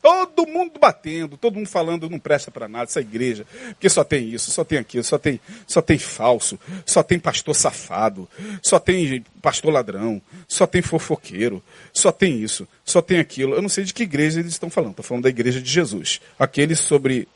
Todo 0.00 0.46
mundo 0.46 0.78
batendo, 0.78 1.36
todo 1.36 1.56
mundo 1.56 1.68
falando, 1.68 2.08
não 2.08 2.20
presta 2.20 2.52
para 2.52 2.68
nada 2.68 2.84
essa 2.84 3.00
igreja, 3.00 3.44
porque 3.70 3.88
só 3.88 4.04
tem 4.04 4.28
isso, 4.28 4.50
só 4.52 4.62
tem 4.62 4.78
aquilo, 4.78 5.02
só 5.02 5.18
tem, 5.18 5.40
só 5.66 5.82
tem 5.82 5.98
falso, 5.98 6.58
só 6.86 7.02
tem 7.02 7.18
pastor 7.18 7.54
safado, 7.54 8.28
só 8.62 8.78
tem 8.78 9.24
pastor 9.42 9.72
ladrão, 9.72 10.22
só 10.46 10.68
tem 10.68 10.82
fofoqueiro, 10.82 11.62
só 11.92 12.12
tem 12.12 12.40
isso, 12.40 12.66
só 12.84 13.02
tem 13.02 13.18
aquilo. 13.18 13.54
Eu 13.54 13.62
não 13.62 13.68
sei 13.68 13.82
de 13.82 13.92
que 13.92 14.04
igreja 14.04 14.38
eles 14.38 14.52
estão 14.52 14.70
falando, 14.70 14.92
estou 14.92 15.04
falando 15.04 15.24
da 15.24 15.30
igreja 15.30 15.60
de 15.60 15.68
Jesus, 15.68 16.20
aquele 16.38 16.76
sobre 16.76 17.26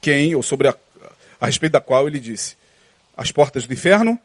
quem, 0.00 0.34
ou 0.34 0.42
sobre 0.42 0.68
a, 0.68 0.76
a 1.38 1.46
respeito 1.46 1.72
da 1.72 1.80
qual 1.80 2.08
ele 2.08 2.18
disse, 2.18 2.56
as 3.14 3.30
portas 3.30 3.66
do 3.66 3.74
inferno, 3.74 4.18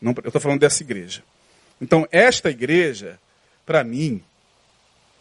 não, 0.00 0.12
eu 0.24 0.28
estou 0.28 0.40
falando 0.40 0.58
dessa 0.58 0.82
igreja. 0.82 1.22
Então, 1.80 2.06
esta 2.10 2.50
igreja, 2.50 3.20
para 3.64 3.84
mim, 3.84 4.22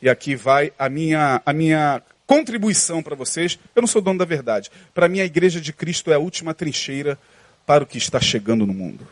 e 0.01 0.09
aqui 0.09 0.35
vai 0.35 0.73
a 0.77 0.89
minha, 0.89 1.41
a 1.45 1.53
minha 1.53 2.01
contribuição 2.25 3.03
para 3.03 3.15
vocês. 3.15 3.59
Eu 3.75 3.81
não 3.81 3.87
sou 3.87 4.01
dono 4.01 4.19
da 4.19 4.25
verdade. 4.25 4.71
Para 4.93 5.07
mim, 5.07 5.19
a 5.19 5.25
igreja 5.25 5.61
de 5.61 5.71
Cristo 5.71 6.11
é 6.11 6.15
a 6.15 6.19
última 6.19 6.53
trincheira 6.53 7.19
para 7.65 7.83
o 7.83 7.87
que 7.87 7.97
está 7.97 8.19
chegando 8.19 8.65
no 8.65 8.73
mundo. 8.73 9.07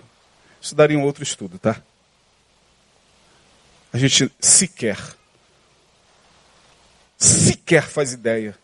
Isso 0.62 0.74
daria 0.74 0.98
um 0.98 1.04
outro 1.04 1.24
estudo, 1.24 1.60
tá? 1.60 1.82
A 3.92 3.98
gente 3.98 4.32
sequer, 4.40 4.98
sequer 7.18 7.84
faz 7.84 8.14
ideia 8.14 8.56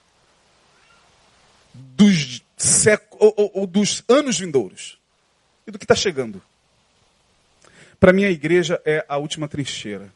dos, 1.74 2.42
ou, 3.12 3.34
ou, 3.36 3.52
ou 3.54 3.68
dos 3.68 4.04
anos 4.08 4.40
vindouros 4.40 4.98
e 5.66 5.72
do 5.72 5.80
que 5.80 5.86
está 5.86 5.96
chegando. 5.96 6.42
Para 8.00 8.14
mim, 8.14 8.24
a 8.24 8.30
igreja 8.30 8.82
é 8.86 9.04
a 9.08 9.18
última 9.18 9.48
trincheira. 9.48 10.14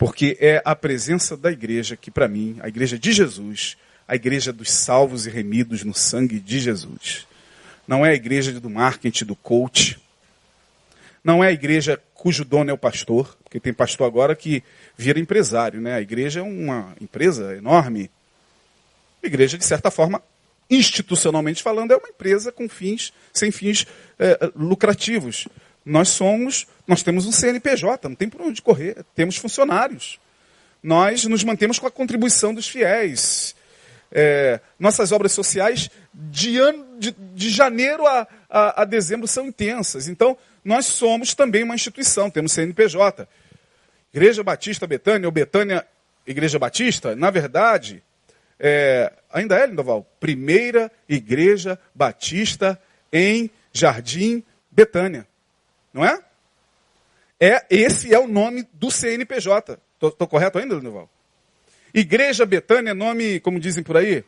Porque 0.00 0.38
é 0.40 0.62
a 0.64 0.74
presença 0.74 1.36
da 1.36 1.52
igreja 1.52 1.94
que, 1.94 2.10
para 2.10 2.26
mim, 2.26 2.56
a 2.62 2.68
igreja 2.68 2.98
de 2.98 3.12
Jesus, 3.12 3.76
a 4.08 4.16
igreja 4.16 4.50
dos 4.50 4.72
salvos 4.72 5.26
e 5.26 5.30
remidos 5.30 5.84
no 5.84 5.92
sangue 5.92 6.40
de 6.40 6.58
Jesus. 6.58 7.26
Não 7.86 8.06
é 8.06 8.08
a 8.08 8.14
igreja 8.14 8.58
do 8.58 8.70
marketing, 8.70 9.26
do 9.26 9.36
coach. 9.36 10.00
Não 11.22 11.44
é 11.44 11.48
a 11.48 11.52
igreja 11.52 12.00
cujo 12.14 12.46
dono 12.46 12.70
é 12.70 12.72
o 12.72 12.78
pastor, 12.78 13.36
porque 13.44 13.60
tem 13.60 13.74
pastor 13.74 14.06
agora 14.06 14.34
que 14.34 14.62
vira 14.96 15.20
empresário, 15.20 15.82
né? 15.82 15.92
A 15.92 16.00
igreja 16.00 16.40
é 16.40 16.42
uma 16.42 16.94
empresa 16.98 17.54
enorme. 17.54 18.10
A 19.22 19.26
igreja, 19.26 19.58
de 19.58 19.66
certa 19.66 19.90
forma, 19.90 20.22
institucionalmente 20.70 21.62
falando, 21.62 21.92
é 21.92 21.96
uma 21.98 22.08
empresa 22.08 22.50
com 22.50 22.70
fins, 22.70 23.12
sem 23.34 23.50
fins 23.50 23.86
é, 24.18 24.50
lucrativos. 24.56 25.46
Nós 25.84 26.08
somos, 26.08 26.66
nós 26.86 27.02
temos 27.02 27.26
um 27.26 27.32
CNPJ, 27.32 28.08
não 28.08 28.16
tem 28.16 28.28
por 28.28 28.40
onde 28.42 28.60
correr, 28.60 29.04
temos 29.14 29.36
funcionários. 29.36 30.18
Nós 30.82 31.24
nos 31.24 31.44
mantemos 31.44 31.78
com 31.78 31.86
a 31.86 31.90
contribuição 31.90 32.54
dos 32.54 32.68
fiéis. 32.68 33.54
É, 34.12 34.60
nossas 34.78 35.12
obras 35.12 35.32
sociais 35.32 35.88
de, 36.12 36.58
ano, 36.58 36.98
de, 36.98 37.12
de 37.12 37.48
janeiro 37.48 38.06
a, 38.06 38.26
a, 38.48 38.82
a, 38.82 38.84
dezembro 38.84 39.28
são 39.28 39.46
intensas. 39.46 40.08
Então, 40.08 40.36
nós 40.64 40.86
somos 40.86 41.32
também 41.34 41.62
uma 41.62 41.74
instituição, 41.74 42.30
temos 42.30 42.52
CNPJ. 42.52 43.28
Igreja 44.12 44.42
Batista 44.42 44.86
Betânia, 44.86 45.28
ou 45.28 45.32
Betânia 45.32 45.86
Igreja 46.26 46.58
Batista, 46.58 47.14
na 47.14 47.30
verdade, 47.30 48.02
é, 48.58 49.12
ainda 49.32 49.56
é, 49.56 49.66
Lindoval, 49.66 50.06
primeira 50.18 50.90
Igreja 51.08 51.78
Batista 51.94 52.80
em 53.12 53.50
Jardim 53.72 54.42
Betânia. 54.70 55.26
Não 55.92 56.04
é? 56.04 56.22
É 57.38 57.64
Esse 57.70 58.14
é 58.14 58.18
o 58.18 58.28
nome 58.28 58.66
do 58.72 58.90
CNPJ. 58.90 59.78
Estou 60.00 60.28
correto 60.28 60.58
ainda, 60.58 60.74
Lenival? 60.74 61.08
Igreja 61.92 62.46
Betânia 62.46 62.90
é 62.90 62.94
nome, 62.94 63.40
como 63.40 63.58
dizem 63.58 63.82
por 63.82 63.96
aí? 63.96 64.24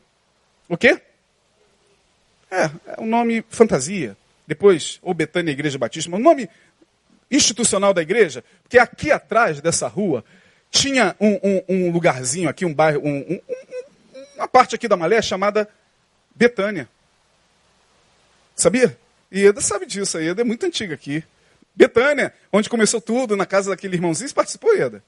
O 0.68 0.76
quê? 0.76 1.00
É, 2.50 2.64
é 2.86 3.00
um 3.00 3.06
nome 3.06 3.44
fantasia. 3.48 4.16
Depois, 4.46 4.98
ou 5.02 5.14
Betânia 5.14 5.52
Igreja 5.52 5.78
Batista, 5.78 6.10
um 6.10 6.18
nome 6.18 6.48
institucional 7.30 7.94
da 7.94 8.02
igreja, 8.02 8.44
porque 8.62 8.78
aqui 8.78 9.10
atrás 9.10 9.60
dessa 9.60 9.88
rua 9.88 10.22
tinha 10.70 11.16
um, 11.18 11.38
um, 11.42 11.62
um 11.68 11.90
lugarzinho 11.90 12.48
aqui, 12.48 12.64
um 12.66 12.74
bairro, 12.74 13.00
um, 13.02 13.40
uma 14.36 14.46
parte 14.46 14.74
aqui 14.74 14.86
da 14.86 14.96
Malé 14.96 15.22
chamada 15.22 15.68
Betânia. 16.34 16.88
Sabia? 18.54 18.98
Ieda 19.32 19.60
sabe 19.62 19.86
disso, 19.86 20.18
a 20.18 20.20
Ieda 20.20 20.42
é 20.42 20.44
muito 20.44 20.66
antiga 20.66 20.94
aqui. 20.94 21.24
Betânia, 21.74 22.32
onde 22.52 22.68
começou 22.68 23.00
tudo, 23.00 23.36
na 23.36 23.46
casa 23.46 23.70
daquele 23.70 23.96
irmãozinho, 23.96 24.28
você 24.28 24.34
participou, 24.34 24.74
Ieda? 24.74 25.02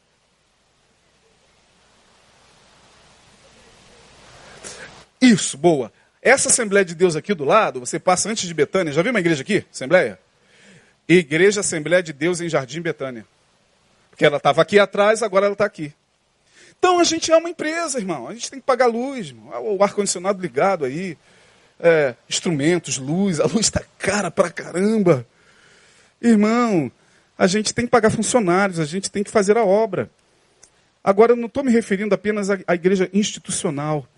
Isso, 5.20 5.56
boa. 5.56 5.92
Essa 6.20 6.48
Assembleia 6.48 6.84
de 6.84 6.94
Deus 6.94 7.16
aqui 7.16 7.34
do 7.34 7.44
lado, 7.44 7.80
você 7.80 7.98
passa 7.98 8.28
antes 8.28 8.46
de 8.46 8.54
Betânia. 8.54 8.92
Já 8.92 9.02
viu 9.02 9.10
uma 9.10 9.20
igreja 9.20 9.42
aqui? 9.42 9.64
Assembleia? 9.72 10.18
Igreja 11.08 11.60
Assembleia 11.60 12.02
de 12.02 12.12
Deus 12.12 12.40
em 12.40 12.48
Jardim 12.48 12.80
Betânia. 12.80 13.26
Porque 14.10 14.24
ela 14.24 14.38
estava 14.38 14.62
aqui 14.62 14.78
atrás, 14.78 15.22
agora 15.22 15.46
ela 15.46 15.54
está 15.54 15.64
aqui. 15.64 15.92
Então 16.78 16.98
a 16.98 17.04
gente 17.04 17.32
é 17.32 17.36
uma 17.36 17.48
empresa, 17.48 17.98
irmão. 17.98 18.28
A 18.28 18.32
gente 18.32 18.50
tem 18.50 18.60
que 18.60 18.66
pagar 18.66 18.86
luz, 18.86 19.28
irmão. 19.28 19.76
o 19.76 19.82
ar-condicionado 19.82 20.40
ligado 20.40 20.84
aí. 20.84 21.16
É, 21.80 22.14
instrumentos, 22.28 22.98
luz. 22.98 23.40
A 23.40 23.44
luz 23.44 23.66
está 23.66 23.82
cara 23.98 24.30
pra 24.30 24.50
caramba. 24.50 25.26
Irmão, 26.26 26.90
a 27.36 27.46
gente 27.46 27.74
tem 27.74 27.84
que 27.84 27.90
pagar 27.90 28.08
funcionários, 28.08 28.80
a 28.80 28.86
gente 28.86 29.10
tem 29.10 29.22
que 29.22 29.30
fazer 29.30 29.58
a 29.58 29.64
obra. 29.64 30.10
Agora, 31.02 31.32
eu 31.32 31.36
não 31.36 31.46
estou 31.46 31.62
me 31.62 31.70
referindo 31.70 32.14
apenas 32.14 32.48
à, 32.48 32.58
à 32.66 32.74
igreja 32.74 33.10
institucional. 33.12 34.08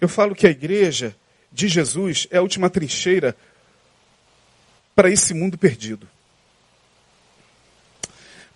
Eu 0.00 0.08
falo 0.08 0.34
que 0.34 0.46
a 0.46 0.50
igreja 0.50 1.14
de 1.50 1.66
Jesus 1.66 2.28
é 2.30 2.38
a 2.38 2.42
última 2.42 2.70
trincheira 2.70 3.36
para 4.94 5.10
esse 5.10 5.34
mundo 5.34 5.58
perdido. 5.58 6.08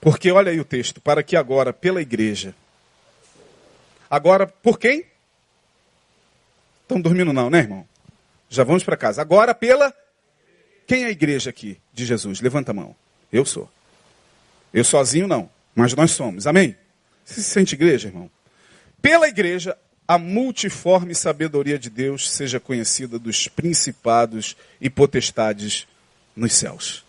Porque 0.01 0.30
olha 0.30 0.53
aí 0.53 0.61
o 0.61 0.64
texto, 0.64 1.01
para 1.01 1.22
que 1.22 1.36
agora, 1.36 1.72
pela 1.72 2.01
igreja. 2.01 2.55
Agora, 4.09 4.47
por 4.47 4.78
quem? 4.78 5.05
Estão 6.82 7.01
dormindo 7.01 7.32
não, 7.32 7.51
né, 7.51 7.59
irmão? 7.59 7.88
Já 8.49 8.62
vamos 8.62 8.84
para 8.84 8.97
casa. 8.97 9.20
Agora, 9.20 9.53
pela. 9.53 9.92
Quem 10.87 11.05
é 11.05 11.07
a 11.07 11.11
igreja 11.11 11.51
aqui 11.51 11.78
de 11.93 12.05
Jesus? 12.05 12.41
Levanta 12.41 12.70
a 12.70 12.74
mão. 12.74 12.95
Eu 13.32 13.45
sou. 13.45 13.70
Eu 14.72 14.85
sozinho 14.85 15.26
não, 15.26 15.49
mas 15.74 15.95
nós 15.95 16.11
somos. 16.11 16.47
Amém? 16.47 16.76
Você 17.24 17.41
se 17.41 17.51
sente 17.51 17.74
igreja, 17.74 18.09
irmão? 18.09 18.30
Pela 19.01 19.28
igreja, 19.28 19.76
a 20.07 20.18
multiforme 20.18 21.14
sabedoria 21.14 21.78
de 21.78 21.89
Deus 21.89 22.30
seja 22.30 22.61
conhecida 22.61 23.18
dos 23.18 23.49
principados 23.49 24.57
e 24.80 24.91
potestades 24.91 25.87
nos 26.37 26.53
céus. 26.53 27.05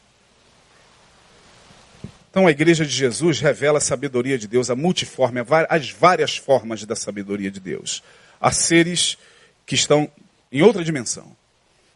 Então 2.29 2.47
a 2.47 2.51
igreja 2.51 2.85
de 2.85 2.91
Jesus 2.91 3.39
revela 3.39 3.77
a 3.77 3.81
sabedoria 3.81 4.37
de 4.37 4.47
Deus, 4.47 4.69
a 4.69 4.75
multiforme, 4.75 5.41
as 5.69 5.89
várias 5.89 6.37
formas 6.37 6.83
da 6.83 6.95
sabedoria 6.95 7.49
de 7.49 7.59
Deus. 7.59 8.03
Há 8.39 8.51
seres 8.51 9.17
que 9.65 9.75
estão 9.75 10.11
em 10.51 10.61
outra 10.61 10.83
dimensão. 10.83 11.35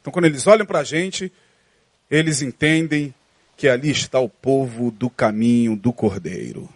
Então 0.02 0.12
quando 0.12 0.26
eles 0.26 0.48
olham 0.48 0.66
para 0.66 0.80
a 0.80 0.84
gente, 0.84 1.32
eles 2.10 2.42
entendem 2.42 3.14
que 3.56 3.68
ali 3.68 3.92
está 3.92 4.20
o 4.20 4.30
povo 4.30 4.90
do 4.90 5.10
caminho 5.10 5.76
do 5.76 5.92
Cordeiro. 5.92 6.70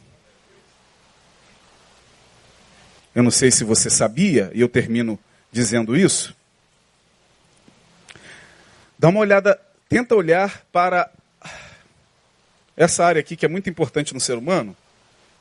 Eu 3.16 3.24
não 3.24 3.32
sei 3.32 3.52
se 3.52 3.64
você 3.64 3.90
sabia, 3.90 4.52
e 4.54 4.62
eu 4.62 4.68
termino 4.68 5.20
dizendo 5.52 5.96
isso. 5.96 6.36
Dá 8.98 9.10
uma 9.10 9.20
olhada, 9.20 9.60
tenta 9.88 10.16
olhar 10.16 10.66
para 10.72 11.10
essa 12.76 13.06
área 13.06 13.20
aqui 13.20 13.36
que 13.36 13.46
é 13.46 13.50
muito 13.50 13.70
importante 13.70 14.14
no 14.14 14.20
ser 14.20 14.38
humano, 14.38 14.76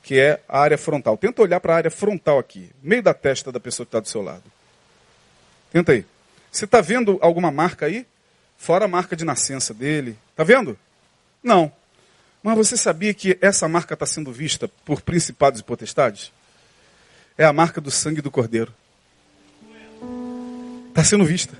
que 0.02 0.18
é 0.18 0.40
a 0.48 0.60
área 0.60 0.76
frontal. 0.76 1.16
Tenta 1.16 1.42
olhar 1.42 1.60
para 1.60 1.72
a 1.72 1.76
área 1.76 1.90
frontal 1.90 2.38
aqui, 2.38 2.70
meio 2.82 3.02
da 3.02 3.14
testa 3.14 3.50
da 3.50 3.58
pessoa 3.58 3.86
que 3.86 3.88
está 3.88 4.00
do 4.00 4.08
seu 4.08 4.22
lado. 4.22 4.44
Tenta 5.72 5.92
aí. 5.92 6.04
Você 6.50 6.66
está 6.66 6.80
vendo 6.82 7.18
alguma 7.22 7.50
marca 7.50 7.86
aí? 7.86 8.06
Fora 8.62 8.84
a 8.84 8.88
marca 8.88 9.16
de 9.16 9.24
nascença 9.24 9.74
dele. 9.74 10.16
Está 10.30 10.44
vendo? 10.44 10.78
Não. 11.42 11.72
Mas 12.42 12.56
você 12.56 12.76
sabia 12.76 13.12
que 13.12 13.36
essa 13.40 13.68
marca 13.68 13.94
está 13.94 14.06
sendo 14.06 14.32
vista 14.32 14.68
por 14.84 15.00
principados 15.00 15.60
e 15.60 15.64
potestades? 15.64 16.32
é 17.36 17.44
a 17.44 17.52
marca 17.52 17.80
do 17.80 17.90
sangue 17.90 18.20
do 18.20 18.30
Cordeiro. 18.30 18.72
Está 20.88 21.02
sendo 21.02 21.24
vista. 21.24 21.56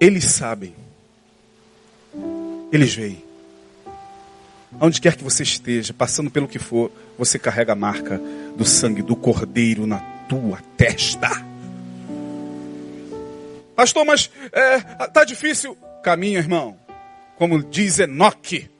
Eles 0.00 0.24
sabem. 0.24 0.74
Eles 2.72 2.94
veem. 2.94 3.24
Onde 4.80 5.00
quer 5.00 5.16
que 5.16 5.24
você 5.24 5.42
esteja, 5.42 5.94
passando 5.94 6.30
pelo 6.30 6.48
que 6.48 6.58
for, 6.58 6.90
você 7.16 7.38
carrega 7.38 7.72
a 7.72 7.76
marca 7.76 8.20
do 8.56 8.64
sangue 8.64 9.02
do 9.02 9.14
Cordeiro 9.14 9.86
na 9.86 9.98
tua 10.28 10.58
testa. 10.76 11.30
Pastor, 13.76 14.04
mas 14.04 14.30
é, 14.52 14.80
tá 15.08 15.22
difícil. 15.22 15.76
Caminha, 16.02 16.38
irmão. 16.38 16.76
Como 17.36 17.62
diz 17.62 17.98
Enoque 17.98 18.70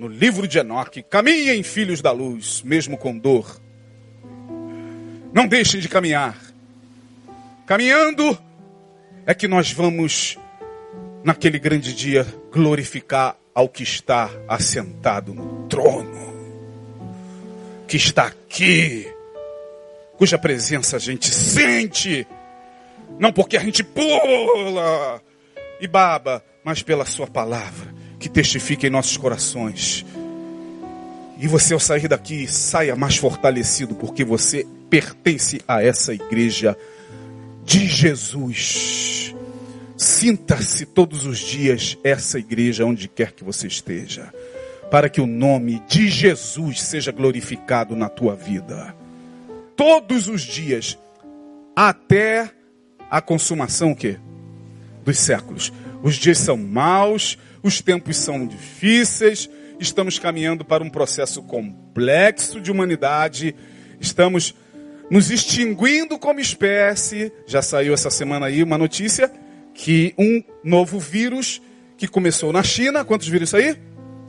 no 0.00 0.08
livro 0.08 0.48
de 0.48 0.58
Enoque, 0.58 1.02
caminhem, 1.02 1.62
filhos 1.62 2.00
da 2.00 2.10
luz, 2.10 2.62
mesmo 2.62 2.96
com 2.96 3.18
dor. 3.18 3.60
Não 5.30 5.46
deixem 5.46 5.78
de 5.78 5.90
caminhar. 5.90 6.40
Caminhando 7.66 8.38
é 9.26 9.34
que 9.34 9.46
nós 9.46 9.70
vamos, 9.72 10.38
naquele 11.22 11.58
grande 11.58 11.92
dia, 11.92 12.26
glorificar 12.50 13.36
ao 13.54 13.68
que 13.68 13.82
está 13.82 14.30
assentado 14.48 15.34
no 15.34 15.68
trono, 15.68 16.64
que 17.86 17.98
está 17.98 18.28
aqui, 18.28 19.06
cuja 20.16 20.38
presença 20.38 20.96
a 20.96 20.98
gente 20.98 21.30
sente, 21.30 22.26
não 23.18 23.32
porque 23.32 23.56
a 23.56 23.60
gente 23.60 23.82
pula 23.82 25.22
e 25.80 25.86
baba, 25.86 26.44
mas 26.64 26.82
pela 26.82 27.04
Sua 27.04 27.26
palavra 27.26 28.00
que 28.20 28.28
testifique 28.28 28.86
em 28.86 28.90
nossos 28.90 29.16
corações. 29.16 30.04
E 31.38 31.48
você, 31.48 31.72
ao 31.72 31.80
sair 31.80 32.06
daqui, 32.06 32.46
saia 32.46 32.94
mais 32.94 33.16
fortalecido, 33.16 33.94
porque 33.94 34.22
você 34.22 34.66
pertence 34.90 35.62
a 35.66 35.82
essa 35.82 36.12
igreja 36.12 36.76
de 37.64 37.86
Jesus. 37.86 39.34
Sinta-se 39.96 40.84
todos 40.84 41.24
os 41.24 41.38
dias 41.38 41.96
essa 42.04 42.38
igreja, 42.38 42.84
onde 42.84 43.08
quer 43.08 43.32
que 43.32 43.42
você 43.42 43.66
esteja, 43.66 44.32
para 44.90 45.08
que 45.08 45.20
o 45.20 45.26
nome 45.26 45.82
de 45.88 46.08
Jesus 46.08 46.82
seja 46.82 47.10
glorificado 47.10 47.96
na 47.96 48.10
tua 48.10 48.36
vida. 48.36 48.94
Todos 49.74 50.28
os 50.28 50.42
dias, 50.42 50.98
até 51.74 52.50
a 53.10 53.20
consumação 53.20 53.92
o 53.92 53.96
quê? 53.96 54.18
dos 55.04 55.18
séculos. 55.18 55.72
Os 56.02 56.16
dias 56.16 56.38
são 56.38 56.56
maus, 56.56 57.38
os 57.62 57.80
tempos 57.80 58.16
são 58.16 58.46
difíceis, 58.46 59.48
estamos 59.78 60.18
caminhando 60.18 60.64
para 60.64 60.82
um 60.82 60.90
processo 60.90 61.42
complexo 61.42 62.60
de 62.60 62.70
humanidade, 62.70 63.54
estamos 64.00 64.54
nos 65.10 65.30
extinguindo 65.30 66.18
como 66.18 66.40
espécie. 66.40 67.32
Já 67.46 67.60
saiu 67.60 67.92
essa 67.92 68.10
semana 68.10 68.46
aí 68.46 68.62
uma 68.62 68.78
notícia 68.78 69.30
que 69.74 70.14
um 70.18 70.42
novo 70.64 70.98
vírus 70.98 71.60
que 71.96 72.08
começou 72.08 72.52
na 72.52 72.62
China, 72.62 73.04
quantos 73.04 73.28
isso 73.28 73.56
aí? 73.56 73.76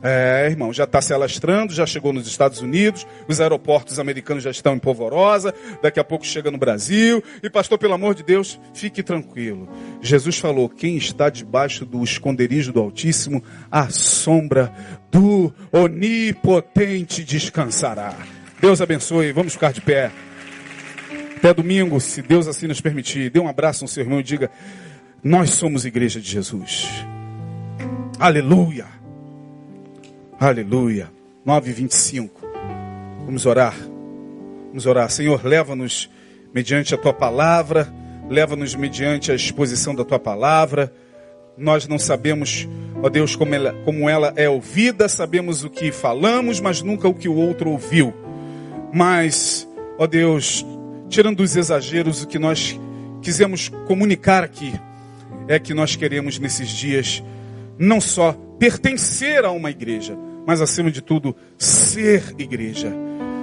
É, 0.02 0.48
irmão, 0.50 0.72
já 0.72 0.82
está 0.82 1.00
se 1.00 1.14
alastrando, 1.14 1.72
já 1.72 1.86
chegou 1.86 2.12
nos 2.12 2.26
Estados 2.26 2.60
Unidos, 2.60 3.06
os 3.28 3.40
aeroportos 3.40 4.00
americanos 4.00 4.42
já 4.42 4.50
estão 4.50 4.74
em 4.74 4.78
polvorosa, 4.78 5.54
daqui 5.80 6.00
a 6.00 6.04
pouco 6.04 6.26
chega 6.26 6.50
no 6.50 6.58
Brasil. 6.58 7.22
E, 7.40 7.48
pastor, 7.48 7.78
pelo 7.78 7.94
amor 7.94 8.14
de 8.14 8.24
Deus, 8.24 8.58
fique 8.74 9.02
tranquilo. 9.02 9.68
Jesus 10.00 10.38
falou: 10.38 10.68
quem 10.68 10.96
está 10.96 11.30
debaixo 11.30 11.86
do 11.86 12.02
esconderijo 12.02 12.72
do 12.72 12.80
Altíssimo, 12.80 13.44
a 13.70 13.88
sombra 13.90 14.72
do 15.10 15.54
Onipotente 15.70 17.22
descansará. 17.22 18.16
Deus 18.60 18.80
abençoe, 18.80 19.32
vamos 19.32 19.52
ficar 19.52 19.72
de 19.72 19.80
pé. 19.80 20.10
Até 21.36 21.54
domingo, 21.54 22.00
se 22.00 22.22
Deus 22.22 22.48
assim 22.48 22.66
nos 22.66 22.80
permitir. 22.80 23.30
Dê 23.30 23.38
um 23.38 23.48
abraço 23.48 23.84
no 23.84 23.88
seu 23.88 24.02
irmão 24.02 24.18
e 24.18 24.24
diga: 24.24 24.50
Nós 25.22 25.50
somos 25.50 25.84
igreja 25.84 26.20
de 26.20 26.28
Jesus. 26.28 26.88
Aleluia. 28.18 29.01
Aleluia. 30.42 31.08
9:25. 31.46 32.30
Vamos 33.24 33.46
orar. 33.46 33.76
Vamos 34.70 34.86
orar. 34.86 35.08
Senhor, 35.08 35.44
leva-nos 35.44 36.10
mediante 36.52 36.92
a 36.92 36.98
tua 36.98 37.12
palavra, 37.12 37.86
leva-nos 38.28 38.74
mediante 38.74 39.30
a 39.30 39.36
exposição 39.36 39.94
da 39.94 40.04
tua 40.04 40.18
palavra. 40.18 40.92
Nós 41.56 41.86
não 41.86 41.96
sabemos, 41.96 42.68
ó 43.00 43.08
Deus, 43.08 43.36
como 43.36 43.54
ela, 43.54 43.72
como 43.84 44.10
ela 44.10 44.32
é 44.34 44.48
ouvida, 44.48 45.08
sabemos 45.08 45.62
o 45.62 45.70
que 45.70 45.92
falamos, 45.92 46.58
mas 46.58 46.82
nunca 46.82 47.06
o 47.06 47.14
que 47.14 47.28
o 47.28 47.36
outro 47.36 47.70
ouviu. 47.70 48.12
Mas, 48.92 49.68
ó 49.96 50.08
Deus, 50.08 50.66
tirando 51.08 51.38
os 51.38 51.54
exageros, 51.54 52.24
o 52.24 52.26
que 52.26 52.40
nós 52.40 52.76
quisemos 53.22 53.68
comunicar 53.86 54.42
aqui 54.42 54.74
é 55.46 55.60
que 55.60 55.72
nós 55.72 55.94
queremos 55.94 56.40
nesses 56.40 56.68
dias 56.68 57.22
não 57.78 58.00
só 58.00 58.32
pertencer 58.58 59.44
a 59.44 59.52
uma 59.52 59.70
igreja, 59.70 60.18
mas 60.46 60.60
acima 60.60 60.90
de 60.90 61.00
tudo, 61.00 61.34
ser 61.58 62.34
igreja. 62.38 62.92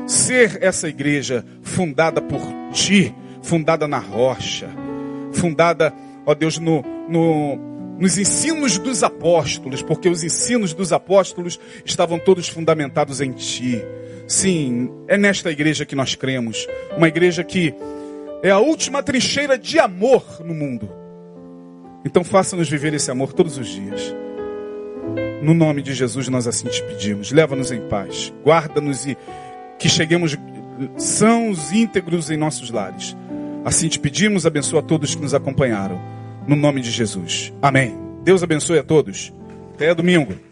Ser 0.08 0.58
essa 0.62 0.90
igreja 0.90 1.46
fundada 1.62 2.22
por 2.22 2.42
ti, 2.72 3.14
fundada 3.42 3.88
na 3.88 4.00
rocha, 4.00 4.70
fundada, 5.32 5.94
ó 6.26 6.34
Deus, 6.34 6.58
no, 6.58 6.84
no, 7.08 7.58
nos 8.00 8.18
ensinos 8.18 8.78
dos 8.78 9.04
apóstolos, 9.04 9.82
porque 9.82 10.10
os 10.10 10.24
ensinos 10.24 10.74
dos 10.74 10.92
apóstolos 10.92 11.60
estavam 11.86 12.18
todos 12.18 12.48
fundamentados 12.48 13.22
em 13.22 13.32
ti. 13.32 13.80
Sim, 14.28 14.90
é 15.08 15.18
nesta 15.18 15.52
igreja 15.52 15.86
que 15.86 15.96
nós 15.96 16.16
cremos. 16.16 16.68
Uma 16.96 17.08
igreja 17.08 17.44
que 17.44 17.74
é 18.42 18.50
a 18.50 18.60
última 18.60 19.04
trincheira 19.04 19.58
de 19.58 19.80
amor 19.80 20.24
no 20.44 20.54
mundo. 20.54 20.90
Então 22.06 22.24
faça-nos 22.24 22.70
viver 22.70 22.94
esse 22.94 23.12
amor 23.12 23.34
todos 23.34 23.58
os 23.58 23.68
dias. 23.68 24.16
No 25.42 25.54
nome 25.54 25.82
de 25.82 25.94
Jesus 25.94 26.28
nós 26.28 26.48
assim 26.48 26.68
te 26.68 26.84
pedimos. 26.84 27.32
Leva-nos 27.32 27.72
em 27.72 27.82
paz. 27.88 28.34
Guarda-nos 28.44 29.06
e 29.06 29.18
que 29.78 29.88
cheguemos 29.88 30.38
sãos, 30.98 31.72
íntegros 31.72 32.30
em 32.30 32.38
nossos 32.38 32.72
lares. 32.72 33.16
Assim 33.64 33.88
te 33.88 34.00
pedimos, 34.00 34.46
abençoa 34.46 34.80
a 34.80 34.84
todos 34.84 35.16
que 35.16 35.22
nos 35.22 35.34
acompanharam. 35.34 36.00
No 36.48 36.56
nome 36.56 36.82
de 36.82 36.92
Jesus. 36.92 37.54
Amém. 37.62 37.96
Deus 38.24 38.44
abençoe 38.44 38.80
a 38.80 38.84
todos. 38.84 39.34
Até 39.74 39.94
domingo. 39.94 40.49